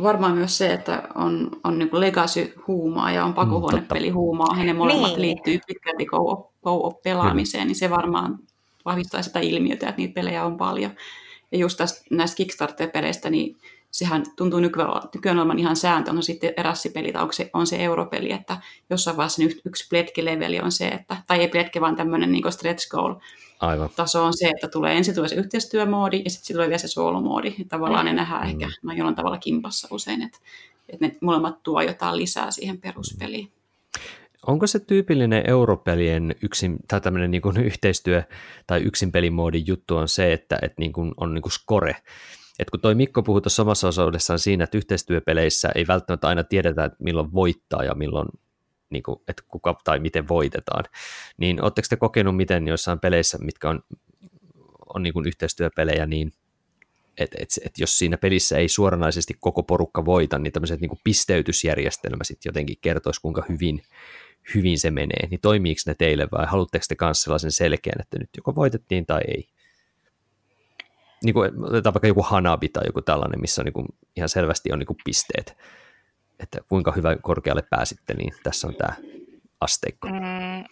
Varmaan 0.03 0.35
myös 0.35 0.59
se, 0.59 0.73
että 0.73 1.03
on, 1.15 1.51
on 1.65 1.79
niin 1.79 1.89
legacy-huumaa 1.93 3.13
ja 3.13 3.25
on 3.25 3.35
pakohuonepeli-huumaa, 3.35 4.65
ne 4.65 4.73
molemmat 4.73 5.11
niin. 5.11 5.23
liittyy 5.23 5.59
pitkälti 5.67 6.07
co-op-pelaamiseen, 6.07 7.67
niin 7.67 7.77
se 7.77 7.91
varmaan 7.91 8.39
vahvistaa 8.85 9.23
sitä 9.23 9.41
ilmiötä, 9.41 9.89
että 9.89 10.01
niitä 10.01 10.15
pelejä 10.15 10.45
on 10.45 10.57
paljon. 10.57 10.91
Ja 11.53 11.59
just 11.59 11.79
tästä, 11.79 12.05
näistä 12.11 12.37
Kickstarter-peleistä, 12.37 13.31
niin 13.31 13.57
sehän 13.91 14.25
tuntuu 14.37 14.61
nykyään, 14.61 15.03
nykyään 15.15 15.39
olevan 15.39 15.59
ihan 15.59 15.77
sääntö, 15.77 16.11
on 16.11 16.23
sitten 16.23 16.55
erässipeli 16.57 17.13
tai 17.13 17.23
onko 17.23 17.33
se, 17.33 17.51
on 17.53 17.67
se 17.67 17.77
europeli, 17.77 18.33
että 18.33 18.57
jossain 18.91 19.17
vaiheessa 19.17 19.43
yksi 19.65 19.89
pletki-leveli 19.89 20.61
on 20.61 20.73
se, 20.73 20.89
että, 20.89 21.17
tai 21.27 21.41
ei 21.41 21.49
pletki, 21.49 21.81
vaan 21.81 21.97
tämmöinen 21.97 22.33
niin 22.33 22.53
stretch 22.53 22.89
goal 22.89 23.15
Aivan. 23.63 23.91
taso 23.97 24.25
on 24.25 24.37
se, 24.37 24.49
että 24.49 24.69
tulee 24.69 24.97
ensin 24.97 25.15
tulee 25.15 25.29
se 25.29 25.35
yhteistyömoodi 25.35 26.23
ja 26.25 26.31
sitten 26.31 26.57
tulee 26.57 26.69
vielä 26.69 26.79
se 26.79 26.89
soolomoodi. 26.89 27.55
Tavallaan 27.69 28.05
ne 28.05 28.13
nähdään 28.13 28.43
mm. 28.43 28.51
ehkä 28.51 28.69
no, 28.83 28.93
jollain 28.93 29.17
tavalla 29.17 29.39
kimpassa 29.39 29.89
usein, 29.91 30.23
että, 30.23 30.39
että 30.89 31.07
ne 31.07 31.17
molemmat 31.21 31.63
tuo 31.63 31.81
jotain 31.81 32.17
lisää 32.17 32.51
siihen 32.51 32.81
peruspeliin. 32.81 33.53
Onko 34.47 34.67
se 34.67 34.79
tyypillinen 34.79 35.51
europelien 35.51 36.35
yksin, 36.43 36.77
tai 36.89 37.01
tämmöinen 37.01 37.31
niin 37.31 37.43
kuin 37.43 37.57
yhteistyö- 37.57 38.23
tai 38.67 38.81
yksin 38.81 39.13
pelimoodin 39.13 39.67
juttu 39.67 39.97
on 39.97 40.09
se, 40.09 40.33
että, 40.33 40.59
että 40.63 40.77
niin 40.79 40.93
kuin 40.93 41.13
on 41.17 41.35
niin 41.35 41.43
kuin 41.43 41.53
score, 41.53 41.97
et 42.59 42.71
kun 42.71 42.81
toi 42.81 42.95
Mikko 42.95 43.23
puhui 43.23 43.43
tuossa 43.43 43.63
omassa 43.63 43.89
osuudessaan 43.89 44.39
siinä, 44.39 44.65
että 44.65 44.79
yhteistyöpeleissä 44.79 45.69
ei 45.75 45.87
välttämättä 45.89 46.29
aina 46.29 46.45
tiedetä, 46.45 46.85
että 46.85 46.99
milloin 47.01 47.33
voittaa 47.33 47.85
ja 47.85 47.95
milloin, 47.95 48.29
niin 48.93 49.03
kuin, 49.03 49.17
että 49.29 49.43
kuka 49.49 49.81
tai 49.85 49.99
miten 49.99 50.29
voitetaan, 50.29 50.85
niin 51.37 51.63
oletteko 51.63 51.87
te 51.91 51.97
kokenut 51.97 52.37
miten 52.37 52.69
joissain 52.69 53.01
peleissä, 53.01 53.39
mitkä 53.41 53.69
on, 53.69 53.83
on 54.95 55.03
niin 55.03 55.13
kuin 55.13 55.27
yhteistyöpelejä, 55.27 56.07
niin 56.07 56.33
että 57.19 57.39
et, 57.41 57.49
et 57.65 57.79
jos 57.79 57.99
siinä 57.99 58.17
pelissä 58.17 58.59
ei 58.59 58.69
suoranaisesti 58.69 59.35
koko 59.41 59.63
porukka 59.63 60.05
voita, 60.05 60.39
niin 60.39 60.53
tämmöiset 60.53 60.81
niin 60.81 61.01
pisteytysjärjestelmä 61.05 62.25
sitten 62.25 62.51
jotenkin 62.51 62.77
kertoisi, 62.81 63.21
kuinka 63.21 63.45
hyvin, 63.49 63.83
hyvin 64.55 64.79
se 64.79 64.91
menee, 64.91 65.29
niin 65.31 65.41
toimiiko 65.41 65.81
ne 65.87 65.95
teille 65.95 66.29
vai 66.33 66.47
haluatteko 66.47 66.85
te 66.89 66.97
kanssa 66.97 67.25
sellaisen 67.25 67.53
selkeän, 67.53 68.01
että 68.01 68.19
nyt 68.19 68.31
joko 68.37 68.55
voitettiin 68.55 69.07
tai 69.07 69.21
ei? 69.29 69.49
Niin 71.25 71.35
kuin, 71.35 71.65
otetaan 71.65 71.95
vaikka 71.95 72.07
joku 72.07 72.23
Hanabi 72.23 72.69
tai 72.69 72.83
joku 72.87 73.03
tällainen, 73.03 73.41
missä 73.41 73.63
on 73.63 73.65
niin 73.65 73.73
kuin, 73.73 73.87
ihan 74.17 74.29
selvästi 74.29 74.73
on 74.73 74.79
niin 74.79 74.87
kuin 74.87 74.97
pisteet, 75.05 75.57
että 76.43 76.59
kuinka 76.69 76.93
hyvä 76.93 77.17
korkealle 77.23 77.63
pääsitte, 77.71 78.15
niin 78.15 78.35
tässä 78.43 78.67
on 78.67 78.75
tämä 78.75 78.95
asteikko. 79.61 80.09
Mm. 80.09 80.65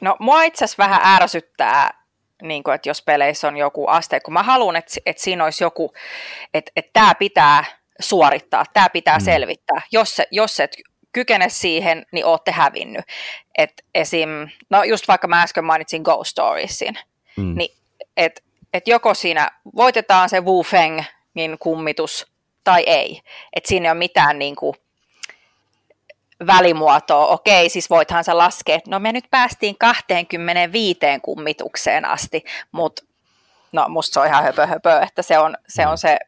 No 0.00 0.16
mua 0.20 0.42
itse 0.42 0.64
asiassa 0.64 0.82
vähän 0.82 1.00
ärsyttää, 1.04 2.04
niin 2.42 2.62
kuin, 2.62 2.74
että 2.74 2.88
jos 2.88 3.02
peleissä 3.02 3.48
on 3.48 3.56
joku 3.56 3.86
asteikko. 3.86 4.30
Mä 4.30 4.42
haluan, 4.42 4.76
että, 4.76 4.92
että 5.06 5.22
siinä 5.22 5.44
olisi 5.44 5.64
joku, 5.64 5.92
että, 6.54 6.72
että 6.76 6.90
tämä 6.92 7.14
pitää 7.14 7.64
suorittaa, 8.00 8.64
tämä 8.72 8.88
pitää 8.88 9.18
mm. 9.18 9.24
selvittää. 9.24 9.82
Jos, 9.92 10.22
jos 10.30 10.60
et 10.60 10.76
kykene 11.12 11.48
siihen, 11.48 12.06
niin 12.12 12.26
ootte 12.26 12.50
hävinnyt. 12.50 13.04
Et 13.58 13.84
esim, 13.94 14.28
no 14.70 14.84
just 14.84 15.08
vaikka 15.08 15.28
mä 15.28 15.42
äsken 15.42 15.64
mainitsin 15.64 16.02
Ghost 16.02 16.30
Storiesin, 16.30 16.98
mm. 17.36 17.54
niin 17.56 17.76
että 18.16 18.40
et 18.74 18.88
joko 18.88 19.14
siinä 19.14 19.50
voitetaan 19.76 20.28
se 20.28 20.40
Wu 20.40 20.62
Feng 20.62 21.02
niin 21.34 21.56
kummitus 21.58 22.29
tai 22.64 22.82
ei. 22.86 23.20
Että 23.56 23.68
siinä 23.68 23.88
ei 23.88 23.90
ole 23.90 23.98
mitään 23.98 24.38
niin 24.38 24.56
kuin, 24.56 24.74
välimuotoa. 26.46 27.26
Okei, 27.26 27.68
siis 27.68 27.90
voithan 27.90 28.24
sä 28.24 28.38
laskea, 28.38 28.76
että 28.76 28.90
no 28.90 28.98
me 28.98 29.12
nyt 29.12 29.24
päästiin 29.30 29.78
25 29.78 30.98
kummitukseen 31.22 32.04
asti, 32.04 32.44
mutta 32.72 33.02
no 33.72 33.88
musta 33.88 34.14
se 34.14 34.20
on 34.20 34.26
ihan 34.26 34.44
höpö, 34.44 34.66
höpö 34.66 35.00
että 35.00 35.22
se 35.22 35.38
on 35.38 35.56
se, 35.68 35.86
on 35.86 35.98
se 35.98 36.18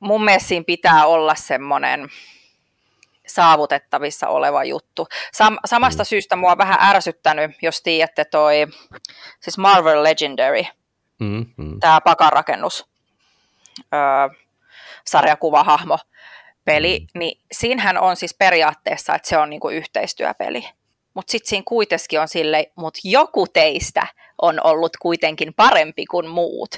mun 0.00 0.24
mielestä 0.24 0.48
siinä 0.48 0.64
pitää 0.66 1.06
olla 1.06 1.34
semmoinen 1.34 2.08
saavutettavissa 3.26 4.28
oleva 4.28 4.64
juttu. 4.64 5.06
Sam- 5.12 5.58
samasta 5.64 6.02
mm. 6.02 6.06
syystä 6.06 6.36
mua 6.36 6.52
on 6.52 6.58
vähän 6.58 6.78
ärsyttänyt, 6.80 7.50
jos 7.62 7.82
tiedätte 7.82 8.24
toi, 8.24 8.66
siis 9.40 9.58
Marvel 9.58 10.02
Legendary, 10.02 10.62
mm, 11.20 11.46
mm. 11.56 11.80
tämä 11.80 12.00
pakarakennus, 12.00 12.86
öö, 13.94 14.40
sarjakuvahahmo 15.06 15.98
peli, 16.64 17.06
niin 17.14 17.40
siinähän 17.52 17.98
on 17.98 18.16
siis 18.16 18.34
periaatteessa, 18.34 19.14
että 19.14 19.28
se 19.28 19.38
on 19.38 19.50
niinku 19.50 19.68
yhteistyöpeli. 19.68 20.68
Mutta 21.14 21.30
sitten 21.30 21.48
siinä 21.48 21.62
kuitenkin 21.66 22.20
on 22.20 22.28
sille, 22.28 22.72
mutta 22.76 23.00
joku 23.04 23.46
teistä 23.46 24.06
on 24.42 24.60
ollut 24.64 24.96
kuitenkin 24.96 25.54
parempi 25.54 26.06
kuin 26.06 26.28
muut. 26.28 26.74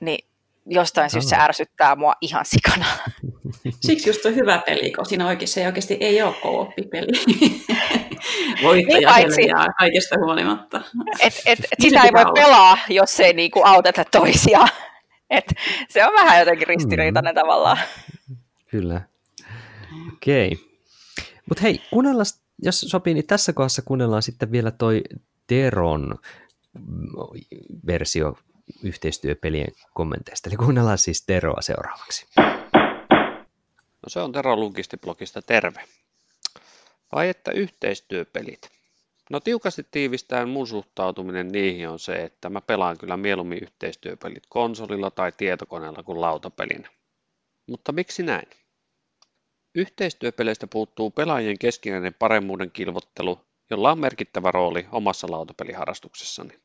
Niin 0.00 0.28
jostain 0.66 1.10
syystä 1.10 1.30
se 1.30 1.36
ärsyttää 1.36 1.96
mua 1.96 2.14
ihan 2.20 2.44
sikana. 2.44 2.84
Siksi 3.86 4.10
just 4.10 4.26
on 4.26 4.34
hyvä 4.34 4.62
peli, 4.66 4.92
kun 4.92 5.06
siinä 5.06 5.26
oikeasti, 5.26 5.66
oikeasti 5.66 5.96
ei 6.00 6.22
ole 6.22 6.34
kooppipeli. 6.42 7.12
Voittaja 8.62 9.16
niin 9.36 9.50
kaikesta 9.78 10.16
huolimatta. 10.24 10.80
Et, 11.20 11.42
et, 11.46 11.58
et 11.58 11.66
sitä 11.80 12.02
ei 12.02 12.12
voi 12.12 12.22
olla. 12.22 12.32
pelaa, 12.32 12.78
jos 12.88 13.20
ei 13.20 13.32
niinku 13.32 13.62
auteta 13.64 14.04
toisiaan. 14.04 14.68
Et 15.38 15.54
se 15.88 16.06
on 16.06 16.12
vähän 16.14 16.38
jotenkin 16.38 16.68
ristiriitainen 16.68 17.34
mm. 17.34 17.40
tavallaan. 17.40 17.78
Kyllä. 18.70 19.00
Okei. 20.12 20.52
Okay. 20.52 20.68
Mutta 21.48 21.62
hei, 21.62 21.82
kuunnellaan, 21.90 22.26
jos 22.62 22.80
sopii, 22.80 23.14
niin 23.14 23.26
tässä 23.26 23.52
kohdassa 23.52 23.82
kuunnellaan 23.82 24.22
sitten 24.22 24.52
vielä 24.52 24.70
toi 24.70 25.02
Teron 25.46 26.18
versio 27.86 28.38
yhteistyöpelien 28.82 29.72
kommenteista. 29.94 30.50
Eli 30.50 30.56
kuunnellaan 30.56 30.98
siis 30.98 31.26
Teroa 31.26 31.62
seuraavaksi. 31.62 32.26
No 34.02 34.08
se 34.08 34.20
on 34.20 34.32
Tero 34.32 34.56
Lukistiblogista 34.56 35.42
terve. 35.42 35.84
Vai 37.12 37.28
että 37.28 37.50
yhteistyöpelit? 37.50 38.77
No 39.30 39.40
tiukasti 39.40 39.86
tiivistään 39.90 40.48
mun 40.48 40.66
suhtautuminen 40.66 41.48
niihin 41.48 41.88
on 41.88 41.98
se, 41.98 42.22
että 42.22 42.50
mä 42.50 42.60
pelaan 42.60 42.98
kyllä 42.98 43.16
mieluummin 43.16 43.62
yhteistyöpelit 43.62 44.42
konsolilla 44.48 45.10
tai 45.10 45.32
tietokoneella 45.32 46.02
kuin 46.02 46.20
lautapelinä. 46.20 46.88
Mutta 47.66 47.92
miksi 47.92 48.22
näin? 48.22 48.48
Yhteistyöpeleistä 49.74 50.66
puuttuu 50.66 51.10
pelaajien 51.10 51.58
keskinäinen 51.58 52.14
paremmuuden 52.14 52.70
kilvottelu, 52.70 53.40
jolla 53.70 53.92
on 53.92 54.00
merkittävä 54.00 54.50
rooli 54.50 54.86
omassa 54.92 55.26
lautapeliharrastuksessani. 55.30 56.60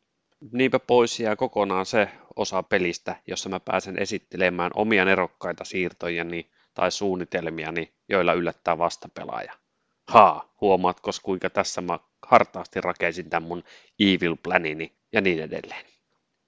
Niinpä 0.52 0.80
pois 0.80 1.20
jää 1.20 1.36
kokonaan 1.36 1.86
se 1.86 2.10
osa 2.36 2.64
pelistä, 2.64 3.16
jossa 3.28 3.50
mä 3.50 3.60
pääsen 3.60 4.00
esittelemään 4.00 4.72
omia 4.76 5.06
nerokkaita 5.06 5.66
siirtojani 5.66 6.52
tai 6.74 6.92
suunnitelmiani, 6.92 7.94
joilla 8.10 8.34
yllättää 8.34 8.78
vastapelaaja. 8.78 9.63
Haa, 10.08 10.54
huomaatko 10.62 11.12
kuinka 11.24 11.50
tässä 11.50 11.82
mä 11.82 12.00
hartaasti 12.28 12.82
rakensin 12.82 13.30
tämän 13.30 13.48
mun 13.48 13.64
evil 14.00 14.36
planini 14.44 14.94
ja 15.12 15.22
niin 15.22 15.44
edelleen. 15.44 15.86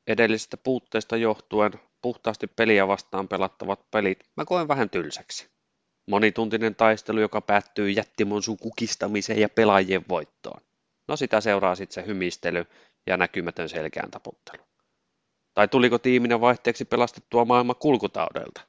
Edellisestä 0.08 0.58
puutteesta 0.58 1.18
johtuen 1.18 1.72
puhtaasti 2.02 2.48
peliä 2.48 2.88
vastaan 2.88 3.28
pelattavat 3.28 3.92
pelit 3.92 4.20
mä 4.38 4.46
koen 4.46 4.68
vähän 4.68 4.90
tylsäksi. 4.90 5.50
Monituntinen 6.08 6.76
taistelu, 6.76 7.20
joka 7.20 7.42
päättyy 7.42 7.90
jättimonsun 7.90 8.58
kukistamiseen 8.58 9.40
ja 9.40 9.50
pelaajien 9.50 10.06
voittoon. 10.10 10.62
No 11.08 11.16
sitä 11.16 11.42
seuraa 11.42 11.76
sitten 11.76 12.04
se 12.04 12.08
hymistely 12.08 12.66
ja 13.08 13.18
näkymätön 13.18 13.70
selkään 13.70 14.12
taputtelu. 14.12 14.64
Tai 15.54 15.68
tuliko 15.68 16.00
tiiminä 16.00 16.42
vaihteeksi 16.42 16.86
pelastettua 16.86 17.46
maailma 17.46 17.74
kulkutaudelta? 17.74 18.62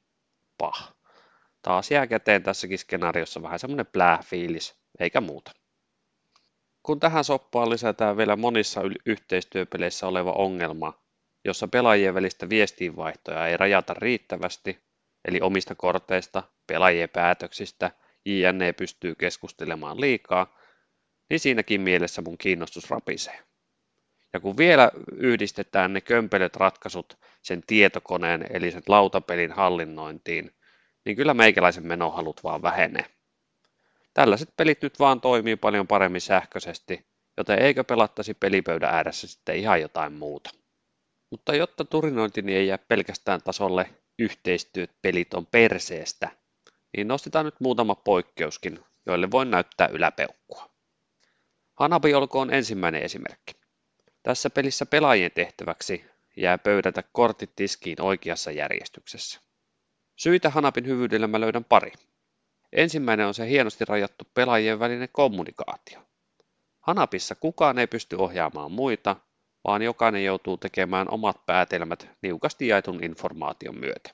Pah. 0.58 0.95
Taas 1.66 1.90
jää 1.90 2.06
käteen 2.06 2.42
tässäkin 2.42 2.78
skenaariossa 2.78 3.42
vähän 3.42 3.58
semmonen 3.58 3.86
plää-fiilis, 3.86 4.74
eikä 5.00 5.20
muuta. 5.20 5.52
Kun 6.82 7.00
tähän 7.00 7.24
soppaan 7.24 7.70
lisätään 7.70 8.16
vielä 8.16 8.36
monissa 8.36 8.80
yhteistyöpeleissä 9.06 10.06
oleva 10.06 10.32
ongelma, 10.32 11.02
jossa 11.44 11.68
pelaajien 11.68 12.14
välistä 12.14 12.48
viestiinvaihtoja 12.48 13.46
ei 13.46 13.56
rajata 13.56 13.94
riittävästi, 13.94 14.78
eli 15.24 15.40
omista 15.40 15.74
korteista, 15.74 16.42
pelaajien 16.66 17.08
päätöksistä, 17.08 17.90
JNE 18.24 18.72
pystyy 18.72 19.14
keskustelemaan 19.14 20.00
liikaa, 20.00 20.58
niin 21.30 21.40
siinäkin 21.40 21.80
mielessä 21.80 22.22
mun 22.22 22.38
kiinnostus 22.38 22.90
rapisee. 22.90 23.38
Ja 24.32 24.40
kun 24.40 24.56
vielä 24.56 24.90
yhdistetään 25.12 25.92
ne 25.92 26.00
kömpelöt 26.00 26.56
ratkaisut 26.56 27.18
sen 27.42 27.62
tietokoneen 27.66 28.46
eli 28.50 28.70
sen 28.70 28.82
lautapelin 28.88 29.52
hallinnointiin, 29.52 30.55
niin 31.06 31.16
kyllä 31.16 31.34
meikäläisen 31.34 31.86
menohalut 31.86 32.44
vaan 32.44 32.62
vähenee. 32.62 33.04
Tällaiset 34.14 34.56
pelit 34.56 34.82
nyt 34.82 34.98
vaan 34.98 35.20
toimii 35.20 35.56
paljon 35.56 35.86
paremmin 35.86 36.20
sähköisesti, 36.20 37.06
joten 37.36 37.62
eikö 37.62 37.84
pelattaisi 37.84 38.34
pelipöydän 38.34 38.94
ääressä 38.94 39.26
sitten 39.26 39.56
ihan 39.56 39.80
jotain 39.80 40.12
muuta. 40.12 40.50
Mutta 41.30 41.54
jotta 41.54 41.84
turinointini 41.84 42.54
ei 42.54 42.66
jää 42.66 42.78
pelkästään 42.78 43.42
tasolle 43.42 43.90
yhteistyöt 44.18 44.90
pelit 45.02 45.34
on 45.34 45.46
perseestä, 45.46 46.28
niin 46.96 47.08
nostetaan 47.08 47.44
nyt 47.44 47.60
muutama 47.60 47.94
poikkeuskin, 47.94 48.84
joille 49.06 49.30
voin 49.30 49.50
näyttää 49.50 49.88
yläpeukkua. 49.88 50.70
Hanabi 51.74 52.14
olkoon 52.14 52.54
ensimmäinen 52.54 53.02
esimerkki. 53.02 53.52
Tässä 54.22 54.50
pelissä 54.50 54.86
pelaajien 54.86 55.32
tehtäväksi 55.34 56.04
jää 56.36 56.58
pöydätä 56.58 57.02
kortit 57.12 57.56
tiskiin 57.56 58.02
oikeassa 58.02 58.50
järjestyksessä. 58.50 59.45
Syitä 60.16 60.50
Hanapin 60.50 60.86
hyvyydellä 60.86 61.26
mä 61.26 61.40
löydän 61.40 61.64
pari. 61.64 61.92
Ensimmäinen 62.72 63.26
on 63.26 63.34
se 63.34 63.48
hienosti 63.48 63.84
rajattu 63.84 64.24
pelaajien 64.34 64.78
välinen 64.78 65.08
kommunikaatio. 65.12 65.98
Hanapissa 66.80 67.34
kukaan 67.34 67.78
ei 67.78 67.86
pysty 67.86 68.16
ohjaamaan 68.16 68.72
muita, 68.72 69.16
vaan 69.64 69.82
jokainen 69.82 70.24
joutuu 70.24 70.56
tekemään 70.56 71.10
omat 71.10 71.46
päätelmät 71.46 72.08
niukasti 72.22 72.68
jaetun 72.68 73.04
informaation 73.04 73.78
myötä. 73.78 74.10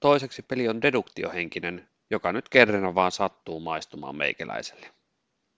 Toiseksi 0.00 0.42
peli 0.42 0.68
on 0.68 0.82
deduktiohenkinen, 0.82 1.88
joka 2.10 2.32
nyt 2.32 2.48
kerran 2.48 2.94
vaan 2.94 3.12
sattuu 3.12 3.60
maistumaan 3.60 4.16
meikäläiselle. 4.16 4.90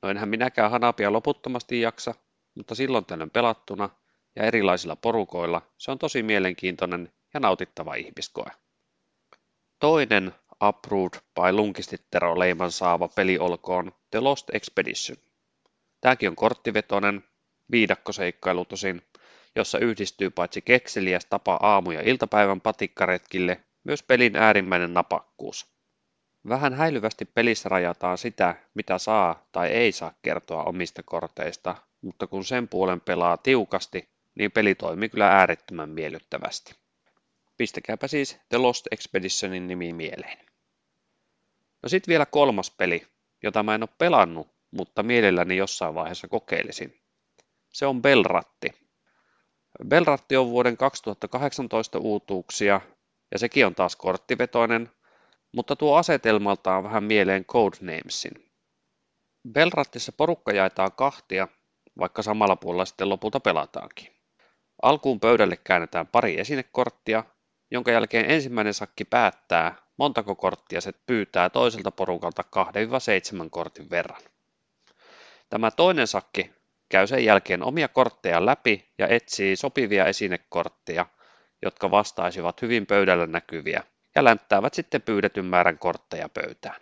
No 0.03 0.09
enhän 0.09 0.29
minäkään 0.29 0.71
Hanapia 0.71 1.13
loputtomasti 1.13 1.81
jaksa, 1.81 2.15
mutta 2.55 2.75
silloin 2.75 3.05
tällöin 3.05 3.31
pelattuna 3.31 3.91
ja 4.37 4.43
erilaisilla 4.43 4.97
porukoilla 4.97 5.63
se 5.79 5.91
on 5.91 5.99
tosi 5.99 6.23
mielenkiintoinen 6.23 7.13
ja 7.35 7.41
nautittava 7.41 7.95
ihmiskoe. 7.95 8.51
Toinen 9.81 10.35
Approved 10.61 11.21
by 11.35 11.53
Lunkistittero 11.53 12.39
leiman 12.39 12.73
saava 12.73 13.09
peli 13.09 13.39
olkoon 13.39 13.93
The 14.11 14.21
Lost 14.21 14.55
Expedition. 14.55 15.17
Tämäkin 16.01 16.29
on 16.29 16.37
korttivetonen, 16.37 17.25
viidakkoseikkailu 17.71 18.65
tosin, 18.65 19.03
jossa 19.57 19.79
yhdistyy 19.79 20.31
paitsi 20.31 20.63
kekseliäs 20.63 21.27
tapa 21.27 21.59
aamu- 21.63 21.91
ja 21.91 22.03
iltapäivän 22.03 22.61
patikkaretkille, 22.61 23.61
myös 23.85 24.03
pelin 24.03 24.37
äärimmäinen 24.37 24.95
napakkuus. 24.95 25.67
Vähän 26.49 26.75
häilyvästi 26.75 27.25
pelissä 27.25 27.69
rajataan 27.69 28.19
sitä, 28.19 28.55
mitä 28.75 28.99
saa 28.99 29.47
tai 29.53 29.69
ei 29.69 29.93
saa 29.93 30.15
kertoa 30.23 30.65
omista 30.65 31.03
korteista, 31.03 31.75
mutta 32.01 32.27
kun 32.27 32.45
sen 32.45 32.69
puolen 32.69 33.01
pelaa 33.01 33.37
tiukasti, 33.37 34.09
niin 34.35 34.53
peli 34.53 34.75
toimii 34.75 35.09
kyllä 35.09 35.29
äärettömän 35.29 35.91
miellyttävästi. 35.91 36.88
Pistäkääpä 37.59 38.09
siis 38.09 38.39
The 38.49 38.59
Lost 38.59 38.87
Expeditionin 38.91 39.67
nimi 39.67 39.93
mieleen. 39.93 40.39
No 41.83 41.89
sitten 41.89 42.13
vielä 42.13 42.27
kolmas 42.27 42.71
peli, 42.71 43.07
jota 43.43 43.63
mä 43.63 43.75
en 43.75 43.83
ole 43.83 43.89
pelannut, 43.99 44.49
mutta 44.71 45.03
mielelläni 45.03 45.57
jossain 45.57 45.95
vaiheessa 45.95 46.29
kokeilisin. 46.29 47.01
Se 47.73 47.87
on 47.87 48.03
Belratti. 48.03 48.69
Belratti 49.89 50.37
on 50.37 50.51
vuoden 50.51 50.77
2018 50.77 51.99
uutuuksia 51.99 52.81
ja 53.33 53.39
sekin 53.39 53.67
on 53.67 53.75
taas 53.75 53.97
korttivetoinen, 53.97 54.91
mutta 55.53 55.77
tuo 55.77 55.97
asetelmaltaan 55.97 56.85
vähän 56.85 57.05
mieleen 57.05 57.45
Codenamesin. 57.45 58.51
Belrattissa 59.53 60.13
porukka 60.13 60.53
jaetaan 60.53 60.93
kahtia, 60.93 61.49
vaikka 61.99 62.23
samalla 62.23 62.57
puolella 62.57 62.85
sitten 62.85 63.09
lopulta 63.09 63.41
pelataankin. 63.41 64.13
Alkuun 64.83 65.21
pöydälle 65.21 65.57
käännetään 65.57 66.07
pari 66.07 66.41
esinekorttia, 66.41 67.25
jonka 67.71 67.91
jälkeen 67.91 68.31
ensimmäinen 68.31 68.75
sakki 68.75 69.05
päättää, 69.05 69.75
montako 69.97 70.35
korttia 70.35 70.81
se 70.81 70.93
pyytää 71.07 71.51
toiselta 71.51 71.91
porukalta 71.91 72.45
2-7 73.45 73.49
kortin 73.51 73.91
verran. 73.91 74.23
Tämä 75.51 75.71
toinen 75.71 76.07
sakki 76.07 76.51
käy 76.89 77.07
sen 77.07 77.25
jälkeen 77.25 77.63
omia 77.63 77.89
kortteja 77.89 78.47
läpi 78.47 78.89
ja 78.99 79.09
etsii 79.09 79.57
sopivia 79.57 80.07
esinekortteja, 80.07 81.07
jotka 81.63 81.91
vastaisivat 81.91 82.63
hyvin 82.63 82.87
pöydällä 82.87 83.27
näkyviä, 83.27 83.85
ja 84.15 84.25
länttäävät 84.25 84.75
sitten 84.75 85.03
pyydetyn 85.03 85.45
määrän 85.45 85.79
kortteja 85.79 86.29
pöytään. 86.29 86.81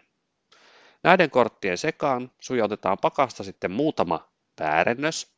Näiden 1.02 1.30
korttien 1.30 1.78
sekaan 1.78 2.30
sujautetaan 2.40 2.98
pakasta 2.98 3.44
sitten 3.44 3.70
muutama 3.70 4.28
väärennös, 4.60 5.36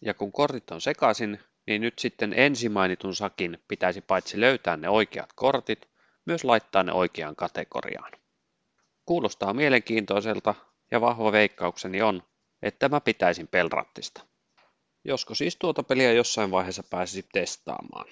ja 0.00 0.14
kun 0.14 0.32
kortit 0.32 0.70
on 0.70 0.80
sekaisin, 0.80 1.40
niin 1.66 1.82
nyt 1.82 1.98
sitten 1.98 2.32
ensimainitun 2.36 3.14
sakin 3.14 3.58
pitäisi 3.68 4.00
paitsi 4.00 4.40
löytää 4.40 4.76
ne 4.76 4.88
oikeat 4.88 5.32
kortit, 5.32 5.88
myös 6.26 6.44
laittaa 6.44 6.82
ne 6.82 6.92
oikeaan 6.92 7.36
kategoriaan. 7.36 8.12
Kuulostaa 9.04 9.54
mielenkiintoiselta 9.54 10.54
ja 10.90 11.00
vahva 11.00 11.32
veikkaukseni 11.32 12.02
on, 12.02 12.22
että 12.62 12.88
mä 12.88 13.00
pitäisin 13.00 13.48
pelrattista. 13.48 14.26
Josko 15.04 15.34
siis 15.34 15.56
tuota 15.56 15.82
peliä 15.82 16.12
jossain 16.12 16.50
vaiheessa 16.50 16.82
pääsisi 16.90 17.28
testaamaan. 17.32 18.06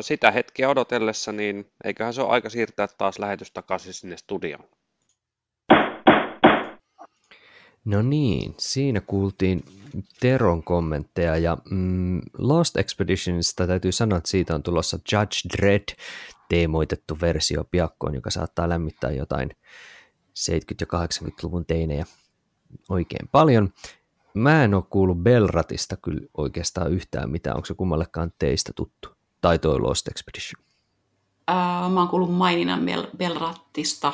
Sitä 0.00 0.30
hetkeä 0.30 0.68
odotellessa, 0.68 1.32
niin 1.32 1.72
eiköhän 1.84 2.14
se 2.14 2.22
ole 2.22 2.30
aika 2.30 2.50
siirtää 2.50 2.88
taas 2.98 3.18
lähetys 3.18 3.50
takaisin 3.50 3.94
sinne 3.94 4.16
studioon. 4.16 4.68
No 7.84 8.02
niin, 8.02 8.54
siinä 8.58 9.00
kuultiin 9.00 9.64
Teron 10.20 10.62
kommentteja 10.62 11.36
ja 11.36 11.58
mm, 11.70 12.20
Lost 12.38 12.76
Expeditionista 12.76 13.66
täytyy 13.66 13.92
sanoa, 13.92 14.18
että 14.18 14.30
siitä 14.30 14.54
on 14.54 14.62
tulossa 14.62 14.98
Judge 15.12 15.56
Dredd 15.56 15.88
teemoitettu 16.48 17.18
versio 17.20 17.64
piakkoon, 17.64 18.14
joka 18.14 18.30
saattaa 18.30 18.68
lämmittää 18.68 19.10
jotain 19.10 19.50
70- 19.50 19.54
ja 20.80 20.86
80-luvun 21.06 21.66
teinejä 21.66 22.06
oikein 22.88 23.28
paljon. 23.32 23.72
Mä 24.34 24.64
en 24.64 24.74
ole 24.74 24.82
kuullut 24.90 25.18
Belratista 25.18 25.96
kyllä 25.96 26.20
oikeastaan 26.36 26.92
yhtään 26.92 27.30
mitään. 27.30 27.56
Onko 27.56 27.66
se 27.66 27.74
kummallekaan 27.74 28.32
teistä 28.38 28.72
tuttu? 28.76 29.08
Tai 29.40 29.58
toi 29.58 29.80
Lost 29.80 30.08
Expedition? 30.08 30.64
Ää, 31.48 31.88
mä 31.88 32.00
oon 32.00 32.08
kuullut 32.08 32.34
maininnan 32.34 32.80
Bel- 32.80 33.16
Belratista, 33.16 34.12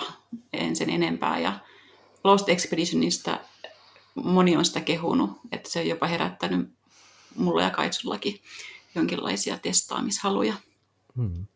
en 0.53 0.77
sen 0.77 0.91
enempää. 0.91 1.39
Ja 1.39 1.53
Lost 2.25 2.49
Expeditionista 2.49 3.39
moni 4.25 4.57
on 4.57 4.65
sitä 4.65 4.81
kehunut, 4.81 5.31
että 5.53 5.71
se 5.71 5.81
on 5.81 5.87
jopa 5.87 6.07
herättänyt 6.07 6.71
mulla 7.37 7.63
ja 7.63 7.71
Kaitsullakin 7.71 8.41
jonkinlaisia 8.95 9.59
testaamishaluja. 9.59 10.55
Hmm. 11.17 11.47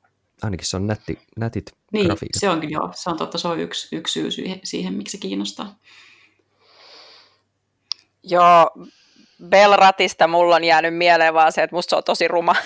Ainakin 0.43 0.67
se 0.67 0.77
on 0.77 0.87
nätti, 0.87 1.19
nätit 1.37 1.73
Niin, 1.93 2.07
grafiikat. 2.07 2.41
se 2.41 2.51
on 2.51 2.61
kyllä 2.61 2.73
joo. 2.73 2.91
Se 2.95 3.11
on 3.11 3.17
totta, 3.17 3.39
se 3.39 3.49
on 3.49 3.61
yksi, 3.61 3.97
yksi 3.97 4.13
syy 4.21 4.31
siihen- 4.31 4.61
siihen, 4.65 4.95
miksi 4.95 5.13
se 5.13 5.19
kiinnostaa. 5.21 5.75
Joo, 8.23 8.71
Belratista 9.49 10.29
mulla 10.29 10.57
on 10.57 10.65
jäänyt 10.65 10.97
mieleen 10.97 11.35
vaan 11.35 11.53
se, 11.53 11.63
että 11.63 11.77
musta 11.77 11.91
se 11.91 11.97
on 11.97 12.05
tosi 12.05 12.29
ruma. 12.29 12.55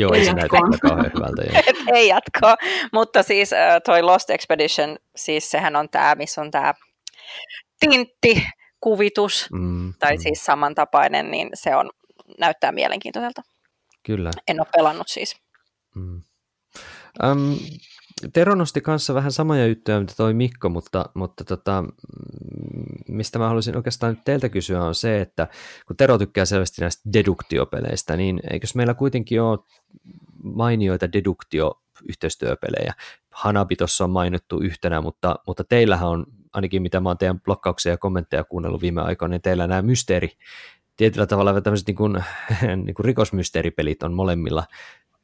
Joo, 0.00 0.12
ei 0.12 0.24
se 0.24 0.32
näytä 0.32 0.48
kauhean 0.48 1.12
hyvältä. 1.14 1.58
Et 1.66 1.76
ei 1.94 2.08
jatkoa. 2.08 2.56
Mutta 2.92 3.22
siis 3.22 3.52
äh, 3.52 3.80
toi 3.84 4.02
Lost 4.02 4.30
Expedition, 4.30 4.98
siis 5.16 5.50
sehän 5.50 5.76
on 5.76 5.88
tämä, 5.88 6.14
missä 6.14 6.40
on 6.40 6.50
tämä 6.50 6.74
tintti-kuvitus, 7.90 9.48
Mm, 9.52 9.94
tai 9.98 10.16
mm, 10.16 10.20
siis 10.20 10.44
samantapainen, 10.44 11.30
niin 11.30 11.50
se 11.54 11.76
on, 11.76 11.90
näyttää 12.38 12.72
mielenkiintoiselta. 12.72 13.42
Kyllä. 14.02 14.30
En 14.48 14.60
ole 14.60 14.66
pelannut 14.76 15.08
siis. 15.08 15.36
Mm. 15.94 16.22
Um, 17.24 17.58
Tero 18.32 18.54
nosti 18.54 18.80
kanssa 18.80 19.14
vähän 19.14 19.32
samoja 19.32 19.66
juttuja, 19.66 20.00
mitä 20.00 20.14
toi 20.16 20.34
Mikko, 20.34 20.68
mutta, 20.68 21.04
mutta 21.14 21.44
tota, 21.44 21.82
mm, 21.82 21.92
mistä 23.08 23.38
mä 23.38 23.46
haluaisin 23.46 23.76
oikeastaan 23.76 24.14
nyt 24.14 24.24
teiltä 24.24 24.48
kysyä 24.48 24.84
on 24.84 24.94
se, 24.94 25.20
että 25.20 25.48
kun 25.86 25.96
Tero 25.96 26.18
tykkää 26.18 26.44
selvästi 26.44 26.80
näistä 26.80 27.10
deduktiopeleistä, 27.12 28.16
niin 28.16 28.40
eikös 28.50 28.74
meillä 28.74 28.94
kuitenkin 28.94 29.42
ole 29.42 29.58
mainioita 30.42 31.12
deduktio-yhteistyöpelejä? 31.12 32.94
Hanabi 33.30 33.76
tuossa 33.76 34.04
on 34.04 34.10
mainittu 34.10 34.60
yhtenä, 34.60 35.00
mutta, 35.00 35.36
mutta 35.46 35.64
teillähän 35.64 36.08
on, 36.08 36.26
ainakin 36.54 36.82
mitä 36.82 37.00
mä 37.00 37.08
oon 37.08 37.18
teidän 37.18 37.40
blokkauksia 37.40 37.92
ja 37.92 37.98
kommentteja 37.98 38.44
kuunnellut 38.44 38.82
viime 38.82 39.00
aikoina, 39.00 39.30
niin 39.30 39.42
teillä 39.42 39.66
nämä 39.66 39.82
mysteeri, 39.82 40.30
tietyllä 40.96 41.26
tavalla 41.26 41.60
tämmöiset 41.60 41.86
niin 41.86 41.96
kuin, 41.96 42.24
niin 42.84 42.94
kuin 42.94 43.04
rikosmysteeripelit 43.04 44.02
on 44.02 44.14
molemmilla 44.14 44.64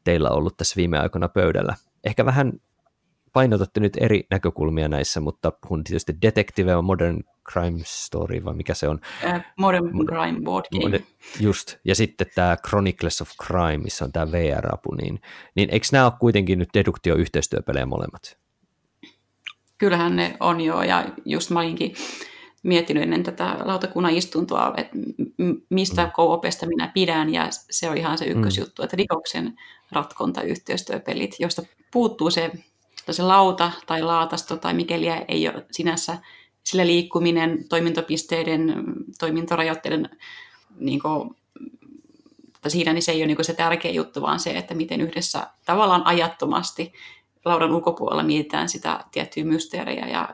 teillä 0.04 0.30
ollut 0.30 0.56
tässä 0.56 0.76
viime 0.76 0.98
aikoina 0.98 1.28
pöydällä. 1.28 1.74
Ehkä 2.04 2.24
vähän 2.24 2.52
painotatte 3.32 3.80
nyt 3.80 3.96
eri 4.00 4.26
näkökulmia 4.30 4.88
näissä, 4.88 5.20
mutta 5.20 5.50
puhun 5.50 5.84
tietysti 5.84 6.14
Detective 6.22 6.76
on 6.76 6.84
Modern 6.84 7.20
Crime 7.52 7.80
Story, 7.84 8.44
vai 8.44 8.54
mikä 8.54 8.74
se 8.74 8.88
on? 8.88 9.00
Ää, 9.24 9.52
Modern 9.58 10.06
Crime 10.06 10.40
Board 10.44 10.64
Game. 10.72 10.84
Modern, 10.84 11.04
just, 11.40 11.76
ja 11.84 11.94
sitten 11.94 12.26
tämä 12.34 12.56
Chronicles 12.68 13.22
of 13.22 13.30
Crime, 13.46 13.78
missä 13.78 14.04
on 14.04 14.12
tämä 14.12 14.32
VR-apu, 14.32 14.94
niin, 14.94 15.20
niin 15.54 15.68
eikö 15.72 15.86
nämä 15.92 16.04
ole 16.04 16.12
kuitenkin 16.20 16.58
nyt 16.58 16.68
deduktio-yhteistyöpelejä 16.74 17.86
molemmat? 17.86 18.38
Kyllähän 19.80 20.16
ne 20.16 20.36
on 20.40 20.60
jo, 20.60 20.82
ja 20.82 21.04
just 21.24 21.50
mä 21.50 21.58
olinkin 21.58 21.94
miettinyt 22.62 23.02
ennen 23.02 23.22
tätä 23.22 23.56
lautakunnan 23.64 24.12
istuntoa, 24.12 24.74
että 24.76 24.96
mistä 25.70 26.04
mm. 26.04 26.10
co-opesta 26.10 26.66
minä 26.66 26.90
pidän, 26.94 27.32
ja 27.34 27.48
se 27.50 27.90
on 27.90 27.96
ihan 27.96 28.18
se 28.18 28.24
ykkösjuttu, 28.24 28.82
mm. 28.82 28.84
että 28.84 28.96
rikoksen 28.96 29.58
ratkonta 29.92 30.42
yhteistyöpelit, 30.42 31.36
josta 31.38 31.62
puuttuu 31.92 32.30
se, 32.30 32.50
se 33.10 33.22
lauta 33.22 33.72
tai 33.86 34.02
laatasto 34.02 34.56
tai 34.56 34.74
mikäli 34.74 35.06
ei 35.28 35.48
ole 35.48 35.66
sinänsä 35.70 36.18
sillä 36.64 36.86
liikkuminen, 36.86 37.68
toimintopisteiden, 37.68 38.74
toimintorajoitteiden 39.18 40.10
niin 40.78 41.00
kuin, 41.00 41.30
siinä 42.68 42.92
niin 42.92 43.02
se 43.02 43.12
ei 43.12 43.20
ole 43.20 43.26
niin 43.26 43.44
se 43.44 43.54
tärkeä 43.54 43.90
juttu, 43.90 44.22
vaan 44.22 44.40
se, 44.40 44.50
että 44.50 44.74
miten 44.74 45.00
yhdessä 45.00 45.46
tavallaan 45.64 46.06
ajattomasti 46.06 46.92
laudan 47.44 47.72
ulkopuolella 47.72 48.22
mietitään 48.22 48.68
sitä 48.68 49.04
tiettyä 49.12 49.44
mysteeriä 49.44 50.08
ja 50.08 50.28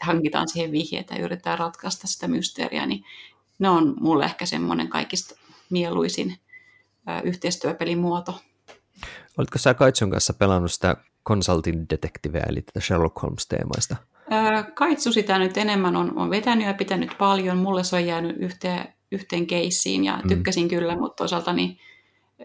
hankitaan 0.00 0.48
siihen 0.48 0.72
vihjeitä 0.72 1.14
ja 1.14 1.24
yritetään 1.24 1.58
ratkaista 1.58 2.06
sitä 2.06 2.28
mysteeriä, 2.28 2.86
niin 2.86 3.04
ne 3.58 3.68
on 3.68 3.96
mulle 4.00 4.24
ehkä 4.24 4.46
semmoinen 4.46 4.88
kaikista 4.88 5.34
mieluisin 5.70 6.36
yhteistyöpelin 7.24 7.98
muoto. 7.98 8.40
Oletko 9.38 9.58
sä 9.58 9.74
Kaitsun 9.74 10.10
kanssa 10.10 10.34
pelannut 10.34 10.72
sitä 10.72 10.96
Consulting 11.26 11.86
Detectivea, 11.90 12.44
eli 12.48 12.62
tätä 12.62 12.80
Sherlock 12.80 13.22
Holmes-teemaista? 13.22 13.96
Kaitsu 14.74 15.12
sitä 15.12 15.38
nyt 15.38 15.56
enemmän 15.56 15.96
on, 15.96 16.18
on 16.18 16.30
vetänyt 16.30 16.66
ja 16.66 16.74
pitänyt 16.74 17.10
paljon. 17.18 17.56
Mulle 17.56 17.84
se 17.84 17.96
on 17.96 18.06
jäänyt 18.06 18.36
yhteen, 18.38 18.94
yhteen 19.12 19.46
keissiin 19.46 20.04
ja 20.04 20.20
tykkäsin 20.28 20.64
mm. 20.64 20.68
kyllä, 20.68 20.96
mutta 20.96 21.16
toisaalta 21.16 21.52
niin 21.52 21.78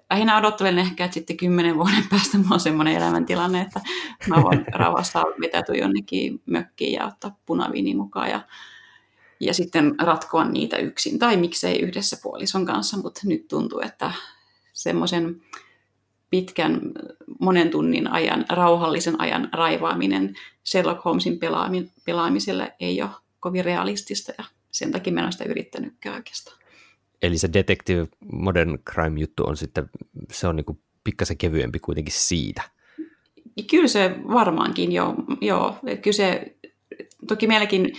lähinnä 0.10 0.38
odottelen 0.38 0.80
ehkä, 0.80 1.06
että 1.06 1.14
sitten 1.14 1.38
kymmenen 1.38 1.78
vuoden 1.78 2.04
päästä 2.10 2.38
mulla 2.38 2.54
on 2.54 2.60
semmoinen 2.60 2.96
elämäntilanne, 2.96 3.62
että 3.62 3.82
mä 4.28 4.44
voin 4.44 4.66
rauhassa 4.74 5.24
vetäytyä 5.41 5.76
jonnekin 5.76 6.41
mökkiin 6.46 6.94
ja 6.94 7.08
ottaa 7.08 7.38
punaviini 7.46 7.96
mukaan 7.96 8.30
ja, 8.30 8.41
ja 9.39 9.54
sitten 9.54 9.96
ratkoa 10.02 10.46
niitä 10.46 10.78
yksin 10.78 11.20
tai 11.20 11.38
miksei 11.38 11.80
yhdessä 11.80 12.18
puolison 12.24 12.66
kanssa, 12.66 12.98
mutta 12.98 13.22
nyt 13.26 13.48
tuntuu, 13.48 13.80
että 13.80 14.12
semmoisen 14.74 15.41
pitkän 16.30 16.82
monen 17.39 17.70
tunnin 17.70 18.08
ajan, 18.08 18.46
rauhallisen 18.50 19.22
ajan 19.22 19.50
raivaaminen 19.54 20.36
Sherlock 20.66 21.06
Holmesin 21.06 21.39
pelaamiselle 22.06 22.74
ei 22.80 23.02
ole 23.02 23.10
kovin 23.39 23.66
realistista 23.66 24.34
ja 24.38 24.44
sen 24.72 24.91
takia 24.91 25.14
mä 25.14 25.20
en 25.20 25.26
ole 25.26 25.32
sitä 25.32 25.44
yrittänytkään 25.44 26.16
oikeastaan. 26.16 26.62
Eli 27.24 27.38
se 27.38 27.50
Detective 27.54 28.08
Modern 28.32 28.78
Crime 28.94 29.20
juttu 29.20 29.44
on 29.44 29.58
sitten, 29.58 29.90
se 30.32 30.48
on 30.48 30.56
niin 30.56 30.80
pikkasen 31.04 31.38
kevyempi 31.38 31.80
kuitenkin 31.80 32.14
siitä. 32.14 32.62
Kyllä 33.70 33.88
se 33.88 34.16
varmaankin, 34.34 34.92
joo. 34.92 35.16
joo. 35.42 35.76
Kyllä 36.02 36.16
se, 36.16 36.56
toki 37.28 37.48
meilläkin 37.48 37.94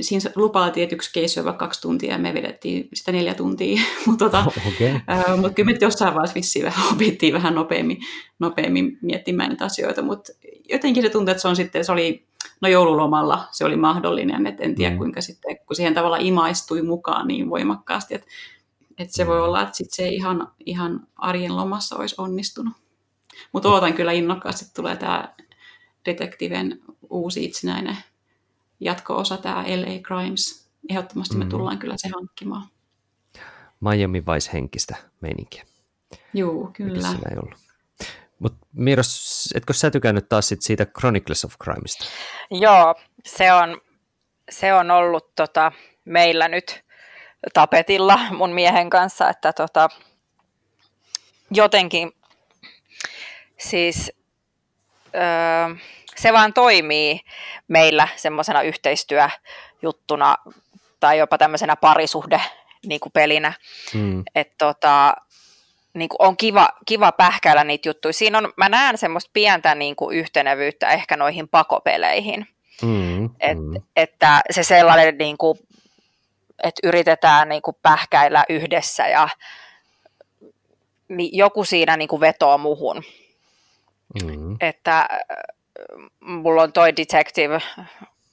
siinä 0.00 0.30
lupaa 0.36 0.70
tietyksi 0.70 1.10
keissi 1.12 1.40
on 1.40 1.46
vaikka 1.46 1.66
kaksi 1.66 1.80
tuntia 1.80 2.12
ja 2.12 2.18
me 2.18 2.34
vedettiin 2.34 2.88
sitä 2.94 3.12
neljä 3.12 3.34
tuntia. 3.34 3.80
mutta 4.06 4.24
tota, 4.24 4.44
okay. 4.68 5.36
mut 5.40 5.54
kyllä 5.54 5.72
me 5.72 5.78
jossain 5.80 6.14
vaiheessa 6.14 6.34
vissiin 6.34 6.64
vähän 6.64 6.92
opittiin 6.92 7.34
vähän 7.34 7.54
nopeammin, 7.54 7.98
nopeammin 8.38 8.98
miettimään 9.02 9.50
niitä 9.50 9.64
asioita, 9.64 10.02
mutta 10.02 10.32
jotenkin 10.68 11.02
se 11.02 11.08
tuntui, 11.08 11.32
että 11.32 11.42
se 11.42 11.48
on 11.48 11.56
sitten, 11.56 11.84
se 11.84 11.92
oli, 11.92 12.26
no 12.60 12.68
joululomalla 12.68 13.48
se 13.50 13.64
oli 13.64 13.76
mahdollinen, 13.76 14.46
että 14.46 14.62
en 14.62 14.74
tiedä 14.74 14.90
mm. 14.90 14.98
kuinka 14.98 15.20
sitten, 15.20 15.56
kun 15.66 15.76
siihen 15.76 15.94
tavalla 15.94 16.16
imaistui 16.16 16.82
mukaan 16.82 17.28
niin 17.28 17.50
voimakkaasti, 17.50 18.14
että, 18.14 18.26
että 18.98 19.14
se 19.14 19.26
voi 19.26 19.38
mm. 19.38 19.44
olla, 19.44 19.62
että 19.62 19.76
sitten 19.76 19.96
se 19.96 20.08
ihan, 20.08 20.52
ihan 20.66 21.06
arjen 21.16 21.56
lomassa 21.56 21.96
olisi 21.96 22.14
onnistunut. 22.18 22.72
Mutta 23.52 23.68
ootan 23.68 23.94
kyllä 23.94 24.12
innokkaasti, 24.12 24.64
että 24.64 24.74
tulee 24.74 24.96
tämä 24.96 25.34
Detektiven 26.04 26.80
uusi 27.10 27.44
itsenäinen 27.44 27.96
jatko-osa, 28.80 29.36
tämä 29.36 29.64
LA 29.66 30.02
Crimes. 30.06 30.68
Ehdottomasti 30.90 31.36
me 31.36 31.44
mm. 31.44 31.50
tullaan 31.50 31.78
kyllä 31.78 31.94
se 31.96 32.08
hankkimaan. 32.14 32.66
Miami 33.80 34.22
Vice 34.26 34.50
henkistä 34.52 34.96
meininkiä. 35.20 35.64
Joo, 36.34 36.70
kyllä. 36.72 37.08
ei 37.08 37.36
ollut. 37.42 37.58
Mutta 38.38 38.66
Miros, 38.72 39.48
etkö 39.54 39.72
sä 39.72 39.90
tykännyt 39.90 40.28
taas 40.28 40.48
sit 40.48 40.62
siitä 40.62 40.86
Chronicles 40.86 41.44
of 41.44 41.54
Crimesta? 41.64 42.04
Joo, 42.50 42.94
se 43.24 43.52
on, 43.52 43.80
se 44.50 44.74
on 44.74 44.90
ollut 44.90 45.34
tota, 45.34 45.72
meillä 46.04 46.48
nyt 46.48 46.81
tapetilla 47.54 48.18
mun 48.30 48.50
miehen 48.50 48.90
kanssa, 48.90 49.28
että 49.28 49.52
tota, 49.52 49.88
jotenkin 51.50 52.12
siis 53.58 54.12
öö, 55.14 55.74
se 56.16 56.32
vaan 56.32 56.52
toimii 56.52 57.20
meillä 57.68 58.08
semmoisena 58.16 58.62
yhteistyöjuttuna 58.62 60.36
tai 61.00 61.18
jopa 61.18 61.38
tämmöisenä 61.38 61.76
parisuhde 61.76 62.40
niin 62.86 63.00
kuin 63.00 63.12
pelinä. 63.12 63.52
Mm. 63.94 64.22
Että 64.34 64.54
tota, 64.58 65.16
niin 65.94 66.08
kuin 66.08 66.28
on 66.28 66.36
kiva, 66.36 66.68
kiva 66.86 67.12
pähkäillä 67.12 67.64
niitä 67.64 67.88
juttuja. 67.88 68.12
Siinä 68.12 68.38
on, 68.38 68.52
mä 68.56 68.68
näen 68.68 68.98
semmoista 68.98 69.30
pientä 69.32 69.74
niin 69.74 69.96
kuin 69.96 70.16
yhtenevyyttä 70.16 70.88
ehkä 70.88 71.16
noihin 71.16 71.48
pakopeleihin. 71.48 72.48
Mm, 72.82 73.24
Et, 73.24 73.58
mm. 73.58 73.82
Että 73.96 74.40
se 74.50 74.62
sellainen, 74.62 75.18
niin 75.18 75.38
kuin, 75.38 75.58
että 76.62 76.80
yritetään 76.88 77.48
niin 77.48 77.62
kuin 77.62 77.76
pähkäillä 77.82 78.44
yhdessä 78.48 79.08
ja 79.08 79.28
niin 81.08 81.38
joku 81.38 81.64
siinä 81.64 81.96
niin 81.96 82.08
kuin 82.08 82.20
vetoo 82.20 82.58
muhun. 82.58 83.02
Mm. 84.24 84.56
Että 84.60 85.08
mulla 86.20 86.62
on 86.62 86.72
toi 86.72 86.96
Detective 86.96 87.60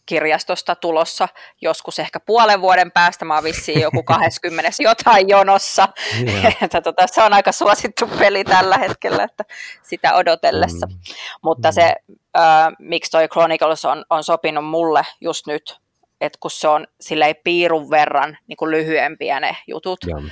kirjastosta 0.10 0.76
tulossa 0.76 1.28
joskus 1.62 2.00
ehkä 2.00 2.20
puolen 2.20 2.62
vuoden 2.62 2.92
päästä. 2.92 3.26
Mä 3.26 3.36
oon 3.36 3.44
vissiin 3.44 3.82
joku 3.82 4.04
20 4.18 4.72
jotain 4.80 5.30
jonossa. 5.30 5.88
Yeah. 6.28 6.58
että 6.64 6.82
tota, 6.82 7.08
se 7.08 7.24
on 7.24 7.34
aika 7.34 7.52
suosittu 7.52 8.08
peli 8.20 8.44
tällä 8.44 8.78
hetkellä, 8.78 9.24
että 9.24 9.44
sitä 9.82 10.14
odotellessa. 10.14 10.88
Mm. 10.88 10.94
Mutta 11.42 11.70
mm. 11.70 11.74
se, 11.74 11.96
äh, 12.38 12.68
miksi 12.80 13.12
toi 13.12 13.28
Chronicles 13.28 13.86
on, 13.86 14.06
on 14.10 14.24
sopinut 14.24 14.66
mulle 14.66 15.06
just 15.22 15.48
nyt, 15.48 15.80
että 16.22 16.38
kun 16.40 16.52
se 16.52 16.68
on 16.68 16.88
silleen 17.02 17.36
piirun 17.44 17.90
verran 17.90 18.38
niin 18.48 18.58
kuin 18.58 18.72
lyhyempiä 18.72 19.40
ne 19.40 19.58
jutut, 19.68 20.00
yeah. 20.08 20.24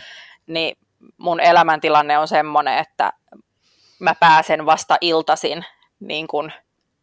niin 0.48 0.78
mun 1.18 1.40
elämäntilanne 1.40 2.18
on 2.18 2.28
semmoinen, 2.28 2.78
että 2.78 3.14
mä 4.00 4.16
pääsen 4.16 4.66
vasta 4.66 4.98
iltasin 5.02 5.66
niin 6.00 6.28
kuin 6.28 6.54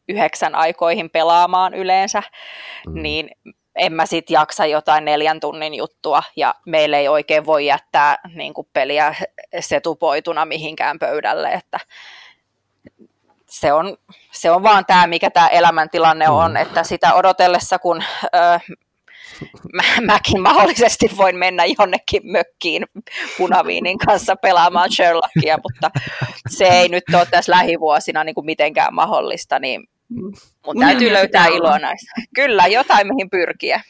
yhdeksän 0.08 0.54
aikoihin 0.54 1.10
pelaamaan 1.10 1.74
yleensä, 1.74 2.22
mm. 2.86 3.02
niin 3.02 3.30
en 3.76 3.92
mä 3.92 4.06
sit 4.06 4.30
jaksa 4.30 4.66
jotain 4.66 5.04
neljän 5.04 5.40
tunnin 5.40 5.74
juttua, 5.74 6.22
ja 6.36 6.54
meille 6.66 6.98
ei 6.98 7.08
oikein 7.08 7.46
voi 7.46 7.66
jättää 7.66 8.18
niin 8.34 8.54
kuin 8.54 8.68
peliä 8.72 9.14
setupoituna 9.60 10.44
mihinkään 10.44 10.98
pöydälle, 10.98 11.52
että 11.52 11.80
se 13.60 13.72
on, 13.72 13.96
se 14.32 14.50
on 14.50 14.62
vaan 14.62 14.86
tämä, 14.86 15.06
mikä 15.06 15.30
tämä 15.30 15.48
elämäntilanne 15.48 16.28
on, 16.28 16.50
mm. 16.50 16.56
että 16.56 16.84
sitä 16.84 17.14
odotellessa, 17.14 17.78
kun 17.78 18.02
ö, 18.24 18.74
mä, 19.72 19.82
mäkin 20.00 20.42
mahdollisesti 20.42 21.10
voin 21.16 21.36
mennä 21.36 21.62
jonnekin 21.78 22.22
mökkiin 22.24 22.86
punaviinin 23.38 23.98
kanssa 23.98 24.36
pelaamaan 24.36 24.92
Sherlockia, 24.92 25.58
mutta 25.62 25.90
se 26.48 26.64
ei 26.64 26.88
nyt 26.88 27.04
ole 27.14 27.26
tässä 27.30 27.52
lähivuosina 27.52 28.24
niin 28.24 28.34
kuin 28.34 28.46
mitenkään 28.46 28.94
mahdollista, 28.94 29.58
niin 29.58 29.84
mun 30.66 30.78
täytyy 30.80 31.12
löytää 31.12 31.46
iloa 31.46 31.78
näistä. 31.78 32.12
Kyllä, 32.34 32.66
jotain 32.66 33.06
mihin 33.06 33.30
pyrkiä. 33.30 33.82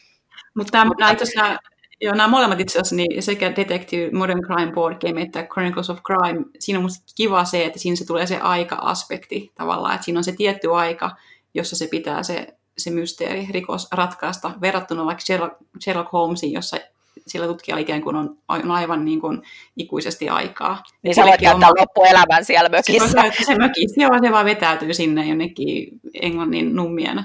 Mutta 0.56 0.84
nämä, 0.98 1.10
itse 1.10 1.22
asiassa, 1.22 1.58
joo, 2.04 2.14
nämä 2.14 2.28
molemmat 2.28 2.60
itse 2.60 2.78
asiassa, 2.78 2.96
niin 2.96 3.22
sekä 3.22 3.56
Detective 3.56 4.10
Modern 4.12 4.40
Crime 4.42 4.72
Board 4.72 4.96
Game 5.00 5.22
että 5.22 5.46
Chronicles 5.52 5.90
of 5.90 5.98
Crime, 6.02 6.44
siinä 6.58 6.78
on 6.78 6.82
musta 6.82 7.04
kiva 7.16 7.44
se, 7.44 7.64
että 7.64 7.78
siinä 7.78 7.96
se 7.96 8.06
tulee 8.06 8.26
se 8.26 8.38
aika-aspekti 8.38 9.52
tavallaan, 9.54 9.94
että 9.94 10.04
siinä 10.04 10.20
on 10.20 10.24
se 10.24 10.32
tietty 10.32 10.72
aika, 10.74 11.10
jossa 11.54 11.76
se 11.76 11.86
pitää 11.86 12.22
se 12.22 12.54
se 12.78 12.90
mysteeri, 12.90 13.48
rikos 13.50 13.88
ratkaista, 13.92 14.50
verrattuna 14.60 15.04
vaikka 15.04 15.24
Sherlock, 15.80 16.12
Holmesiin, 16.12 16.52
jossa 16.52 16.76
sillä 17.26 17.46
tutkijalla 17.46 17.80
ikään 17.80 18.02
kuin 18.02 18.16
on, 18.16 18.36
on 18.48 18.70
aivan 18.70 19.04
niin 19.04 19.20
kuin 19.20 19.42
ikuisesti 19.76 20.28
aikaa. 20.28 20.82
Niin 21.02 21.14
sä 21.14 21.22
voit 21.22 21.40
käyttää 21.40 21.68
oma... 21.68 21.80
loppuelämän 21.80 22.44
siellä 22.44 22.68
mökissä. 22.68 23.08
Se, 23.08 23.44
se 23.44 23.58
mökissä, 23.58 24.00
joo, 24.00 24.10
se 24.22 24.32
vaan 24.32 24.44
vetäytyy 24.44 24.94
sinne 24.94 25.26
jonnekin 25.26 26.00
Englannin 26.22 26.76
nummien, 26.76 27.24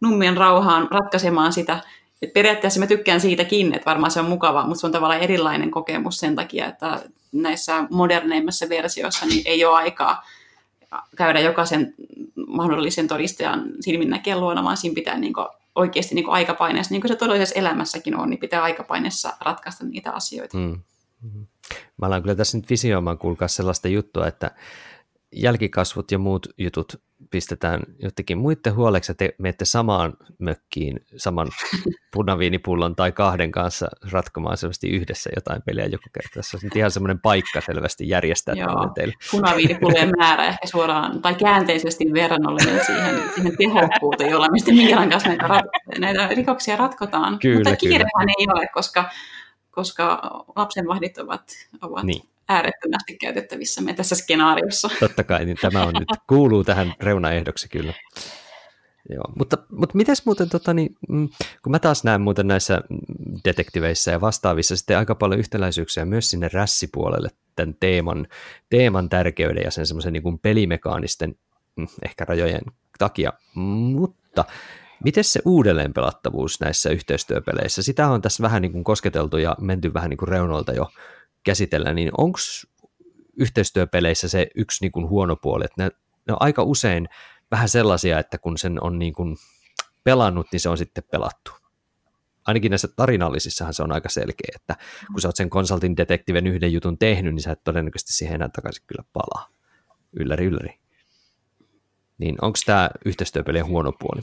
nummien 0.00 0.36
rauhaan 0.36 0.88
ratkaisemaan 0.90 1.52
sitä. 1.52 1.80
Et 2.24 2.32
periaatteessa 2.32 2.80
mä 2.80 2.86
tykkään 2.86 3.20
siitäkin, 3.20 3.74
että 3.74 3.90
varmaan 3.90 4.10
se 4.10 4.20
on 4.20 4.26
mukava, 4.26 4.66
mutta 4.66 4.80
se 4.80 4.86
on 4.86 4.92
tavallaan 4.92 5.20
erilainen 5.20 5.70
kokemus 5.70 6.16
sen 6.16 6.36
takia, 6.36 6.66
että 6.66 7.00
näissä 7.32 7.86
moderneimmissa 7.90 8.68
versioissa 8.68 9.26
niin 9.26 9.42
ei 9.44 9.64
ole 9.64 9.74
aikaa 9.74 10.24
käydä 11.16 11.40
jokaisen 11.40 11.94
mahdollisen 12.46 13.08
todistajan 13.08 13.64
silminnäkijän 13.80 14.40
luona, 14.40 14.64
vaan 14.64 14.76
siinä 14.76 14.94
pitää 14.94 15.18
niin 15.18 15.32
kuin 15.32 15.46
oikeasti 15.74 16.14
niin 16.14 16.24
kuin 16.24 16.34
aikapaineessa, 16.34 16.94
niin 16.94 17.00
kuin 17.00 17.08
se 17.08 17.16
todellisessa 17.16 17.58
elämässäkin 17.58 18.16
on, 18.16 18.30
niin 18.30 18.40
pitää 18.40 18.62
aikapaineessa 18.62 19.32
ratkaista 19.40 19.84
niitä 19.84 20.10
asioita. 20.10 20.58
Mm. 20.58 20.80
Mm-hmm. 21.22 21.46
Mä 21.96 22.06
alan 22.06 22.22
kyllä 22.22 22.34
tässä 22.34 22.58
nyt 22.58 22.70
visioimaan 22.70 23.18
kuulkaa 23.18 23.48
sellaista 23.48 23.88
juttua, 23.88 24.26
että 24.26 24.50
jälkikasvut 25.36 26.10
ja 26.10 26.18
muut 26.18 26.46
jutut 26.58 27.02
pistetään 27.30 27.80
jotenkin 27.98 28.38
muiden 28.38 28.74
huoleksi, 28.74 29.12
että 29.12 29.24
te 29.24 29.34
menette 29.38 29.64
samaan 29.64 30.12
mökkiin 30.38 31.00
saman 31.16 31.48
punaviinipullon 32.14 32.96
tai 32.96 33.12
kahden 33.12 33.52
kanssa 33.52 33.88
ratkomaan 34.12 34.56
selvästi 34.56 34.88
yhdessä 34.88 35.30
jotain 35.36 35.62
peliä 35.62 35.86
joku 35.86 36.04
kerta. 36.14 36.42
Se 36.42 36.56
on 36.56 36.70
ihan 36.74 36.90
semmoinen 36.90 37.20
paikka 37.20 37.60
selvästi 37.60 38.08
järjestää 38.08 38.54
Joo, 38.54 38.90
teille. 38.94 39.14
punaviinipullojen 39.30 40.10
määrä 40.18 40.46
ehkä 40.46 40.66
suoraan 40.66 41.22
tai 41.22 41.34
käänteisesti 41.34 42.04
verrannollinen 42.12 42.84
siihen, 42.86 43.22
siihen 43.34 43.56
tehokkuuteen, 43.56 44.30
jolla 44.30 44.48
me 44.48 44.58
sitten 44.58 44.76
Miilan 44.76 45.10
kanssa 45.10 45.28
näitä, 45.28 45.62
näitä 45.98 46.28
rikoksia 46.28 46.76
ratkotaan. 46.76 47.38
Kyllä, 47.38 47.58
Mutta 47.58 47.76
kiirehän 47.76 48.28
ei 48.38 48.46
ole, 48.54 48.66
koska, 48.74 49.10
koska 49.70 50.20
lapsenvahdit 50.56 51.18
ovat, 51.18 51.42
ovat 51.82 52.04
niin 52.04 52.33
äärettömästi 52.48 53.16
käytettävissä 53.20 53.82
me 53.82 53.94
tässä 53.94 54.14
skenaariossa. 54.14 54.90
Totta 55.00 55.24
kai, 55.24 55.44
niin 55.44 55.56
tämä 55.60 55.82
on 55.82 55.94
nyt, 55.94 56.08
kuuluu 56.28 56.64
tähän 56.64 56.94
reunaehdoksi 57.00 57.68
kyllä. 57.68 57.92
Joo, 59.10 59.24
mutta, 59.38 59.58
mutta 59.70 59.96
miten 59.96 60.16
muuten, 60.24 60.48
tota, 60.48 60.74
niin, 60.74 60.96
mm, 61.08 61.28
kun 61.62 61.70
mä 61.70 61.78
taas 61.78 62.04
näen 62.04 62.20
muuten 62.20 62.46
näissä 62.46 62.80
detektiveissä 63.44 64.10
ja 64.10 64.20
vastaavissa 64.20 64.76
sitten 64.76 64.98
aika 64.98 65.14
paljon 65.14 65.40
yhtäläisyyksiä 65.40 66.04
myös 66.04 66.30
sinne 66.30 66.48
rässipuolelle 66.52 67.28
tämän 67.56 67.74
teeman, 67.80 68.26
teeman 68.70 69.08
tärkeyden 69.08 69.62
ja 69.64 69.70
sen 69.70 69.86
semmoisen 69.86 70.12
niin 70.12 70.38
pelimekaanisten 70.38 71.34
mm, 71.76 71.86
ehkä 72.04 72.24
rajojen 72.24 72.62
takia, 72.98 73.32
mutta 73.54 74.44
Miten 75.04 75.24
se 75.24 75.40
uudelleenpelattavuus 75.44 76.60
näissä 76.60 76.90
yhteistyöpeleissä? 76.90 77.82
Sitä 77.82 78.08
on 78.08 78.22
tässä 78.22 78.42
vähän 78.42 78.62
niin 78.62 78.72
kuin 78.72 78.84
kosketeltu 78.84 79.36
ja 79.36 79.56
menty 79.60 79.94
vähän 79.94 80.10
niin 80.10 80.18
kuin 80.18 80.28
reunoilta 80.28 80.72
jo 80.72 80.90
käsitellä, 81.44 81.94
niin 81.94 82.10
onko 82.18 82.38
yhteistyöpeleissä 83.36 84.28
se 84.28 84.46
yksi 84.54 84.84
niin 84.84 84.92
kuin 84.92 85.08
huono 85.08 85.36
puoli, 85.36 85.64
että 85.64 85.82
ne, 85.82 85.90
ne 86.26 86.32
on 86.32 86.36
aika 86.40 86.62
usein 86.62 87.08
vähän 87.50 87.68
sellaisia, 87.68 88.18
että 88.18 88.38
kun 88.38 88.58
sen 88.58 88.82
on 88.82 88.98
niin 88.98 89.12
kuin 89.12 89.36
pelannut, 90.04 90.46
niin 90.52 90.60
se 90.60 90.68
on 90.68 90.78
sitten 90.78 91.04
pelattu. 91.10 91.52
Ainakin 92.46 92.70
näissä 92.70 92.88
tarinallisissahan 92.96 93.74
se 93.74 93.82
on 93.82 93.92
aika 93.92 94.08
selkeä, 94.08 94.52
että 94.54 94.76
kun 95.12 95.20
sä 95.20 95.28
oot 95.28 95.36
sen 95.36 95.50
konsultin 95.50 95.96
detektiven 95.96 96.46
yhden 96.46 96.72
jutun 96.72 96.98
tehnyt, 96.98 97.34
niin 97.34 97.42
sä 97.42 97.52
et 97.52 97.64
todennäköisesti 97.64 98.12
siihen 98.12 98.34
enää 98.34 98.48
takaisin 98.48 98.84
kyllä 98.86 99.04
palaa. 99.12 99.48
Ylläri, 100.12 100.44
ylläri. 100.44 100.78
Niin 102.18 102.36
onko 102.42 102.58
tämä 102.66 102.90
yhteistyöpelien 103.04 103.66
huono 103.66 103.92
puoli? 103.92 104.22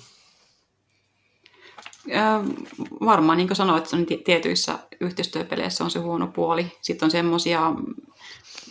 Varmaan, 3.05 3.37
niin 3.37 3.47
kuin 3.47 3.57
sanoit, 3.57 3.83
että 3.83 3.97
tietyissä 4.25 4.79
yhteistyöpeleissä 4.99 5.83
on 5.83 5.91
se 5.91 5.99
huono 5.99 6.27
puoli. 6.27 6.71
Sitten 6.81 7.05
on 7.05 7.11
semmoisia, 7.11 7.73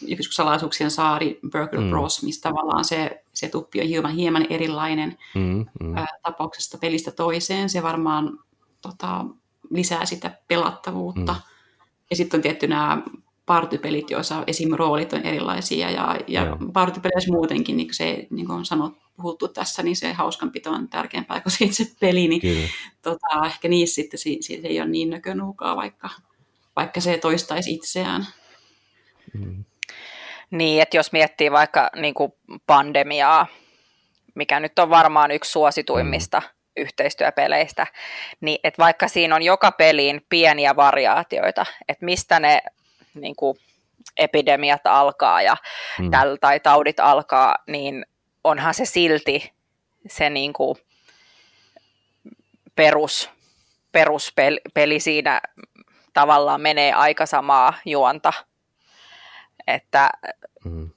joskus 0.03 0.37
salaisuuksien 0.37 0.91
saari, 0.91 1.41
Burger 1.53 1.81
mm. 1.81 1.91
Bros, 1.91 2.23
missä 2.23 2.49
tavallaan 2.49 2.85
se, 2.85 3.25
se 3.33 3.49
tuppi 3.49 3.81
on 3.81 3.87
hieman, 3.87 4.15
hieman 4.15 4.47
erilainen 4.51 5.19
mm, 5.35 5.67
mm. 5.81 5.95
tapauksesta 6.23 6.79
pelistä 6.79 7.11
toiseen. 7.11 7.71
Se 7.71 7.83
varmaan 7.83 8.39
tota, 8.83 9.25
lisää 9.71 10.07
sitä 10.07 10.39
pelattavuutta. 10.49 11.33
Mm. 11.33 11.41
Ja 12.11 12.17
sitten 12.17 12.39
on 12.39 12.43
tietty 12.43 12.69
nämä 12.69 13.03
partypelit, 13.47 14.11
joissa 14.11 14.45
esim. 14.47 14.71
roolit 14.73 15.13
on 15.13 15.23
erilaisia 15.23 15.91
ja, 15.91 16.17
ja 16.27 16.57
partypeleissä 16.73 17.33
muutenkin, 17.33 17.77
niin 17.77 17.87
kuin 17.87 17.95
se 17.95 18.27
niin 18.31 18.47
kuin 18.47 18.57
on 18.57 18.65
sanottu, 18.65 19.01
puhuttu 19.17 19.49
tässä, 19.49 19.83
niin 19.83 19.97
se 19.97 20.13
hauskanpito 20.13 20.71
on 20.71 20.89
tärkeämpää 20.89 21.41
kuin 21.41 21.53
itse 21.69 21.85
peli, 22.01 22.29
niin 22.29 22.71
tota, 23.03 23.47
ehkä 23.47 23.69
niissä 23.69 23.95
sitten 23.95 24.21
siitä 24.41 24.69
ei 24.69 24.81
ole 24.81 24.89
niin 24.89 25.11
nökönuukaa, 25.11 25.77
vaikka, 25.77 26.09
vaikka 26.77 27.01
se 27.01 27.19
toistaisi 27.19 27.75
itseään. 27.75 28.27
Mm. 29.35 29.65
Niin, 30.51 30.83
että 30.83 30.97
jos 30.97 31.13
miettii 31.13 31.51
vaikka 31.51 31.91
niin 31.97 32.15
kuin 32.15 32.33
pandemiaa, 32.67 33.47
mikä 34.35 34.61
nyt 34.61 34.79
on 34.79 34.91
varmaan 34.91 35.31
yksi 35.31 35.53
suosituimmista 35.53 36.41
mm. 36.41 36.83
yhteistyöpeleistä, 36.83 37.87
niin 38.41 38.59
että 38.65 38.83
vaikka 38.83 39.09
siinä 39.09 39.35
on 39.35 39.43
joka 39.43 39.73
peliin 39.73 40.27
pieniä 40.29 40.77
variaatioita, 40.77 41.67
että 41.89 42.05
mistä 42.05 42.41
ne 42.41 42.63
niin 43.15 43.37
kuin, 43.37 43.57
epidemiat 44.17 44.81
alkaa 44.85 45.43
ja 45.43 45.57
mm. 45.99 46.11
täl, 46.11 46.37
tai 46.41 46.61
taudit 46.61 47.01
alkaa, 47.01 47.55
niin 47.67 48.07
onhan 48.45 48.75
se 48.75 48.85
silti 48.85 49.53
se 50.09 50.31
niin 50.31 50.53
kuin, 50.53 50.77
perus, 52.75 53.31
peruspeli 53.93 55.01
siinä 55.01 55.41
tavallaan 56.13 56.61
menee 56.61 56.93
aika 56.93 57.27
samaa 57.27 57.73
juonta. 57.85 58.33
Että 59.67 60.11
mm. 60.65 60.91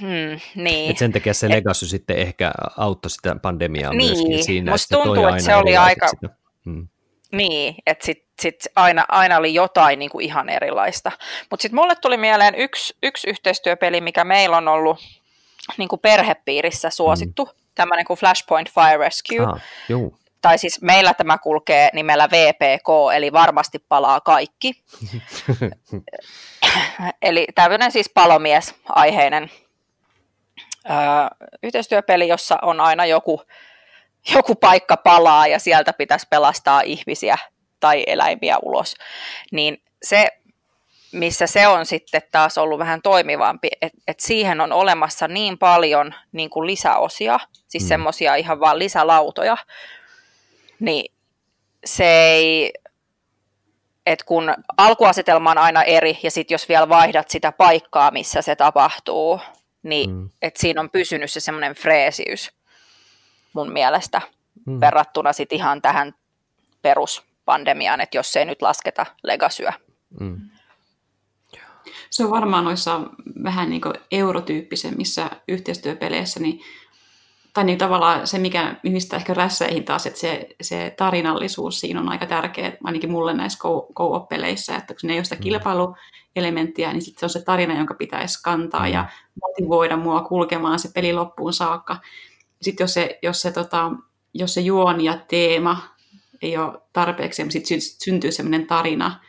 Hmm, 0.00 0.62
niin. 0.62 0.90
Et 0.90 0.98
sen 0.98 1.12
takia 1.12 1.34
se 1.34 1.48
Legacy 1.48 1.84
Et, 1.84 1.90
sitten 1.90 2.16
ehkä 2.16 2.52
auttoi 2.76 3.10
sitä 3.10 3.36
pandemiaa 3.42 3.92
niin, 3.92 4.10
myöskin 4.10 4.44
siinä. 4.44 4.70
Musta 4.70 4.96
tuntuu, 4.96 5.26
että 5.26 5.42
se 5.42 5.54
oli 5.54 5.76
aika... 5.76 6.08
Sitä. 6.08 6.28
Hmm. 6.64 6.88
Niin, 7.32 7.74
että 7.86 8.06
sitten 8.06 8.30
sit 8.40 8.66
aina, 8.76 9.04
aina 9.08 9.36
oli 9.36 9.54
jotain 9.54 9.98
niin 9.98 10.10
kuin 10.10 10.24
ihan 10.24 10.48
erilaista. 10.48 11.12
Mutta 11.50 11.62
sitten 11.62 11.76
mulle 11.80 11.94
tuli 11.96 12.16
mieleen 12.16 12.54
yksi, 12.54 12.96
yksi 13.02 13.30
yhteistyöpeli, 13.30 14.00
mikä 14.00 14.24
meillä 14.24 14.56
on 14.56 14.68
ollut 14.68 14.98
niin 15.78 15.88
kuin 15.88 16.00
perhepiirissä 16.00 16.90
suosittu, 16.90 17.44
hmm. 17.44 17.54
tämmöinen 17.74 18.04
kuin 18.04 18.18
Flashpoint 18.18 18.70
Fire 18.70 18.96
Rescue. 18.96 19.46
Ah, 19.46 19.60
juu. 19.88 20.16
Tai 20.42 20.58
siis 20.58 20.82
meillä 20.82 21.14
tämä 21.14 21.38
kulkee 21.38 21.90
nimellä 21.92 22.28
VPK, 22.30 22.88
eli 23.14 23.32
varmasti 23.32 23.78
palaa 23.88 24.20
kaikki. 24.20 24.84
eli 27.22 27.46
tämmöinen 27.54 27.92
siis 27.92 28.10
palomies-aiheinen 28.14 29.50
yhteistyöpeli, 31.62 32.28
jossa 32.28 32.58
on 32.62 32.80
aina 32.80 33.06
joku, 33.06 33.42
joku 34.34 34.54
paikka 34.54 34.96
palaa 34.96 35.46
ja 35.46 35.58
sieltä 35.58 35.92
pitäisi 35.92 36.26
pelastaa 36.30 36.80
ihmisiä 36.80 37.38
tai 37.80 38.04
eläimiä 38.06 38.58
ulos, 38.62 38.94
niin 39.52 39.82
se, 40.02 40.28
missä 41.12 41.46
se 41.46 41.68
on 41.68 41.86
sitten 41.86 42.22
taas 42.32 42.58
ollut 42.58 42.78
vähän 42.78 43.02
toimivampi, 43.02 43.68
että 43.82 43.98
et 44.08 44.20
siihen 44.20 44.60
on 44.60 44.72
olemassa 44.72 45.28
niin 45.28 45.58
paljon 45.58 46.14
niin 46.32 46.50
kuin 46.50 46.66
lisäosia, 46.66 47.40
siis 47.68 47.84
mm. 47.84 47.88
semmoisia 47.88 48.34
ihan 48.34 48.60
vaan 48.60 48.78
lisälautoja, 48.78 49.56
niin 50.80 51.12
se 51.84 52.04
ei, 52.04 52.72
että 54.06 54.24
kun 54.24 54.54
alkuasetelma 54.76 55.50
on 55.50 55.58
aina 55.58 55.82
eri 55.82 56.18
ja 56.22 56.30
sitten 56.30 56.54
jos 56.54 56.68
vielä 56.68 56.88
vaihdat 56.88 57.30
sitä 57.30 57.52
paikkaa, 57.52 58.10
missä 58.10 58.42
se 58.42 58.56
tapahtuu, 58.56 59.40
niin 59.82 60.10
mm. 60.10 60.30
että 60.42 60.60
siinä 60.60 60.80
on 60.80 60.90
pysynyt 60.90 61.30
se 61.30 61.40
semmoinen 61.40 61.74
freesiys 61.74 62.59
mun 63.52 63.72
mielestä 63.72 64.22
mm. 64.66 64.80
verrattuna 64.80 65.32
sitten 65.32 65.56
ihan 65.56 65.82
tähän 65.82 66.14
peruspandemiaan, 66.82 68.00
että 68.00 68.18
jos 68.18 68.36
ei 68.36 68.44
nyt 68.44 68.62
lasketa 68.62 69.06
legasyä. 69.22 69.72
Mm. 70.20 70.40
Se 72.10 72.24
on 72.24 72.30
varmaan 72.30 72.64
noissa 72.64 73.00
vähän 73.44 73.70
niin 73.70 73.82
eurotyyppisemmissä 74.10 75.30
yhteistyöpeleissä, 75.48 76.40
niin 76.40 76.60
tai 77.54 77.64
niin 77.64 77.78
tavallaan 77.78 78.26
se, 78.26 78.38
mikä 78.38 78.76
yhdistää 78.84 79.16
ehkä 79.16 79.34
rässäihin 79.34 79.84
taas, 79.84 80.06
että 80.06 80.18
se, 80.18 80.48
se 80.60 80.94
tarinallisuus 80.98 81.80
siinä 81.80 82.00
on 82.00 82.08
aika 82.08 82.26
tärkeä, 82.26 82.72
ainakin 82.84 83.10
mulle 83.10 83.34
näissä 83.34 83.58
co-op-peleissä, 83.94 84.76
että 84.76 84.94
kun 84.94 85.08
ne 85.08 85.12
ei 85.12 85.18
ole 85.18 85.24
sitä 85.24 85.36
mm. 85.36 85.40
kilpailuelementtiä, 85.40 86.92
niin 86.92 87.02
sitten 87.02 87.20
se 87.20 87.26
on 87.26 87.30
se 87.30 87.44
tarina, 87.44 87.78
jonka 87.78 87.94
pitäisi 87.94 88.42
kantaa 88.42 88.88
ja 88.88 89.02
mm. 89.02 89.40
motivoida 89.42 89.96
mua 89.96 90.20
kulkemaan 90.20 90.78
se 90.78 90.90
peli 90.94 91.12
loppuun 91.12 91.52
saakka. 91.52 91.96
Sitten 92.62 92.84
jos 92.84 92.94
se, 92.94 93.18
jos 93.22 93.42
se, 93.42 93.52
tota, 93.52 93.92
jos 94.34 94.54
se 94.54 94.60
juoni 94.60 95.04
ja 95.04 95.18
teema 95.28 95.82
ei 96.42 96.56
ole 96.56 96.78
tarpeeksi, 96.92 97.42
niin 97.42 97.52
sitten 97.52 97.80
syntyy 97.80 98.32
semmoinen 98.32 98.66
tarina, 98.66 99.20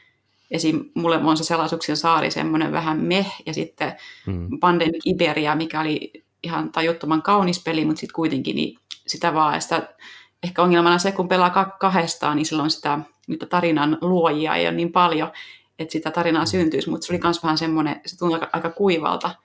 Esim. 0.51 0.86
mulle 0.93 1.17
on 1.17 1.38
se 1.38 1.43
Selaisuuksien 1.43 1.97
saari 1.97 2.32
semmoinen 2.32 2.71
vähän 2.71 2.99
meh, 2.99 3.36
ja 3.45 3.53
sitten 3.53 3.95
mm. 4.25 4.59
Pandemic 4.59 5.01
Iberia, 5.05 5.55
mikä 5.55 5.82
oli 5.82 6.23
ihan 6.43 6.71
tajuttoman 6.71 7.21
kaunis 7.21 7.63
peli, 7.63 7.86
mutta 7.86 7.99
sitten 7.99 8.15
kuitenkin 8.15 8.55
niin 8.55 8.77
sitä 9.07 9.34
vaan, 9.34 9.61
sitä, 9.61 9.95
ehkä 10.43 10.61
ongelmana 10.61 10.97
se, 10.97 11.11
kun 11.11 11.27
pelaa 11.27 11.75
kahdestaan, 11.79 12.38
niin 12.38 12.45
silloin 12.45 12.71
sitä 12.71 12.99
niitä 13.27 13.45
tarinan 13.45 13.97
luojia 14.01 14.55
ei 14.55 14.67
ole 14.67 14.75
niin 14.75 14.91
paljon, 14.91 15.32
että 15.79 15.91
sitä 15.91 16.11
tarinaa 16.11 16.45
syntyisi, 16.45 16.89
mutta 16.89 17.07
se 17.07 17.13
oli 17.13 17.21
myös 17.23 17.43
vähän 17.43 17.57
semmoinen, 17.57 18.01
se 18.05 18.17
tuntui 18.17 18.36
aika, 18.36 18.49
aika 18.53 18.69
kuivalta, 18.69 19.36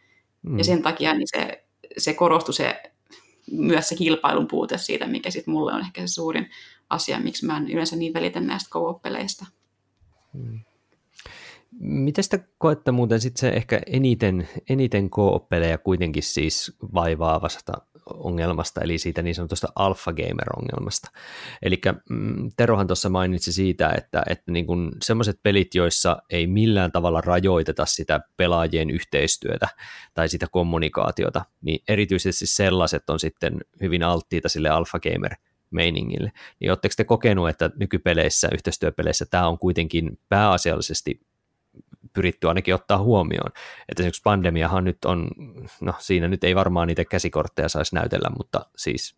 mm. 0.43 0.59
ja 0.59 0.64
sen 0.64 0.82
takia 0.82 1.14
niin 1.14 1.28
se, 1.37 1.64
se 1.99 2.14
korostui 2.14 2.55
se, 2.55 2.82
myös 3.51 3.89
se 3.89 3.95
kilpailun 3.97 4.49
puute 4.49 4.79
siitä, 4.79 5.07
mikä 5.07 5.31
sitten 5.31 5.55
mulle 5.55 5.73
on 5.73 5.81
ehkä 5.81 6.01
se 6.01 6.07
suurin 6.07 6.51
asia, 6.91 7.21
miksi 7.21 7.47
mä 7.47 7.57
en 7.57 7.71
yleensä 7.71 7.97
niin 7.97 8.15
välitä 8.15 8.41
näistä 8.41 8.71
co-op-peleistä. 8.71 9.47
Mm. 10.33 10.61
Miten 11.81 12.25
sitä 12.25 12.39
koette 12.59 12.93
muuten 12.93 13.21
sitten 13.21 13.41
se 13.41 13.49
ehkä 13.49 13.81
eniten, 13.87 14.49
eniten 14.69 15.11
kooppeleja 15.11 15.79
kuitenkin 15.79 16.23
siis 16.23 16.77
vaivaavasta 16.95 17.73
ongelmasta, 18.15 18.81
eli 18.81 18.99
siitä 18.99 19.23
niin 19.23 19.35
sanotusta 19.35 19.69
alpha 19.75 20.13
gamer-ongelmasta. 20.13 21.11
Eli 21.63 21.81
mm, 22.11 22.51
Terohan 22.57 22.87
tuossa 22.87 23.09
mainitsi 23.09 23.53
siitä, 23.53 23.91
että, 23.99 24.23
että 24.31 24.53
niin 24.53 24.67
semmoiset 25.03 25.41
pelit, 25.43 25.75
joissa 25.75 26.17
ei 26.31 26.47
millään 26.47 26.93
tavalla 26.93 27.21
rajoiteta 27.21 27.87
sitä 27.87 28.21
pelaajien 28.37 28.91
yhteistyötä 28.91 29.69
tai 30.15 30.29
sitä 30.29 30.47
kommunikaatiota, 30.51 31.45
niin 31.61 31.83
erityisesti 31.89 32.47
sellaiset 32.47 33.11
on 33.11 33.21
sitten 33.21 33.61
hyvin 33.81 34.03
alttiita 34.03 34.49
sille 34.49 34.69
alpha 34.69 34.99
gamer 35.01 35.35
meiningille. 35.71 36.33
Niin 36.61 36.71
oletteko 36.71 36.95
te 36.97 37.05
kokenut, 37.05 37.49
että 37.49 37.71
nykypeleissä, 37.77 38.49
yhteistyöpeleissä 38.53 39.27
tämä 39.31 39.49
on 39.49 39.59
kuitenkin 39.59 40.19
pääasiallisesti 40.29 41.21
pyritty 42.13 42.49
ainakin 42.49 42.75
ottaa 42.75 42.99
huomioon. 42.99 43.51
Että 43.89 44.03
esimerkiksi 44.03 44.23
pandemiahan 44.23 44.85
nyt 44.85 45.05
on, 45.05 45.29
no 45.81 45.95
siinä 45.99 46.29
nyt 46.29 46.45
ei 46.45 46.55
varmaan 46.55 46.89
niitä 46.89 47.05
käsikortteja 47.05 47.69
saisi 47.69 47.95
näytellä, 47.95 48.31
mutta 48.37 48.67
siis 48.77 49.17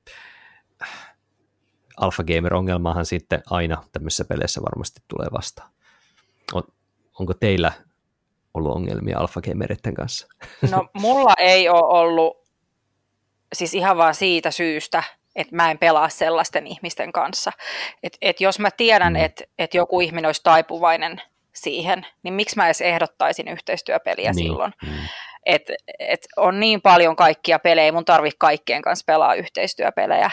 Alpha 1.96 2.22
Gamer-ongelmahan 2.24 3.06
sitten 3.06 3.42
aina 3.50 3.82
tämmöisissä 3.92 4.24
peleissä 4.24 4.62
varmasti 4.62 5.00
tulee 5.08 5.26
vastaan. 5.32 5.70
On, 6.52 6.62
onko 7.18 7.34
teillä 7.34 7.72
ollut 8.54 8.76
ongelmia 8.76 9.18
Alpha 9.18 9.40
Gameritten 9.40 9.94
kanssa? 9.94 10.26
No 10.70 10.88
mulla 10.92 11.34
ei 11.38 11.68
ole 11.68 12.00
ollut, 12.00 12.36
siis 13.52 13.74
ihan 13.74 13.96
vaan 13.96 14.14
siitä 14.14 14.50
syystä, 14.50 15.02
että 15.36 15.56
mä 15.56 15.70
en 15.70 15.78
pelaa 15.78 16.08
sellaisten 16.08 16.66
ihmisten 16.66 17.12
kanssa. 17.12 17.52
Et, 18.02 18.18
et 18.22 18.40
jos 18.40 18.58
mä 18.58 18.70
tiedän, 18.70 19.12
mm. 19.12 19.16
että 19.16 19.44
et 19.58 19.74
joku 19.74 20.00
ihminen 20.00 20.28
olisi 20.28 20.42
taipuvainen 20.44 21.22
siihen, 21.62 22.06
niin 22.22 22.34
miksi 22.34 22.56
mä 22.56 22.66
edes 22.66 22.80
ehdottaisin 22.80 23.48
yhteistyöpeliä 23.48 24.32
niin. 24.32 24.34
silloin? 24.34 24.72
Mm. 24.82 24.98
Et, 25.46 25.62
et 25.98 26.26
on 26.36 26.60
niin 26.60 26.82
paljon 26.82 27.16
kaikkia 27.16 27.58
pelejä, 27.58 27.92
mun 27.92 28.04
tarvii 28.04 28.32
kaikkien 28.38 28.82
kanssa 28.82 29.04
pelaa 29.06 29.34
yhteistyöpelejä, 29.34 30.30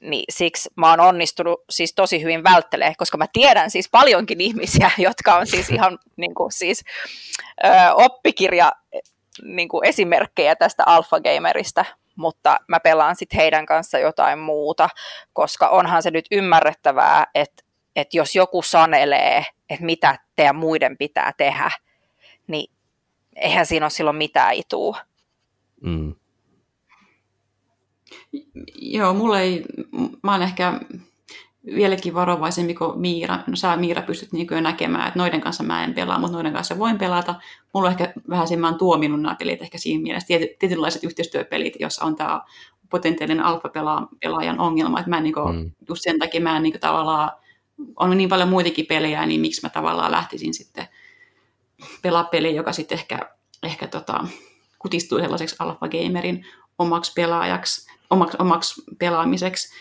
niin 0.00 0.24
siksi 0.28 0.70
mä 0.76 0.90
oon 0.90 1.00
onnistunut 1.00 1.64
siis 1.70 1.94
tosi 1.94 2.22
hyvin 2.22 2.44
välttelee, 2.44 2.92
koska 2.98 3.18
mä 3.18 3.26
tiedän 3.32 3.70
siis 3.70 3.88
paljonkin 3.90 4.40
ihmisiä, 4.40 4.90
jotka 5.08 5.34
on 5.34 5.46
siis 5.46 5.70
ihan 5.70 5.98
niin 6.16 6.34
kuin, 6.34 6.52
siis, 6.52 6.84
ö, 7.64 7.68
oppikirja 7.94 8.72
niin 9.42 9.68
kuin 9.68 9.88
esimerkkejä 9.88 10.56
tästä 10.56 10.82
Alpha 10.86 11.20
Gamerista, 11.20 11.84
mutta 12.16 12.56
mä 12.68 12.80
pelaan 12.80 13.16
sitten 13.16 13.40
heidän 13.40 13.66
kanssa 13.66 13.98
jotain 13.98 14.38
muuta, 14.38 14.88
koska 15.32 15.68
onhan 15.68 16.02
se 16.02 16.10
nyt 16.10 16.26
ymmärrettävää, 16.30 17.26
että 17.34 17.68
että 17.98 18.16
jos 18.16 18.36
joku 18.36 18.62
sanelee, 18.62 19.44
että 19.70 19.84
mitä 19.84 20.18
teidän 20.36 20.56
muiden 20.56 20.96
pitää 20.96 21.32
tehdä, 21.36 21.70
niin 22.46 22.70
eihän 23.36 23.66
siinä 23.66 23.84
ole 23.84 23.90
silloin 23.90 24.16
mitään 24.16 24.54
ituu. 24.54 24.96
Mm. 25.80 26.14
Joo, 28.74 29.14
mulle 29.14 29.42
ei, 29.42 29.64
mä 30.22 30.32
oon 30.32 30.42
ehkä 30.42 30.80
vieläkin 31.74 32.14
varovaisempi 32.14 32.74
kuin 32.74 33.00
Miira. 33.00 33.38
No 33.46 33.56
sä 33.56 33.76
Miira 33.76 34.02
pystyt 34.02 34.32
niin 34.32 34.46
jo 34.50 34.60
näkemään, 34.60 35.08
että 35.08 35.18
noiden 35.18 35.40
kanssa 35.40 35.64
mä 35.64 35.84
en 35.84 35.94
pelaa, 35.94 36.18
mutta 36.18 36.36
noiden 36.36 36.52
kanssa 36.52 36.78
voin 36.78 36.98
pelata. 36.98 37.34
Mulla 37.74 37.88
on 37.88 37.92
ehkä 37.92 38.12
vähän 38.30 38.48
sen, 38.48 38.60
mä 38.60 38.68
oon 38.68 38.78
tuominut 38.78 39.22
nämä 39.22 39.36
pelit 39.38 39.62
ehkä 39.62 39.78
siinä 39.78 40.02
mielessä, 40.02 40.26
Tiety, 40.26 40.56
tietynlaiset 40.58 41.04
yhteistyöpelit, 41.04 41.74
jossa 41.80 42.04
on 42.04 42.16
tämä 42.16 42.42
potentiaalinen 42.90 43.44
alfa-pelaajan 43.44 44.60
ongelma, 44.60 44.98
että 44.98 45.10
mä 45.10 45.16
en 45.16 45.22
niin 45.22 45.34
kuin, 45.34 45.56
mm. 45.56 45.70
just 45.88 46.02
sen 46.02 46.18
takia 46.18 46.40
mä 46.40 46.56
en 46.56 46.62
niin 46.62 46.72
kuin, 46.72 46.80
tavallaan 46.80 47.30
on 47.96 48.16
niin 48.16 48.28
paljon 48.28 48.48
muitakin 48.48 48.86
pelejä, 48.86 49.26
niin 49.26 49.40
miksi 49.40 49.60
mä 49.62 49.68
tavallaan 49.68 50.12
lähtisin 50.12 50.54
sitten 50.54 50.88
pelaa 52.02 52.24
peli, 52.24 52.54
joka 52.54 52.72
sitten 52.72 52.98
ehkä, 52.98 53.30
ehkä 53.62 53.86
tota, 53.86 54.24
kutistuu 54.78 55.18
sellaiseksi 55.18 55.56
alfa-gamerin 55.58 56.46
omaksi 56.78 57.12
pelaajaksi, 57.16 57.90
omaksi, 58.10 58.36
omaksi 58.40 58.82
pelaamiseksi. 58.98 59.74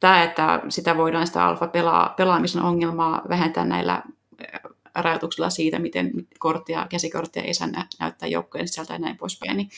Tämä, 0.00 0.22
että 0.22 0.60
sitä 0.68 0.96
voidaan 0.96 1.26
sitä 1.26 1.44
alfa-pelaamisen 1.46 2.62
ongelmaa 2.62 3.22
vähentää 3.28 3.64
näillä 3.64 4.02
rajoituksilla 4.94 5.50
siitä, 5.50 5.78
miten 5.78 6.10
korttia, 6.38 6.86
käsikorttia 6.90 7.42
ei 7.42 7.54
saa 7.54 7.68
näyttää 8.00 8.28
joukkojen 8.28 8.68
sisältä 8.68 8.92
ja 8.92 8.98
näin 8.98 9.16
poispäin, 9.16 9.56
niin 9.56 9.68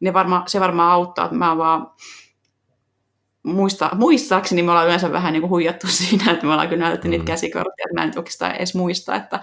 ne 0.00 0.12
varma, 0.12 0.42
se 0.46 0.60
varmaan 0.60 0.92
auttaa, 0.92 1.24
että 1.24 1.36
mä 1.36 1.56
vaan 1.56 1.90
muista, 3.42 3.90
muistaakseni 3.94 4.62
me 4.62 4.70
ollaan 4.70 4.86
yleensä 4.86 5.12
vähän 5.12 5.32
niin 5.32 5.40
kuin 5.40 5.50
huijattu 5.50 5.86
siinä, 5.98 6.32
että 6.32 6.46
me 6.46 6.52
ollaan 6.52 6.68
kyllä 6.68 6.84
näytetty 6.84 7.08
mm. 7.08 7.10
niitä 7.10 7.24
käsikortteja, 7.24 7.84
että 7.84 7.94
mä 7.94 8.02
en 8.02 8.08
nyt 8.08 8.16
oikeastaan 8.16 8.56
edes 8.56 8.74
muista, 8.74 9.14
että 9.14 9.40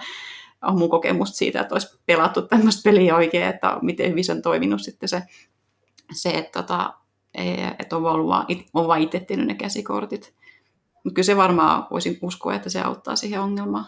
on 0.61 0.79
mun 0.79 0.89
kokemusta 0.89 1.37
siitä, 1.37 1.61
että 1.61 1.75
olisi 1.75 1.99
pelattu 2.05 2.41
tämmöistä 2.41 2.81
peliä 2.83 3.15
oikein, 3.15 3.47
että 3.47 3.77
miten 3.81 4.09
hyvin 4.09 4.25
se 4.25 4.31
on 4.31 4.41
toiminut 4.41 4.81
sitten 4.81 5.09
se, 5.09 5.23
se 6.11 6.29
että, 6.29 6.63
tota, 6.63 6.93
että 7.79 7.97
on, 7.97 8.05
ollut 8.05 8.27
vaan, 8.27 8.45
on 8.73 8.87
vaan 8.87 9.01
itse 9.01 9.19
tehnyt 9.19 9.47
ne 9.47 9.55
käsikortit. 9.55 10.33
Mutta 11.03 11.15
kyllä 11.15 11.25
se 11.25 11.37
varmaan 11.37 11.87
voisin 11.91 12.19
uskoa, 12.21 12.55
että 12.55 12.69
se 12.69 12.81
auttaa 12.81 13.15
siihen 13.15 13.41
ongelmaan. 13.41 13.85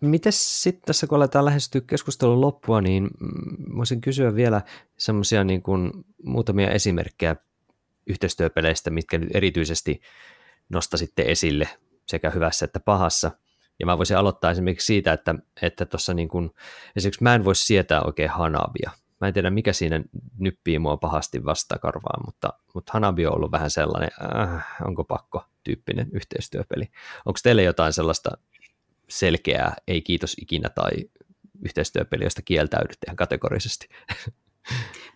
Mites 0.00 0.62
sitten 0.62 0.82
tässä, 0.86 1.06
kun 1.06 1.16
aletaan 1.16 1.44
lähestyä 1.44 1.80
keskustelun 1.80 2.40
loppua, 2.40 2.80
niin 2.80 3.10
mm, 3.20 3.76
voisin 3.76 4.00
kysyä 4.00 4.34
vielä 4.34 4.62
semmoisia 4.96 5.44
niin 5.44 5.62
kuin 5.62 5.90
muutamia 6.24 6.70
esimerkkejä 6.70 7.36
yhteistyöpeleistä, 8.06 8.90
mitkä 8.90 9.18
nyt 9.18 9.28
erityisesti 9.34 10.00
nostasitte 10.68 11.22
esille 11.22 11.68
sekä 12.06 12.30
hyvässä 12.30 12.64
että 12.64 12.80
pahassa. 12.80 13.30
Ja 13.78 13.86
mä 13.86 13.98
voisin 13.98 14.16
aloittaa 14.16 14.50
esimerkiksi 14.50 14.86
siitä, 14.86 15.12
että 15.12 15.34
että 15.62 15.86
tuossa 15.86 16.14
niin 16.14 16.28
kuin, 16.28 16.50
esimerkiksi 16.96 17.22
mä 17.22 17.34
en 17.34 17.44
voi 17.44 17.54
sietää 17.54 18.02
oikein 18.02 18.30
Hanabia. 18.30 18.90
Mä 19.20 19.28
en 19.28 19.34
tiedä, 19.34 19.50
mikä 19.50 19.72
siinä 19.72 20.04
nyppii 20.38 20.78
mua 20.78 20.96
pahasti 20.96 21.44
vastakarvaan, 21.44 22.22
mutta, 22.26 22.52
mutta 22.74 22.92
Hanabi 22.92 23.26
on 23.26 23.34
ollut 23.34 23.52
vähän 23.52 23.70
sellainen, 23.70 24.10
äh, 24.36 24.66
onko 24.84 25.04
pakko 25.04 25.44
tyyppinen 25.64 26.08
yhteistyöpeli. 26.12 26.84
Onko 27.26 27.38
teille 27.42 27.62
jotain 27.62 27.92
sellaista 27.92 28.30
selkeää, 29.08 29.76
ei 29.88 30.02
kiitos 30.02 30.36
ikinä 30.40 30.68
tai 30.68 30.92
yhteistyöpeli, 31.64 32.24
josta 32.24 32.42
kieltäydytte 32.42 33.06
ihan 33.06 33.16
kategorisesti? 33.16 33.88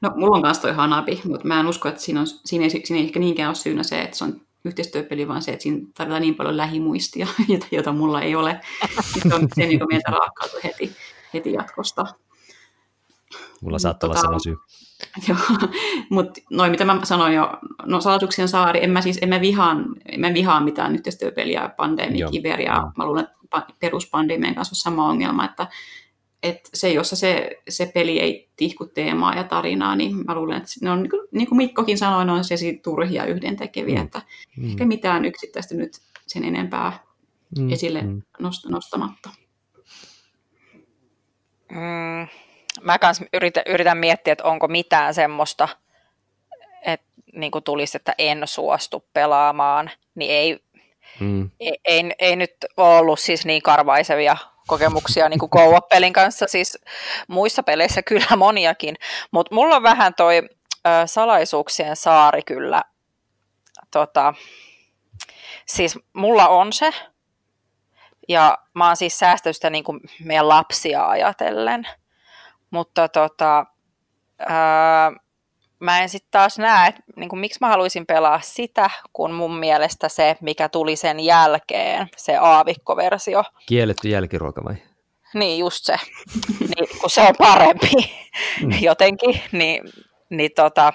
No, 0.01 0.13
mulla 0.17 0.37
on 0.37 0.43
kanssa 0.43 0.63
toi 0.63 0.73
Hanabi, 0.73 1.21
mutta 1.25 1.49
mä 1.49 1.61
en 1.61 1.67
usko, 1.67 1.89
että 1.89 2.01
siinä, 2.01 2.21
on, 2.21 2.27
siinä, 2.27 2.65
ei, 2.65 2.71
siinä 2.71 3.01
ei 3.01 3.07
ehkä 3.07 3.21
niinkään 3.21 3.49
ole 3.49 3.55
syynä 3.55 3.83
se, 3.83 4.01
että 4.01 4.17
se 4.17 4.25
on 4.25 4.41
yhteistyöpeli, 4.65 5.29
vaan 5.29 5.43
se, 5.43 5.53
että 5.53 5.63
siinä 5.63 5.87
tarvitaan 5.95 6.23
niin 6.23 6.35
paljon 6.35 6.57
lähimuistia, 6.57 7.27
jota, 7.49 7.67
jota 7.71 7.93
mulla 7.93 8.23
ei 8.23 8.35
ole. 8.35 8.61
Se 9.23 9.35
on 9.35 9.49
se, 9.55 9.67
niin 9.67 9.81
meiltä 9.89 10.11
raakkautui 10.11 10.61
heti, 10.65 10.97
heti 11.35 11.53
jatkosta. 11.53 12.07
Mulla 13.61 13.79
saattaa 13.79 14.07
olla 14.07 14.15
tota, 14.15 14.27
sama 14.27 14.39
syy. 14.39 14.57
Joo, 15.29 15.71
mutta 16.11 16.41
noin 16.51 16.71
mitä 16.71 16.85
mä 16.85 17.01
sanoin 17.05 17.35
jo, 17.35 17.53
no 17.87 18.01
Salatuksien 18.01 18.49
saari, 18.49 18.85
en 18.85 18.91
mä 18.91 19.01
siis, 19.01 19.19
en 19.23 19.29
mä 19.29 19.41
vihaan, 19.41 19.87
en 20.07 20.21
mä 20.21 20.35
vihaa 20.35 20.61
mitään 20.61 20.95
yhteistyöpeliä, 20.95 21.71
pandemia, 21.77 22.29
Iberia, 22.33 22.93
mä 22.97 23.07
luulen, 23.07 23.25
että 23.25 23.67
peruspandemien 23.81 24.55
kanssa 24.55 24.73
on 24.73 24.77
sama 24.77 25.09
ongelma, 25.09 25.45
että 25.45 25.67
että 26.43 26.71
se, 26.75 26.93
jossa 26.93 27.17
se, 27.17 27.51
se 27.69 27.91
peli 27.95 28.21
ei 28.21 28.49
tihku 28.57 28.87
teemaa 28.87 29.35
ja 29.35 29.45
tarinaa, 29.45 29.97
niin 29.97 30.17
mä 30.27 30.35
luulen, 30.35 30.57
että 30.57 30.69
ne 30.83 30.91
on, 30.91 31.03
niin 31.03 31.11
kuin, 31.11 31.29
niin 31.33 31.49
kuin 31.49 31.57
Mikkokin 31.57 31.99
sanoi, 31.99 32.25
ne 32.25 32.33
on 32.33 32.45
se 32.45 32.57
turhia 32.83 33.25
yhdentekeviä, 33.25 33.97
mm. 33.99 34.03
että 34.03 34.23
mm. 34.57 34.71
ehkä 34.71 34.85
mitään 34.85 35.25
yksittäistä 35.25 35.75
nyt 35.75 35.93
sen 36.27 36.45
enempää 36.45 36.99
mm. 37.59 37.73
esille 37.73 38.03
mm. 38.03 38.23
nostamatta. 38.69 39.31
Mm, 41.71 42.29
mä 42.81 42.99
kans 42.99 43.23
yritän, 43.33 43.63
yritän 43.67 43.99
miettiä, 43.99 44.33
että 44.33 44.45
onko 44.45 44.69
mitään 44.69 45.15
semmoista, 45.15 45.69
että 46.83 47.07
niin 47.33 47.51
kuin 47.51 47.65
tulisi, 47.65 47.97
että 47.97 48.15
en 48.19 48.43
suostu 48.45 49.05
pelaamaan, 49.13 49.91
niin 50.15 50.31
ei, 50.31 50.59
mm. 51.21 51.51
ei, 51.61 51.79
ei, 51.85 52.11
ei 52.19 52.37
nyt 52.37 52.55
ole 52.77 52.99
ollut 52.99 53.21
siis 53.21 53.47
niin 53.47 53.63
karvaisevia 53.63 54.37
kokemuksia 54.71 55.29
niin 55.29 55.39
kuin 55.39 55.51
pelin 55.91 56.13
kanssa, 56.13 56.47
siis 56.49 56.79
muissa 57.29 57.63
peleissä 57.63 58.03
kyllä 58.03 58.37
moniakin, 58.37 58.97
mutta 59.31 59.55
mulla 59.55 59.77
on 59.77 59.83
vähän 59.83 60.15
toi 60.15 60.43
ö, 60.87 61.07
salaisuuksien 61.07 61.97
saari 61.97 62.43
kyllä, 62.43 62.83
tota, 63.91 64.35
siis 65.67 65.99
mulla 66.13 66.49
on 66.49 66.73
se, 66.73 66.91
ja 68.29 68.59
mä 68.75 68.87
oon 68.87 68.97
siis 68.97 69.19
säästänyt 69.19 69.57
sitä 69.57 69.71
niin 69.71 69.85
kuin 69.85 70.01
meidän 70.25 70.49
lapsia 70.49 71.09
ajatellen, 71.09 71.89
mutta 72.71 73.09
tota, 73.09 73.67
ö, 74.41 74.45
mä 75.81 76.03
en 76.03 76.09
sitten 76.09 76.31
taas 76.31 76.59
näe, 76.59 76.89
että 76.89 77.03
niin 77.17 77.29
kuin, 77.29 77.41
miksi 77.41 77.59
mä 77.61 77.69
haluaisin 77.69 78.07
pelaa 78.07 78.41
sitä, 78.43 78.91
kun 79.13 79.33
mun 79.33 79.57
mielestä 79.57 80.09
se, 80.09 80.37
mikä 80.41 80.69
tuli 80.69 80.97
sen 80.97 81.21
jälkeen, 81.21 82.09
se 82.17 82.37
aavikkoversio. 82.37 83.45
Kielletty 83.67 84.09
jälkiruoka 84.09 84.65
vai? 84.65 84.75
Niin, 85.35 85.59
just 85.59 85.85
se. 85.85 85.97
niin, 86.61 86.89
kun 87.01 87.11
se 87.11 87.21
on 87.21 87.35
parempi 87.39 87.91
mm. 88.63 88.71
jotenkin, 88.89 89.41
niin, 89.53 89.83
niin 90.31 90.51
tota, 90.57 90.93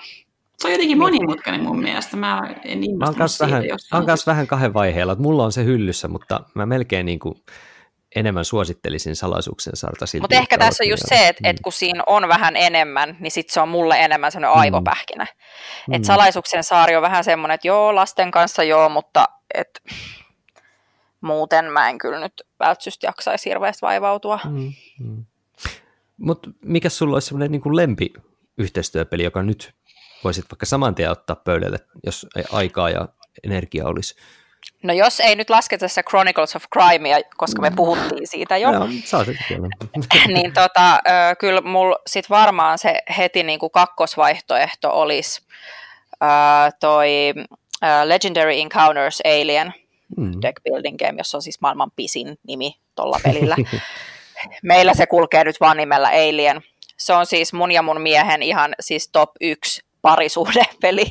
se 0.57 0.67
on 0.67 0.71
jotenkin 0.71 0.97
monimutkainen 0.97 1.63
mun 1.63 1.79
mielestä. 1.79 2.17
Mä 2.17 2.55
en 2.65 2.79
mä 2.97 3.05
oon 3.05 3.15
vähän, 3.39 4.17
vähän 4.27 4.47
kahden 4.47 4.73
vaiheella. 4.73 5.15
Mulla 5.15 5.45
on 5.45 5.51
se 5.51 5.63
hyllyssä, 5.63 6.07
mutta 6.07 6.39
mä 6.53 6.65
melkein 6.65 7.05
niin 7.05 7.19
kuin 7.19 7.35
enemmän 8.15 8.45
suosittelisin 8.45 9.15
salaisuuksien 9.15 9.75
sarta. 9.75 10.05
Mutta 10.21 10.35
ehkä 10.35 10.57
tässä 10.57 10.83
on 10.83 10.89
just 10.89 11.03
se, 11.07 11.27
että 11.27 11.43
mm. 11.43 11.49
et 11.49 11.57
kun 11.63 11.73
siinä 11.73 12.03
on 12.07 12.27
vähän 12.27 12.55
enemmän, 12.55 13.17
niin 13.19 13.31
sitten 13.31 13.53
se 13.53 13.61
on 13.61 13.69
mulle 13.69 13.99
enemmän 13.99 14.31
sellainen 14.31 14.57
mm. 14.57 14.61
aivopähkinä. 14.61 15.27
Mm. 15.87 15.93
Että 15.93 16.05
salaisuuksien 16.05 16.63
saari 16.63 16.95
on 16.95 17.01
vähän 17.01 17.23
semmoinen, 17.23 17.55
että 17.55 17.67
joo, 17.67 17.95
lasten 17.95 18.31
kanssa 18.31 18.63
joo, 18.63 18.89
mutta 18.89 19.25
et, 19.53 19.83
muuten 21.21 21.65
mä 21.65 21.89
en 21.89 21.97
kyllä 21.97 22.19
nyt 22.19 22.43
välttämättä 22.59 23.07
jaksaisi 23.07 23.49
hirveästi 23.49 23.81
vaivautua. 23.81 24.39
Mm. 24.45 24.73
Mm. 24.99 25.25
Mutta 26.17 26.49
mikä 26.61 26.89
sulla 26.89 27.15
olisi 27.15 27.27
semmoinen 27.27 27.51
niin 27.51 27.75
lempi 27.75 28.13
yhteistyöpeli, 28.57 29.23
joka 29.23 29.43
nyt 29.43 29.73
voisit 30.23 30.45
vaikka 30.51 30.65
saman 30.65 30.95
tien 30.95 31.11
ottaa 31.11 31.35
pöydälle, 31.35 31.77
jos 32.05 32.27
aikaa 32.51 32.89
ja 32.89 33.07
energia 33.43 33.85
olisi? 33.85 34.15
No 34.83 34.93
jos 34.93 35.19
ei 35.19 35.35
nyt 35.35 35.49
lasketa 35.49 35.87
se 35.87 36.03
Chronicles 36.03 36.55
of 36.55 36.63
Crimea, 36.73 37.17
koska 37.37 37.61
me 37.61 37.71
puhuttiin 37.71 38.27
siitä 38.27 38.57
jo, 38.57 38.71
Joo, 38.71 38.87
niin 40.35 40.53
tota, 40.53 40.99
kyllä 41.39 41.61
mulla 41.61 41.95
sit 42.07 42.29
varmaan 42.29 42.77
se 42.77 43.01
heti 43.17 43.43
niin 43.43 43.59
kuin 43.59 43.71
kakkosvaihtoehto 43.71 45.01
olisi 45.01 45.41
toi 46.79 47.33
Legendary 48.05 48.59
Encounters 48.59 49.21
Alien 49.25 49.73
mm. 50.17 50.31
deck 50.41 50.63
building 50.63 50.97
game, 50.97 51.17
jossa 51.17 51.37
on 51.37 51.41
siis 51.41 51.61
maailman 51.61 51.91
pisin 51.95 52.39
nimi 52.47 52.75
tuolla 52.95 53.19
pelillä. 53.23 53.55
Meillä 54.63 54.93
se 54.93 55.07
kulkee 55.07 55.43
nyt 55.43 55.59
vaan 55.59 55.77
nimellä 55.77 56.07
Alien. 56.07 56.61
Se 56.97 57.13
on 57.13 57.25
siis 57.25 57.53
mun 57.53 57.71
ja 57.71 57.81
mun 57.81 58.01
miehen 58.01 58.41
ihan 58.41 58.75
siis 58.79 59.07
top 59.07 59.29
1 59.41 59.81
parisuhdepeli. 60.05 61.05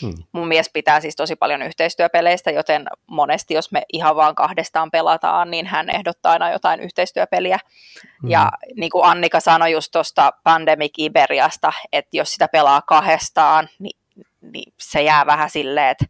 Hmm. 0.00 0.14
Mun 0.32 0.48
mies 0.48 0.70
pitää 0.72 1.00
siis 1.00 1.16
tosi 1.16 1.36
paljon 1.36 1.62
yhteistyöpeleistä, 1.62 2.50
joten 2.50 2.86
monesti 3.06 3.54
jos 3.54 3.72
me 3.72 3.82
ihan 3.92 4.16
vaan 4.16 4.34
kahdestaan 4.34 4.90
pelataan, 4.90 5.50
niin 5.50 5.66
hän 5.66 5.90
ehdottaa 5.90 6.32
aina 6.32 6.50
jotain 6.50 6.80
yhteistyöpeliä. 6.80 7.58
Hmm. 8.22 8.30
Ja 8.30 8.50
niin 8.76 8.90
kuin 8.90 9.04
Annika 9.04 9.40
sanoi 9.40 9.72
just 9.72 9.92
tuosta 9.92 10.32
Pandemic 10.44 10.92
Iberiasta, 10.98 11.72
että 11.92 12.16
jos 12.16 12.32
sitä 12.32 12.48
pelaa 12.48 12.82
kahdestaan, 12.82 13.68
niin, 13.78 13.98
niin 14.40 14.72
se 14.78 15.02
jää 15.02 15.26
vähän 15.26 15.50
silleen, 15.50 15.88
että 15.88 16.04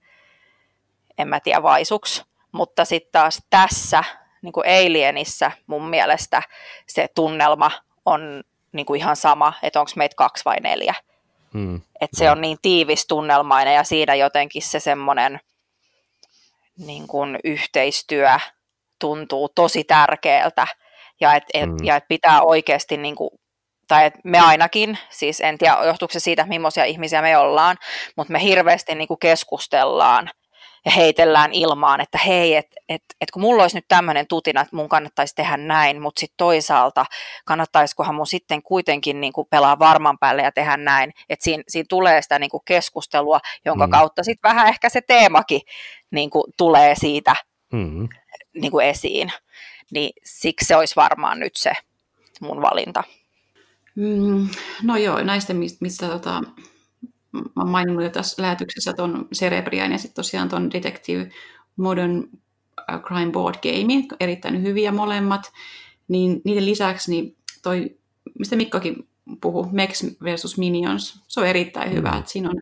en 1.19 1.29
mä 1.29 1.41
tiedä 1.41 1.63
vaisuksi. 1.63 2.23
Mutta 2.53 2.85
sitten 2.85 3.13
taas 3.13 3.43
tässä 3.51 4.05
niin 4.43 4.53
kuin 4.53 4.67
Alienissa 4.67 5.51
mun 5.67 5.89
mielestä 5.89 6.43
se 6.87 7.09
tunnelma 7.15 7.71
on 8.05 8.43
niin 8.73 8.87
kuin 8.87 9.01
ihan 9.01 9.17
sama, 9.17 9.53
että 9.63 9.81
onko 9.81 9.93
meitä 9.97 10.17
kaksi 10.17 10.45
vai 10.45 10.57
neljä. 10.61 10.95
Mm. 11.55 11.81
Että 12.01 12.19
se 12.19 12.31
on 12.31 12.41
niin 12.41 12.59
tiivis 12.63 13.07
tunnelmainen 13.07 13.75
ja 13.75 13.85
siinä 13.85 14.15
jotenkin 14.15 14.63
se 14.63 14.81
semmoinen 14.81 15.41
niin 16.79 17.07
kuin 17.07 17.39
yhteistyö 17.45 18.39
tuntuu 18.99 19.49
tosi 19.49 19.85
tärkeältä 19.85 20.67
ja 21.21 21.35
että 21.35 21.51
et, 21.55 21.71
mm. 21.71 21.77
ja 21.83 21.97
et 21.97 22.05
pitää 22.09 22.43
oikeasti 22.43 22.97
niin 22.97 23.17
kuin, 23.17 23.31
tai 23.89 24.07
et 24.07 24.15
me 24.25 24.39
ainakin, 24.39 24.99
siis 25.11 25.41
en 25.41 25.59
tiedä 25.59 25.77
johtuuko 25.85 26.13
se 26.13 26.21
siitä, 26.21 26.47
millaisia 26.47 26.85
ihmisiä 26.85 27.23
me 27.23 27.37
ollaan, 27.37 27.77
mutta 28.17 28.33
me 28.33 28.43
hirveästi 28.43 28.95
niin 28.95 29.09
kuin 29.09 29.21
keskustellaan 29.21 30.31
ja 30.85 30.91
heitellään 30.91 31.53
ilmaan, 31.53 32.01
että 32.01 32.19
hei, 32.19 32.57
että 32.57 32.77
et, 32.89 33.03
et 33.21 33.31
kun 33.31 33.43
mulla 33.43 33.63
olisi 33.63 33.77
nyt 33.77 33.85
tämmöinen 33.89 34.27
tutina, 34.27 34.61
että 34.61 34.77
mun 34.77 34.89
kannattaisi 34.89 35.35
tehdä 35.35 35.57
näin, 35.57 36.03
mutta 36.03 36.21
sitten 36.21 36.37
toisaalta 36.37 37.07
kannattaisikohan 37.45 38.15
mun 38.15 38.27
sitten 38.27 38.63
kuitenkin 38.63 39.21
niin 39.21 39.33
kuin 39.33 39.47
pelaa 39.51 39.79
varman 39.79 40.19
päälle 40.19 40.43
ja 40.43 40.53
tehdä 40.53 40.77
näin, 40.77 41.13
että 41.29 41.45
siinä, 41.45 41.63
siinä 41.69 41.87
tulee 41.89 42.23
sitä 42.23 42.39
niin 42.39 42.51
kuin 42.51 42.63
keskustelua, 42.65 43.41
jonka 43.65 43.87
mm. 43.87 43.91
kautta 43.91 44.23
sitten 44.23 44.49
vähän 44.49 44.69
ehkä 44.69 44.89
se 44.89 45.01
teemakin 45.01 45.61
niin 46.11 46.31
kuin 46.31 46.45
tulee 46.57 46.95
siitä 46.95 47.37
mm-hmm. 47.73 48.09
niin 48.55 48.71
kuin 48.71 48.87
esiin. 48.87 49.33
Niin 49.91 50.13
siksi 50.25 50.65
se 50.65 50.77
olisi 50.77 50.97
varmaan 50.97 51.41
nyt 51.41 51.57
se 51.57 51.73
mun 52.41 52.63
valinta. 52.63 53.05
Mm, 53.95 54.49
no 54.83 54.97
joo, 54.97 55.23
näistä, 55.23 55.55
mistä 55.81 56.07
tota, 56.09 56.43
mä 57.33 57.65
maininnut 57.65 58.05
jo 58.05 58.11
tässä 58.11 58.43
lähetyksessä 58.43 58.93
tuon 58.93 59.29
Cerebrian 59.35 59.93
ja 59.93 59.99
sitten 59.99 60.15
tosiaan 60.15 60.49
tuon 60.49 60.71
Detective 60.71 61.31
Modern 61.77 62.25
äh, 62.91 63.01
Crime 63.01 63.33
Board 63.33 63.55
Game, 63.63 64.07
erittäin 64.21 64.63
hyviä 64.63 64.93
molemmat, 64.93 65.53
niin 66.09 66.41
niiden 66.45 66.67
lisäksi 66.67 67.11
niin 67.11 67.37
toi, 67.63 67.97
mistä 68.39 68.57
Mikkokin 68.57 69.09
puhu, 69.41 69.69
Mex 69.73 70.05
versus 70.23 70.59
Minions, 70.59 71.21
se 71.29 71.41
on 71.41 71.47
erittäin 71.47 71.93
hyvä, 71.93 72.11
mm. 72.11 72.19
että 72.19 72.31
siinä 72.31 72.51
on, 72.51 72.61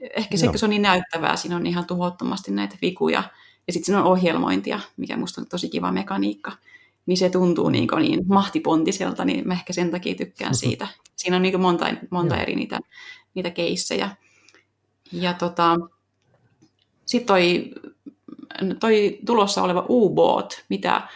ehkä 0.00 0.36
se, 0.36 0.50
se 0.54 0.66
on 0.66 0.70
niin 0.70 0.82
näyttävää, 0.82 1.36
siinä 1.36 1.56
on 1.56 1.66
ihan 1.66 1.86
tuhottomasti 1.86 2.50
näitä 2.50 2.76
vikuja, 2.82 3.22
ja 3.66 3.72
sitten 3.72 3.86
siinä 3.86 4.00
on 4.00 4.06
ohjelmointia, 4.06 4.80
mikä 4.96 5.16
musta 5.16 5.40
on 5.40 5.46
tosi 5.46 5.68
kiva 5.68 5.92
mekaniikka, 5.92 6.52
niin 7.06 7.16
se 7.16 7.30
tuntuu 7.30 7.68
niin, 7.68 7.88
niin 7.98 8.20
mahtipontiselta, 8.28 9.24
niin 9.24 9.48
mä 9.48 9.54
ehkä 9.54 9.72
sen 9.72 9.90
takia 9.90 10.14
tykkään 10.14 10.54
siitä. 10.64 10.88
Siinä 11.16 11.36
on 11.36 11.42
niin 11.42 11.60
monta, 11.60 11.86
monta 12.10 12.36
eri 12.36 12.54
niitä, 12.54 12.78
niitä 13.34 13.50
keissejä. 13.50 14.16
Ja 15.12 15.34
tota, 15.34 15.76
sitten 17.06 17.26
toi, 17.26 17.70
toi 18.80 19.18
tulossa 19.26 19.62
oleva 19.62 19.86
U-Boat, 19.88 20.64
mitä 20.68 21.08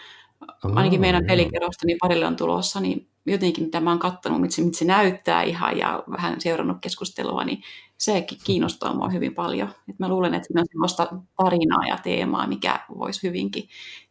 ainakin 0.63 1.01
meidän 1.01 1.25
pelikerrosta 1.27 1.87
niin 1.87 1.99
parille 2.01 2.27
on 2.27 2.37
tulossa, 2.37 2.81
niin 2.81 3.09
jotenkin 3.27 3.65
mitä 3.65 3.81
mä 3.81 3.91
oon 3.91 3.99
katsonut, 3.99 4.41
mitä 4.41 4.55
se, 4.55 4.63
mitä 4.63 4.79
se 4.79 4.85
näyttää 4.85 5.43
ihan 5.43 5.79
ja 5.79 6.05
vähän 6.11 6.41
seurannut 6.41 6.77
keskustelua, 6.81 7.45
niin 7.45 7.63
se 7.99 8.27
kiinnostaa 8.45 8.95
mua 8.95 9.09
hyvin 9.09 9.35
paljon. 9.35 9.69
Et 9.89 9.99
mä 9.99 10.09
luulen, 10.09 10.35
että 10.35 10.47
siinä 10.47 10.61
on 10.61 10.67
sellaista 10.73 11.09
tarinaa 11.37 11.87
ja 11.89 11.99
teemaa, 12.03 12.47
mikä 12.47 12.81
voisi 12.99 13.23
hyvinkin, 13.23 13.69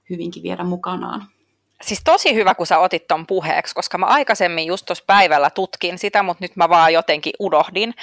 hyvinkin 0.09 0.43
viedä 0.43 0.63
mukanaan. 0.63 1.27
Siis 1.83 2.01
tosi 2.03 2.35
hyvä, 2.35 2.55
kun 2.55 2.67
sä 2.67 2.79
otit 2.79 3.07
ton 3.07 3.27
puheeksi, 3.27 3.75
koska 3.75 3.97
mä 3.97 4.05
aikaisemmin 4.05 4.67
just 4.67 4.85
tuossa 4.85 5.03
päivällä 5.07 5.49
tutkin 5.49 5.97
sitä, 5.97 6.23
mutta 6.23 6.43
nyt 6.43 6.55
mä 6.55 6.69
vaan 6.69 6.93
jotenkin 6.93 7.33
unohdin. 7.39 7.93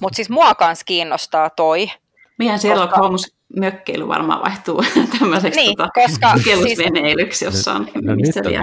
Mutta 0.00 0.16
siis 0.16 0.30
mua 0.30 0.54
kans 0.54 0.84
kiinnostaa 0.84 1.50
toi. 1.50 1.90
Meidän 2.38 2.58
Sherlock 2.58 2.90
koska... 2.90 3.02
Holmes 3.02 3.34
mökkeily 3.56 4.08
varmaan 4.08 4.42
vaihtuu 4.42 4.84
tämmöiseksi 5.18 5.60
niin, 5.60 5.76
tota, 5.76 5.90
koska, 5.94 6.32
siis, 6.38 7.42
jossa 7.42 7.72
on 7.72 7.88
no, 8.02 8.16
missä 8.16 8.40
nyt 8.40 8.58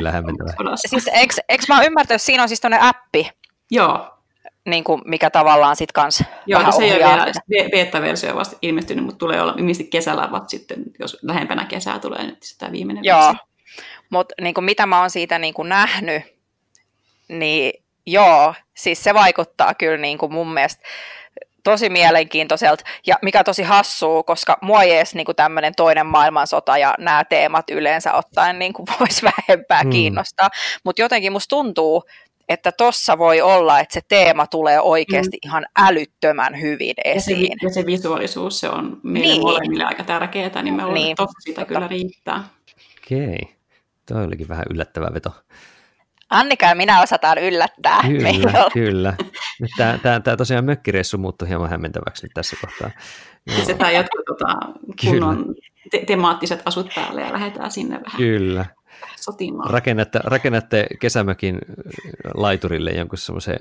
on 0.60 0.78
Siis 0.88 1.08
eikö, 1.08 1.34
eikö 1.50 1.64
mä 1.68 1.84
ymmärtänyt, 1.84 2.16
että 2.16 2.26
siinä 2.26 2.44
on 2.44 2.50
siis 2.50 2.62
tuonne 2.62 2.78
appi? 2.82 3.30
Joo. 3.72 4.08
Niin 4.66 4.84
kuin, 4.84 5.02
mikä 5.06 5.30
tavallaan 5.30 5.76
sitten 5.76 5.94
kans 5.94 6.24
Joo, 6.46 6.62
no 6.62 6.72
se 6.72 6.84
ei 6.84 6.92
ole 6.92 7.00
vielä 7.00 7.70
beta-versio 7.72 8.36
vasta 8.36 8.58
ilmestynyt, 8.62 9.06
mutta 9.06 9.18
tulee 9.18 9.42
olla 9.42 9.54
ilmeisesti 9.58 9.90
kesällä, 9.90 10.32
vaan 10.32 10.50
sitten, 10.50 10.84
jos 11.00 11.18
lähempänä 11.22 11.66
kesää 11.66 12.00
tulee 12.00 12.24
nyt 12.24 12.44
sitä 12.44 12.72
viimeinen 12.72 13.04
Joo, 13.04 13.20
versio. 13.20 13.51
Mutta 14.12 14.36
niin 14.42 14.54
mitä 14.60 14.86
mä 14.86 15.00
oon 15.00 15.10
siitä 15.10 15.40
niin 15.40 15.54
kuin 15.54 15.70
nähnyt, 15.70 16.24
niin 17.28 17.74
joo, 18.06 18.54
siis 18.74 19.04
se 19.04 19.14
vaikuttaa 19.14 19.74
kyllä 19.74 19.98
niin 19.98 20.18
kuin 20.18 20.34
mun 20.34 20.54
mielestä 20.54 20.84
tosi 21.64 21.90
mielenkiintoiselta 21.90 22.84
ja 23.08 23.16
mikä 23.22 23.44
tosi 23.44 23.64
hassuu, 23.64 24.24
koska 24.24 24.58
mua 24.62 24.84
ei 24.84 24.96
edes 24.96 25.16
niin 25.16 25.28
tämmöinen 25.36 25.74
toinen 25.78 26.06
maailmansota 26.06 26.78
ja 26.78 26.96
nämä 27.00 27.24
teemat 27.24 27.70
yleensä 27.70 28.14
ottaen 28.14 28.60
niin 28.60 28.74
kuin 28.74 28.86
voisi 29.00 29.26
vähempää 29.26 29.82
hmm. 29.82 29.92
kiinnostaa, 29.92 30.50
mutta 30.84 31.02
jotenkin 31.02 31.32
musta 31.32 31.56
tuntuu, 31.56 32.04
että 32.50 32.72
tossa 32.72 33.18
voi 33.18 33.42
olla, 33.42 33.80
että 33.80 33.94
se 33.94 34.02
teema 34.08 34.48
tulee 34.48 34.82
oikeasti 34.82 35.38
mm. 35.38 35.50
ihan 35.50 35.66
älyttömän 35.78 36.62
hyvin 36.62 36.94
esiin. 37.06 37.42
Ja 37.42 37.48
se, 37.48 37.68
ja 37.68 37.74
se 37.74 37.86
visuaalisuus, 37.86 38.60
se 38.60 38.70
on 38.70 39.00
meille 39.04 39.34
niin. 39.34 39.42
molemmille 39.42 39.84
aika 39.84 40.04
tärkeää, 40.04 40.62
niin 40.64 40.74
me 40.74 40.84
ollaan 40.84 41.02
niin. 41.02 41.16
tossa 41.16 41.40
sitä 41.44 41.66
kyllä 41.66 41.88
riittää. 41.88 42.44
Okei, 43.06 43.26
okay. 43.26 43.61
Toi 44.14 44.26
olikin 44.26 44.48
vähän 44.48 44.66
yllättävä 44.70 45.10
veto. 45.14 45.32
Annika 46.30 46.66
ja 46.66 46.76
minä 46.76 47.02
osataan 47.02 47.38
yllättää. 47.38 48.02
Kyllä, 48.02 48.70
kyllä. 48.74 49.14
Tämä, 49.78 50.00
tämä, 50.04 50.20
tämä 50.20 50.38
tosiaan 50.38 50.66
mökkireissu 50.66 51.18
muuttui 51.18 51.48
hieman 51.48 51.70
hämmentäväksi 51.70 52.26
nyt 52.26 52.32
tässä 52.34 52.56
kohtaa. 52.62 52.92
Ja 53.58 53.66
se 53.66 53.74
tämä 53.74 53.92
jotkut 53.92 54.26
tota, 54.26 54.56
kunnon 55.06 55.56
te- 55.92 56.06
temaattiset 56.08 56.62
asut 56.66 56.90
päälle 56.96 57.22
ja 57.22 57.34
lähdetään 57.34 57.72
sinne 57.72 58.00
vähän 58.06 58.18
Kyllä. 58.18 58.66
sotimaan. 59.16 59.70
Rakennatte, 59.70 60.20
rakennatte 60.24 60.88
kesämökin 61.00 61.60
laiturille 62.34 62.92
jonkun 62.92 63.18
semmoisen 63.18 63.58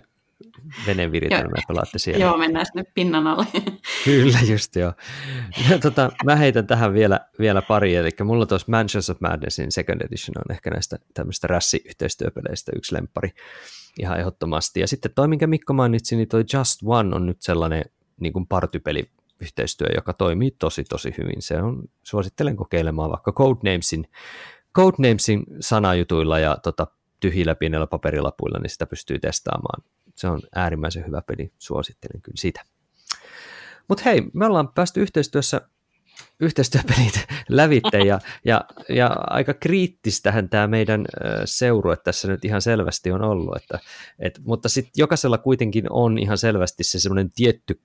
veneviritelmä 0.87 1.53
ja 1.57 1.63
pelaatte 1.69 1.99
siellä. 1.99 2.25
Joo, 2.25 2.37
mennään 2.37 2.67
sinne 2.67 2.85
pinnan 2.95 3.27
alle. 3.27 3.47
Kyllä, 4.05 4.39
just 4.51 4.77
joo. 4.77 4.93
Ja, 5.71 5.79
tota, 5.79 6.11
mä 6.25 6.37
heitän 6.37 6.67
tähän 6.67 6.95
vielä, 6.95 7.21
vielä 7.39 7.63
pari, 7.63 7.95
eli 7.95 8.11
mulla 8.25 8.47
tuossa 8.47 8.67
Mansions 8.71 9.11
of 9.11 9.21
Madnessin 9.21 9.73
Second 9.73 10.01
Edition 10.01 10.35
on 10.37 10.55
ehkä 10.55 10.71
näistä 10.71 10.97
tämmöistä 11.15 11.47
rässiyhteistyöpeleistä 11.47 12.73
yksi 12.77 12.95
lempari 12.95 13.31
ihan 13.99 14.19
ehdottomasti. 14.19 14.81
Ja 14.81 14.89
sitten 14.89 15.13
toi, 15.15 15.29
minkä 15.29 15.47
Mikko 15.47 15.73
mainitsi, 15.73 16.17
niin 16.17 16.29
toi 16.29 16.45
Just 16.55 16.81
One 16.85 17.17
on 17.17 17.27
nyt 17.27 17.43
sellainen 17.43 17.85
niin 18.21 18.33
kuin 18.33 18.47
partypeli 18.47 19.11
yhteistyö, 19.41 19.87
joka 19.95 20.13
toimii 20.13 20.51
tosi 20.51 20.85
tosi 20.85 21.15
hyvin. 21.19 21.43
Se 21.43 21.63
on, 21.63 21.83
suosittelen 22.03 22.57
kokeilemaan 22.57 23.11
vaikka 23.11 23.33
Codenamesin, 23.33 24.09
Codenamesin 24.77 25.45
sanajutuilla 25.61 26.39
ja 26.39 26.57
tota, 26.63 26.87
tyhjillä 27.21 27.55
pienellä 27.55 27.87
paperilapuilla, 27.87 28.59
niin 28.59 28.71
sitä 28.71 28.87
pystyy 28.87 29.19
testaamaan 29.19 29.85
se 30.15 30.29
on 30.29 30.41
äärimmäisen 30.55 31.07
hyvä 31.07 31.23
peli, 31.23 31.53
suosittelen 31.59 32.23
kyllä 32.23 32.37
sitä. 32.41 32.65
Mutta 33.89 34.05
hei, 34.05 34.23
me 34.33 34.47
ollaan 34.47 34.69
päästy 34.69 35.01
yhteistyössä 35.03 35.61
yhteistyöpelit 36.41 37.27
lävitte 37.49 37.99
ja, 37.99 38.21
ja, 38.45 38.65
ja 38.89 39.07
aika 39.27 39.55
kriittistähän 39.55 40.49
tämä 40.49 40.67
meidän 40.67 41.07
seurue 41.45 41.97
tässä 41.97 42.29
nyt 42.29 42.45
ihan 42.45 42.63
selvästi 42.63 43.11
on 43.11 43.23
ollut, 43.23 43.57
että, 43.57 43.79
et, 44.19 44.41
mutta 44.45 44.69
sitten 44.69 44.93
jokaisella 44.97 45.39
kuitenkin 45.39 45.87
on 45.91 46.19
ihan 46.19 46.39
selvästi 46.39 46.85
se 46.85 46.99
semmoinen 46.99 47.31
tietty, 47.35 47.81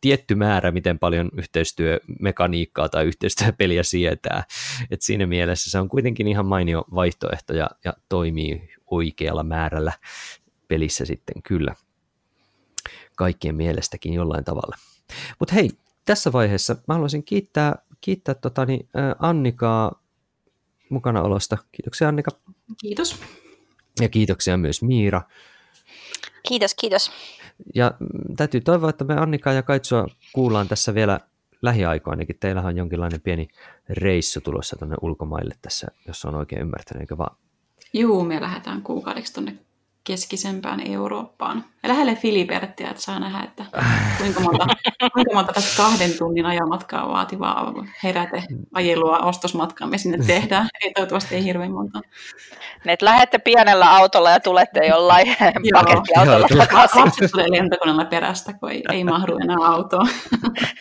tietty 0.00 0.34
määrä, 0.34 0.72
miten 0.72 0.98
paljon 0.98 1.30
yhteistyömekaniikkaa 1.38 2.88
tai 2.88 3.04
yhteistyöpeliä 3.04 3.82
sietää, 3.82 4.44
et 4.90 5.02
siinä 5.02 5.26
mielessä 5.26 5.70
se 5.70 5.78
on 5.78 5.88
kuitenkin 5.88 6.28
ihan 6.28 6.46
mainio 6.46 6.84
vaihtoehto 6.94 7.54
ja, 7.54 7.70
ja 7.84 7.92
toimii 8.08 8.68
oikealla 8.90 9.42
määrällä 9.42 9.92
pelissä 10.70 11.04
sitten 11.04 11.42
kyllä 11.42 11.74
kaikkien 13.16 13.54
mielestäkin 13.54 14.12
jollain 14.12 14.44
tavalla. 14.44 14.76
Mutta 15.38 15.54
hei, 15.54 15.70
tässä 16.04 16.32
vaiheessa 16.32 16.76
mä 16.88 16.94
haluaisin 16.94 17.24
kiittää, 17.24 17.74
kiittää 18.00 18.34
totani, 18.34 18.88
Annikaa 19.18 20.02
mukanaolosta. 20.90 21.58
Kiitoksia 21.72 22.08
Annika. 22.08 22.30
Kiitos. 22.80 23.20
Ja 24.00 24.08
kiitoksia 24.08 24.56
myös 24.56 24.82
Miira. 24.82 25.22
Kiitos, 26.48 26.74
kiitos. 26.74 27.10
Ja 27.74 27.94
mm, 28.00 28.36
täytyy 28.36 28.60
toivoa, 28.60 28.90
että 28.90 29.04
me 29.04 29.14
Annika 29.14 29.52
ja 29.52 29.62
Kaitsua 29.62 30.06
kuullaan 30.32 30.68
tässä 30.68 30.94
vielä 30.94 31.20
lähiaikoinakin. 31.62 32.38
Teillähän 32.40 32.68
on 32.68 32.76
jonkinlainen 32.76 33.20
pieni 33.20 33.48
reissu 33.88 34.40
tulossa 34.40 34.76
tuonne 34.76 34.96
ulkomaille 35.02 35.54
tässä, 35.62 35.86
jos 36.06 36.24
on 36.24 36.34
oikein 36.34 36.62
ymmärtänyt, 36.62 37.00
eikö 37.00 37.18
vaan? 37.18 37.36
Juu, 37.92 38.24
me 38.24 38.40
lähdetään 38.40 38.82
kuukaudeksi 38.82 39.32
tuonne 39.32 39.58
keskisempään 40.10 40.80
Eurooppaan. 40.86 41.64
Ja 41.82 41.88
lähelle 41.88 42.14
Filiberttiä, 42.14 42.90
että 42.90 43.02
saa 43.02 43.20
nähdä, 43.20 43.44
että 43.44 43.64
kuinka 44.18 44.40
monta, 44.40 44.66
kuinka 45.14 45.34
monta 45.34 45.52
tästä 45.52 45.82
kahden 45.82 46.10
tunnin 46.18 46.46
ajamatkaa 46.46 47.08
vaativaa 47.08 47.72
heräte 48.02 48.42
ajelua 48.74 49.18
ostosmatkaa 49.18 49.86
me 49.88 49.98
sinne 49.98 50.18
tehdään. 50.26 50.68
Ei 50.84 50.92
toivottavasti 50.92 51.34
ei 51.34 51.44
hirveän 51.44 51.72
monta. 51.72 52.00
Ne, 52.84 52.92
että 52.92 53.06
lähdette 53.06 53.38
pienellä 53.38 53.90
autolla 53.90 54.30
ja 54.30 54.40
tulette 54.40 54.86
jollain 54.86 55.36
pakettiautolla 55.74 56.48
takaisin. 56.58 57.00
Lapset 57.00 57.30
tulee 57.30 57.50
lentokoneella 57.50 58.04
perästä, 58.04 58.52
kun 58.52 58.70
ei, 58.70 58.82
ei 58.92 59.04
mahdu 59.04 59.38
enää 59.42 59.58
autoon. 59.60 60.08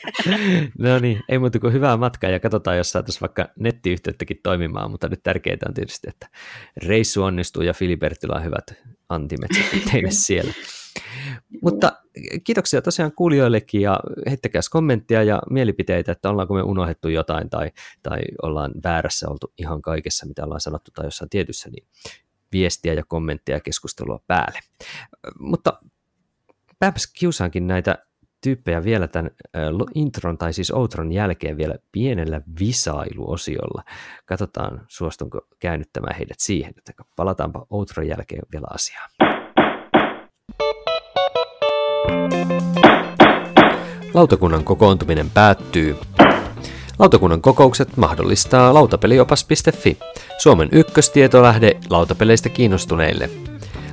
no 0.79 0.99
niin, 0.99 1.21
ei 1.29 1.39
muuta 1.39 1.59
kuin 1.59 1.73
hyvää 1.73 1.97
matkaa 1.97 2.29
ja 2.29 2.39
katsotaan, 2.39 2.77
jos 2.77 2.91
saataisiin 2.91 3.21
vaikka 3.21 3.47
nettiyhteyttäkin 3.59 4.39
toimimaan, 4.43 4.91
mutta 4.91 5.07
nyt 5.07 5.23
tärkeää 5.23 5.57
on 5.67 5.73
tietysti, 5.73 6.09
että 6.09 6.27
reissu 6.87 7.23
onnistuu 7.23 7.63
ja 7.63 7.73
Filibertillä 7.73 8.35
on 8.35 8.43
hyvät 8.43 8.73
antimet 9.19 9.51
teille 9.91 10.11
siellä. 10.27 10.53
Mutta 11.63 11.91
kiitoksia 12.43 12.81
tosiaan 12.81 13.11
kuulijoillekin 13.11 13.81
ja 13.81 13.99
heittäkää 14.29 14.61
kommenttia 14.71 15.23
ja 15.23 15.41
mielipiteitä, 15.49 16.11
että 16.11 16.29
ollaanko 16.29 16.53
me 16.53 16.61
unohdettu 16.61 17.07
jotain 17.07 17.49
tai, 17.49 17.71
tai 18.03 18.19
ollaan 18.41 18.71
väärässä 18.83 19.29
oltu 19.29 19.53
ihan 19.57 19.81
kaikessa, 19.81 20.25
mitä 20.25 20.43
ollaan 20.43 20.61
sanottu 20.61 20.91
tai 20.91 21.05
jossain 21.05 21.29
tietyssä, 21.29 21.69
niin 21.69 21.87
viestiä 22.51 22.93
ja 22.93 23.03
kommentteja 23.07 23.55
ja 23.55 23.59
keskustelua 23.59 24.19
päälle. 24.27 24.59
Mutta 25.39 25.81
pääpäs 26.79 27.07
kiusaankin 27.19 27.67
näitä 27.67 27.97
tyyppejä 28.41 28.83
vielä 28.83 29.07
tämän 29.07 29.31
intron 29.95 30.37
tai 30.37 30.53
siis 30.53 30.71
outron 30.71 31.11
jälkeen 31.11 31.57
vielä 31.57 31.75
pienellä 31.91 32.41
visailuosiolla. 32.59 33.83
Katsotaan, 34.25 34.85
suostunko 34.87 35.41
käännyttämään 35.59 36.15
heidät 36.15 36.39
siihen, 36.39 36.73
että 36.77 36.93
palataanpa 37.15 37.65
outron 37.69 38.07
jälkeen 38.07 38.43
vielä 38.51 38.67
asiaan. 38.73 39.09
Lautakunnan 44.13 44.63
kokoontuminen 44.63 45.29
päättyy. 45.29 45.95
Lautakunnan 46.99 47.41
kokoukset 47.41 47.97
mahdollistaa 47.97 48.73
lautapeliopas.fi, 48.73 49.97
Suomen 50.37 50.69
ykköstietolähde 50.71 51.79
lautapeleistä 51.89 52.49
kiinnostuneille. 52.49 53.48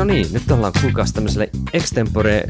No 0.00 0.04
niin, 0.04 0.32
nyt 0.32 0.50
ollaan 0.50 0.72
kuulkaas 0.80 1.12
tämmöisellä 1.12 1.46
extempore 1.72 2.44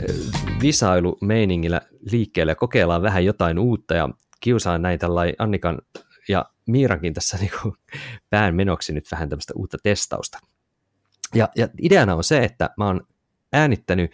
visailumeiningillä 0.62 1.80
liikkeelle 2.10 2.54
kokeillaan 2.54 3.02
vähän 3.02 3.24
jotain 3.24 3.58
uutta 3.58 3.94
ja 3.94 4.08
kiusaan 4.40 4.82
näin 4.82 4.98
tällainen 4.98 5.34
Annikan 5.38 5.78
ja 6.28 6.44
Miirankin 6.66 7.14
tässä 7.14 7.38
niin 7.40 7.50
pään 8.30 8.54
menoksi 8.54 8.92
nyt 8.92 9.04
vähän 9.12 9.28
tämmöistä 9.28 9.52
uutta 9.56 9.76
testausta. 9.82 10.38
Ja, 11.34 11.48
ja 11.56 11.68
ideana 11.82 12.14
on 12.14 12.24
se, 12.24 12.44
että 12.44 12.70
mä 12.76 12.86
oon 12.86 13.00
äänittänyt 13.52 14.12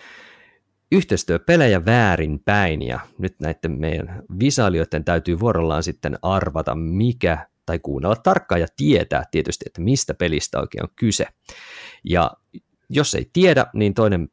yhteistyöpelejä 0.93 1.85
väärin 1.85 2.41
päin 2.45 2.83
ja 2.83 3.01
nyt 3.19 3.41
näiden 3.41 3.73
meidän 3.73 4.23
visailijoiden 4.41 5.05
täytyy 5.05 5.41
vuorollaan 5.41 5.83
sitten 5.83 6.19
arvata 6.23 6.75
mikä 6.75 7.47
tai 7.67 7.79
kuunnella 7.79 8.17
tarkkaan 8.17 8.61
ja 8.61 8.67
tietää 8.77 9.25
tietysti, 9.31 9.65
että 9.67 9.81
mistä 9.81 10.15
pelistä 10.15 10.61
oikein 10.61 10.83
on 10.85 10.91
kyse. 10.97 11.27
Ja 12.05 12.31
jos 12.89 13.15
ei 13.15 13.31
tiedä, 13.33 13.67
niin 13.75 13.95
toinen 13.95 14.29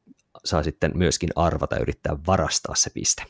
saa 0.46 0.64
sitten 0.64 0.92
myöskin 0.96 1.30
arvata 1.36 1.76
ja 1.76 1.82
yrittää 1.82 2.18
varastaa 2.28 2.76
se 2.76 2.90
piste. 2.90 3.24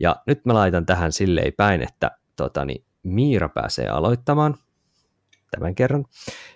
Ja 0.00 0.16
nyt 0.26 0.44
mä 0.46 0.54
laitan 0.54 0.86
tähän 0.86 1.12
silleen 1.12 1.52
päin, 1.56 1.82
että 1.82 2.10
tota, 2.36 2.64
niin 2.64 2.84
Miira 3.02 3.48
pääsee 3.48 3.88
aloittamaan 3.88 4.54
tämän 5.50 5.74
kerran. 5.74 6.04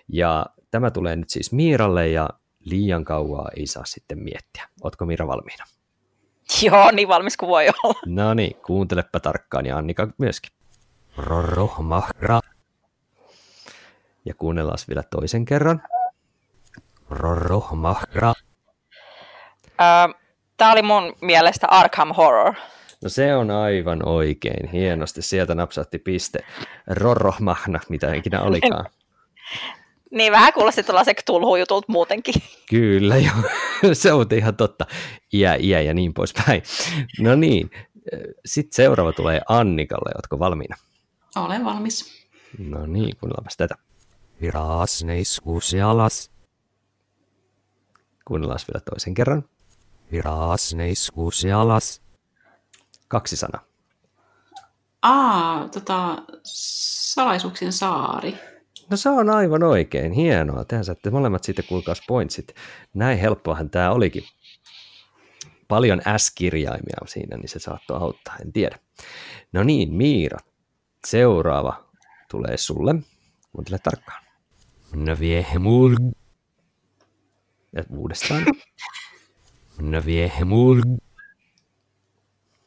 Ja 0.07 0.45
tämä 0.71 0.91
tulee 0.91 1.15
nyt 1.15 1.29
siis 1.29 1.51
Miiralle 1.51 2.07
ja 2.07 2.29
liian 2.59 3.05
kauaa 3.05 3.49
ei 3.55 3.67
saa 3.67 3.85
sitten 3.85 4.19
miettiä. 4.23 4.67
Ootko 4.83 5.05
Miira 5.05 5.27
valmiina? 5.27 5.65
Joo, 6.65 6.91
niin 6.91 7.07
valmis 7.07 7.37
kuin 7.37 7.49
voi 7.49 7.67
olla. 7.83 7.99
No 8.15 8.33
niin, 8.33 8.55
kuuntelepa 8.65 9.19
tarkkaan 9.19 9.65
ja 9.65 9.77
Annika 9.77 10.07
myöskin. 10.17 10.51
Rorrohmahra. 11.17 12.39
Ja 14.25 14.33
kuunnellaan 14.33 14.77
vielä 14.87 15.03
toisen 15.03 15.45
kerran. 15.45 15.81
Rorrohmahra. 17.11 18.33
Tämä 20.57 20.71
oli 20.71 20.81
mun 20.81 21.13
mielestä 21.21 21.67
Arkham 21.67 22.13
Horror. 22.13 22.53
No 23.03 23.09
se 23.09 23.35
on 23.35 23.51
aivan 23.51 24.07
oikein. 24.07 24.69
Hienosti. 24.69 25.21
Sieltä 25.21 25.55
napsatti 25.55 25.99
piste. 25.99 26.39
Rorrohmahna, 26.87 27.79
mitä 27.89 28.13
ikinä 28.13 28.41
olikaan. 28.41 28.85
Niin, 30.11 30.31
vähän 30.31 30.53
kuulosti 30.53 30.83
tuollaiset 30.83 31.23
tulhujutulta 31.25 31.85
muutenkin. 31.87 32.33
Kyllä, 32.69 33.17
joo. 33.17 33.35
se 33.93 34.13
on 34.13 34.25
ihan 34.37 34.55
totta. 34.55 34.85
Iä, 35.33 35.55
iä 35.59 35.81
ja 35.81 35.93
niin 35.93 36.13
poispäin. 36.13 36.63
No 37.19 37.35
niin, 37.35 37.71
sitten 38.45 38.75
seuraava 38.75 39.11
tulee 39.11 39.41
Annikalle. 39.49 40.11
Oletko 40.15 40.39
valmiina? 40.39 40.75
Olen 41.35 41.65
valmis. 41.65 42.27
No 42.57 42.85
niin, 42.85 43.17
kuunnellaanpas 43.17 43.57
tätä. 43.57 43.75
Virasneiskuus 44.41 45.75
alas. 45.85 46.31
Kuunnellaan 48.31 48.59
vielä 48.73 48.83
toisen 48.89 49.13
kerran. 49.13 49.43
Virasneiskuus 50.11 51.45
alas. 51.55 52.01
Kaksi 53.07 53.35
sanaa. 53.35 53.63
Aa, 55.01 55.69
tota, 55.69 56.23
salaisuuksien 56.43 57.73
saari. 57.73 58.37
No 58.89 58.97
se 58.97 59.09
on 59.09 59.29
aivan 59.29 59.63
oikein, 59.63 60.11
hienoa. 60.11 60.65
Tehän 60.65 60.85
saatte 60.85 61.09
molemmat 61.09 61.43
siitä 61.43 61.63
kuulkaas 61.63 62.01
pointsit. 62.07 62.55
Näin 62.93 63.19
helppoahan 63.19 63.69
tämä 63.69 63.91
olikin. 63.91 64.23
Paljon 65.67 66.01
S-kirjaimia 66.17 66.97
siinä, 67.05 67.37
niin 67.37 67.49
se 67.49 67.59
saattoi 67.59 67.97
auttaa, 67.97 68.35
en 68.41 68.53
tiedä. 68.53 68.79
No 69.53 69.63
niin, 69.63 69.93
Miira, 69.93 70.39
seuraava 71.07 71.85
tulee 72.29 72.57
sulle. 72.57 72.95
Kuuntele 73.51 73.79
tarkkaan. 73.83 74.23
No 74.95 75.19
vie 75.19 75.45
mul. 75.59 75.95
Ja 77.75 77.83
uudestaan. 77.89 78.45
No 79.81 80.01
vie 80.05 80.31
mul. 80.45 80.81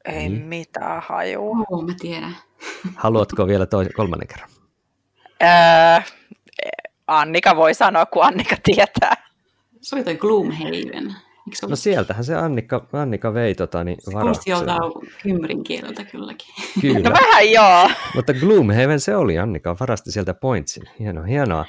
Ei 0.05 0.29
niin. 0.29 0.43
mitään 0.43 1.03
hajua. 1.07 1.57
Oo, 1.71 1.83
mä 1.83 1.93
tiedän. 2.01 2.37
Haluatko 2.97 3.47
vielä 3.47 3.67
toisen, 3.67 3.93
kolmannen 3.97 4.29
kerran? 4.29 4.51
Öö, 5.43 6.13
Annika 7.07 7.57
voi 7.57 7.75
sanoa, 7.75 8.07
kun 8.07 8.25
Annika 8.25 8.57
tietää. 8.63 9.31
Se 9.81 9.97
oli 9.97 10.05
toi 10.05 10.17
Gloomhaven. 10.17 11.15
No 11.69 11.77
sieltähän 11.77 12.25
se 12.25 12.35
Annika, 12.35 12.87
Annika 12.93 13.35
vei 13.35 13.55
tota, 13.55 13.85
niin 13.85 13.99
Kuulosti 14.05 14.51
joltain 14.51 14.93
kymrin 15.23 15.65
kieleltä 15.65 16.05
kylläkin. 16.05 16.55
Kyllä. 16.81 17.09
No 17.09 17.17
vähän 17.21 17.53
joo. 17.53 17.91
Mutta 18.15 18.35
Gloomhaven 18.35 19.01
se 19.01 19.17
oli, 19.17 19.39
Annika 19.39 19.77
varasti 19.81 20.13
sieltä 20.13 20.35
pointsin. 20.35 20.83
Hienoa, 20.99 21.25
hienoa. 21.25 21.65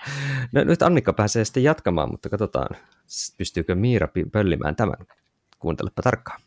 No, 0.51 0.63
nyt 0.63 0.81
Annika 0.81 1.13
pääsee 1.13 1.45
sitten 1.45 1.63
jatkamaan, 1.63 2.11
mutta 2.11 2.29
katsotaan, 2.29 2.75
pystyykö 3.37 3.75
Miira 3.75 4.07
pöllimään 4.31 4.75
tämän. 4.75 4.97
Kuuntelepa 5.59 6.01
tarkkaan. 6.01 6.41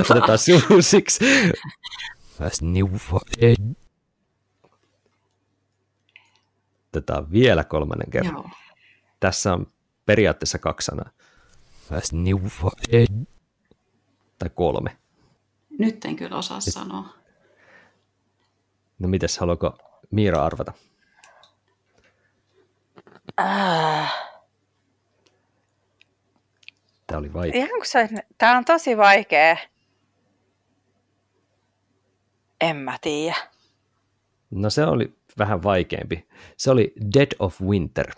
Otetaan 0.10 0.38
suusiksi. 0.38 1.24
Otetaan 6.90 7.32
vielä 7.32 7.64
kolmannen 7.64 8.10
kerran. 8.10 8.32
Joo. 8.34 8.50
Tässä 9.20 9.52
on 9.52 9.72
periaatteessa 10.06 10.58
kaksi 10.58 10.84
sanaa. 10.84 11.10
Tai 14.38 14.50
kolme. 14.54 14.96
Nyt 15.78 16.04
en 16.04 16.16
kyllä 16.16 16.36
osaa 16.36 16.56
Nyt. 16.66 16.74
sanoa. 16.74 17.14
No 18.98 19.08
mites, 19.08 19.38
haluatko 19.38 19.78
Miira 20.10 20.44
arvata? 20.44 20.72
Äh. 23.40 24.12
Tämä 27.06 27.18
oli 27.18 27.32
vaikea. 27.32 27.66
Se, 27.82 28.08
tämä 28.38 28.56
on 28.58 28.64
tosi 28.64 28.96
vaikea. 28.96 29.56
En 32.60 32.76
mä 32.76 32.98
tiedä. 33.00 33.36
No 34.50 34.70
se 34.70 34.84
oli 34.84 35.19
vähän 35.40 35.62
vaikeampi. 35.62 36.26
Se 36.56 36.70
oli 36.70 36.92
Dead 37.14 37.28
of 37.38 37.62
Winter. 37.62 38.10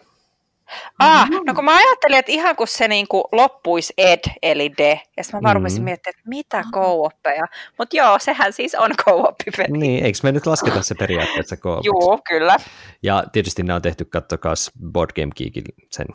Ah, 0.99 1.29
no 1.47 1.55
kun 1.55 1.65
mä 1.65 1.77
ajattelin, 1.77 2.19
että 2.19 2.33
ihan 2.33 2.57
kun 2.57 2.69
se 2.69 2.89
niin 2.89 3.09
kuin 3.09 3.25
loppuisi 3.33 3.93
ed, 3.99 4.21
eli 4.43 4.73
de, 4.79 5.01
ja 5.17 5.25
sitten 5.25 5.41
mä 5.41 5.43
vaan 5.43 5.63
mm-hmm. 5.63 5.85
miettimään, 5.85 6.15
että 6.17 6.29
mitä 6.29 6.65
co-oppeja. 6.75 7.47
Mutta 7.79 7.97
joo, 7.97 8.19
sehän 8.19 8.53
siis 8.53 8.75
on 8.75 8.91
co 8.91 9.35
peli 9.57 9.79
Niin, 9.79 10.05
eikö 10.05 10.19
me 10.23 10.33
nyt 10.33 10.47
lasketa 10.47 10.83
se 10.83 10.95
periaatteessa 10.95 11.57
co 11.57 11.81
Joo, 11.85 12.19
kyllä. 12.29 12.57
Ja 13.03 13.25
tietysti 13.33 13.63
nämä 13.63 13.77
on 13.77 13.83
tehty, 13.83 14.05
kattokaa 14.05 14.55
Board 14.93 15.11
Game 15.17 15.33
Geekin 15.37 15.65
sen 15.91 16.07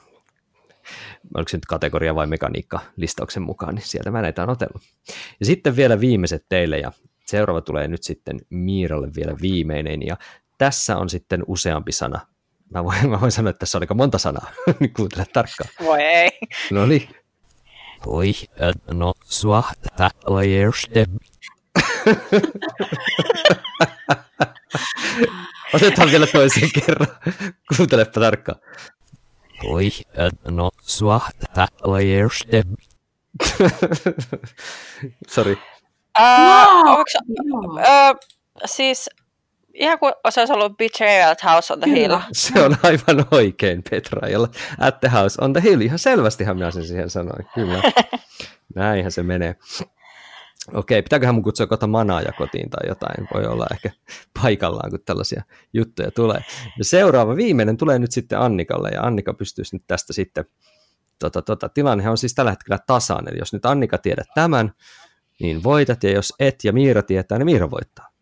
oliko 1.36 1.50
se 1.50 1.58
nyt 1.58 1.66
kategoria 1.66 2.16
vai 2.16 2.28
mekaniikka 2.28 2.80
listauksen 2.96 3.44
mukaan, 3.44 3.76
niin 3.76 3.88
sieltä 3.88 4.12
mä 4.12 4.22
näitä 4.22 4.44
on 4.44 4.50
otellut. 4.50 4.82
Ja 5.40 5.46
sitten 5.46 5.76
vielä 5.76 6.00
viimeiset 6.00 6.46
teille, 6.50 6.78
ja 6.80 6.92
seuraava 7.26 7.62
tulee 7.62 7.88
nyt 7.88 8.04
sitten 8.04 8.40
Miiralle 8.50 9.10
vielä 9.16 9.36
viimeinen, 9.42 10.06
ja 10.06 10.18
tässä 10.58 10.98
on 10.98 11.10
sitten 11.10 11.44
useampi 11.48 11.92
sana. 11.92 12.20
Mä 12.70 12.84
voin, 12.84 13.10
mä 13.10 13.22
voin 13.22 13.32
sanoa, 13.32 13.50
että 13.50 13.60
tässä 13.60 13.78
on 13.78 13.84
aika 13.84 13.94
monta 13.94 14.18
sanaa. 14.18 14.50
Kuuntele 14.96 15.26
tarkkaan. 15.34 15.70
Voi 15.84 16.02
ei. 16.02 16.32
No 16.72 16.86
niin. 16.86 17.10
Oi, 18.06 18.34
no 18.92 19.14
sua 19.24 19.64
Otetaan 25.74 26.12
vielä 26.12 26.28
toisen 26.28 26.70
kerran. 26.86 27.08
Kuuntelepa 27.78 28.20
tarkkaan. 28.20 28.60
Oi, 29.64 29.92
no 30.50 30.70
sua 30.82 31.22
tällaista. 31.54 32.48
Sori. 35.28 35.58
Uh, 36.20 36.88
Joo. 36.88 37.04
uh, 37.64 38.18
siis 38.66 39.10
ihan 39.78 40.00
kuin 40.00 40.14
olisi 40.24 40.54
ollut 40.54 40.78
Betrayal 40.78 41.32
at 41.32 41.44
House 41.44 41.74
on 41.74 41.80
the 41.80 41.92
Hill. 41.92 42.08
Kyllä. 42.08 42.22
Se 42.32 42.62
on 42.62 42.78
aivan 42.84 43.26
oikein, 43.32 43.84
Petra, 43.90 44.30
jolla 44.30 44.48
at 44.80 45.00
the 45.00 45.10
house 45.10 45.42
on 45.42 45.54
the 45.54 45.64
hill. 45.64 45.82
Ihan 45.82 46.00
selvästihän 46.00 46.58
minä 46.58 46.72
sen 46.72 46.86
siihen 46.86 47.10
sanoin, 47.10 47.46
kyllä. 47.54 47.82
Näinhän 48.76 49.12
se 49.12 49.24
menee. 49.24 49.56
Okei, 50.74 51.02
pitääköhän 51.02 51.36
mun 51.36 51.44
kutsua 51.44 51.68
kohta 51.68 51.88
manaaja 51.88 52.32
kotiin 52.32 52.70
tai 52.70 52.88
jotain. 52.88 53.28
Voi 53.34 53.46
olla 53.46 53.68
ehkä 53.72 53.90
paikallaan, 54.42 54.90
kun 54.90 55.00
tällaisia 55.06 55.44
juttuja 55.74 56.12
tulee. 56.12 56.40
Ja 56.78 56.86
seuraava, 56.86 57.36
viimeinen 57.36 57.78
tulee 57.78 58.00
nyt 58.00 58.12
sitten 58.12 58.40
Annikalle, 58.40 58.90
ja 58.90 59.02
Annika 59.02 59.34
pystyisi 59.34 59.76
nyt 59.76 59.84
tästä 59.88 60.14
sitten, 60.14 60.46
tota, 61.20 61.42
tota, 61.42 61.70
tilannehan 61.70 62.12
on 62.12 62.18
siis 62.18 62.36
tällä 62.36 62.52
hetkellä 62.52 62.80
tasainen. 62.88 63.34
Eli 63.34 63.40
jos 63.40 63.54
nyt 63.54 63.66
Annika 63.66 63.98
tiedät 63.98 64.28
tämän, 64.36 64.72
niin 65.40 65.64
voitat, 65.64 66.04
ja 66.04 66.12
jos 66.12 66.34
et 66.40 66.64
ja 66.64 66.74
Miira 66.74 67.04
tietää, 67.04 67.38
niin 67.38 67.46
Miira 67.46 67.72
voittaa. 67.72 68.17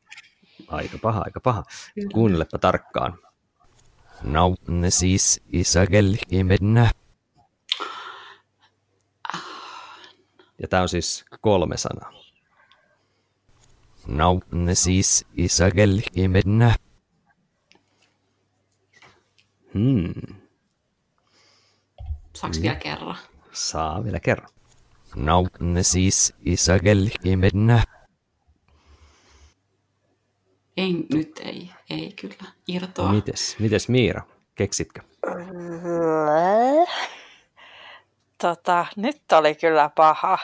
Aika 0.75 0.97
paha, 0.97 1.21
aika 1.25 1.39
paha. 1.39 1.63
Kuunnelepa 2.13 2.57
tarkkaan. 2.57 3.17
No, 4.23 4.55
ne 4.67 4.91
siis 4.91 5.41
isäkel 5.51 6.15
mennä. 6.43 6.91
Ja 10.61 10.67
tämä 10.69 10.81
on 10.81 10.89
siis 10.89 11.25
kolme 11.41 11.77
sanaa. 11.77 12.11
No, 14.07 14.39
ne 14.51 14.75
siis 14.75 15.25
isäkel 15.35 16.01
mennä. 16.27 16.75
Hmm. 19.73 20.13
Saaks 22.35 22.61
vielä 22.61 22.75
kerran? 22.75 23.17
Saa 23.51 24.03
vielä 24.03 24.19
kerran. 24.19 24.49
No, 25.15 25.47
ne 25.59 25.83
siis 25.83 26.33
isäkel 26.45 27.09
mennä. 27.35 27.83
En, 30.77 31.05
nyt 31.13 31.41
ei, 31.43 31.69
ei 31.89 32.13
kyllä 32.21 32.51
irtoa. 32.67 33.11
Mites, 33.11 33.55
mites 33.59 33.89
Miira, 33.89 34.21
keksitkö? 34.55 35.01
Tota, 38.37 38.85
nyt 38.95 39.31
oli 39.31 39.55
kyllä 39.55 39.89
paha. 39.95 40.37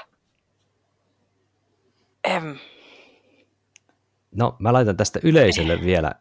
Em. 2.24 2.58
No, 4.36 4.56
mä 4.60 4.74
laitan 4.74 4.98
tästä 4.98 5.20
yleisölle 5.24 5.82
vielä 5.82 6.12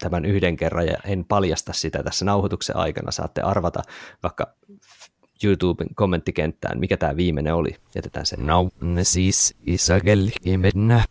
tämän 0.00 0.24
yhden 0.24 0.56
kerran 0.56 0.86
ja 0.86 0.96
en 1.04 1.24
paljasta 1.24 1.72
sitä 1.72 2.02
tässä 2.02 2.24
nauhoituksen 2.24 2.76
aikana. 2.76 3.10
Saatte 3.10 3.40
arvata 3.40 3.82
vaikka 4.22 4.54
YouTuben 5.44 5.94
kommenttikenttään, 5.94 6.80
mikä 6.80 6.96
tämä 6.96 7.16
viimeinen 7.16 7.54
oli. 7.54 7.76
Jätetään 7.94 8.26
se. 8.26 8.36
No, 8.36 8.68
siis 9.02 9.54
isäkel 9.66 10.28
mennä. 10.56 11.04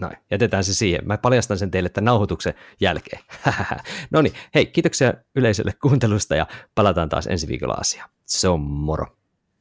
Noin, 0.00 0.16
jätetään 0.30 0.64
se 0.64 0.74
siihen. 0.74 1.06
Mä 1.06 1.18
paljastan 1.18 1.58
sen 1.58 1.70
teille 1.70 1.88
tämän 1.88 2.04
nauhoituksen 2.04 2.54
jälkeen. 2.80 3.22
no 4.10 4.22
niin, 4.22 4.34
hei, 4.54 4.66
kiitoksia 4.66 5.14
yleisölle 5.34 5.72
kuuntelusta 5.82 6.36
ja 6.36 6.46
palataan 6.74 7.08
taas 7.08 7.26
ensi 7.26 7.48
viikolla 7.48 7.74
asiaan. 7.74 8.10
Se 8.26 8.48
on 8.48 8.60
moro. 8.60 9.19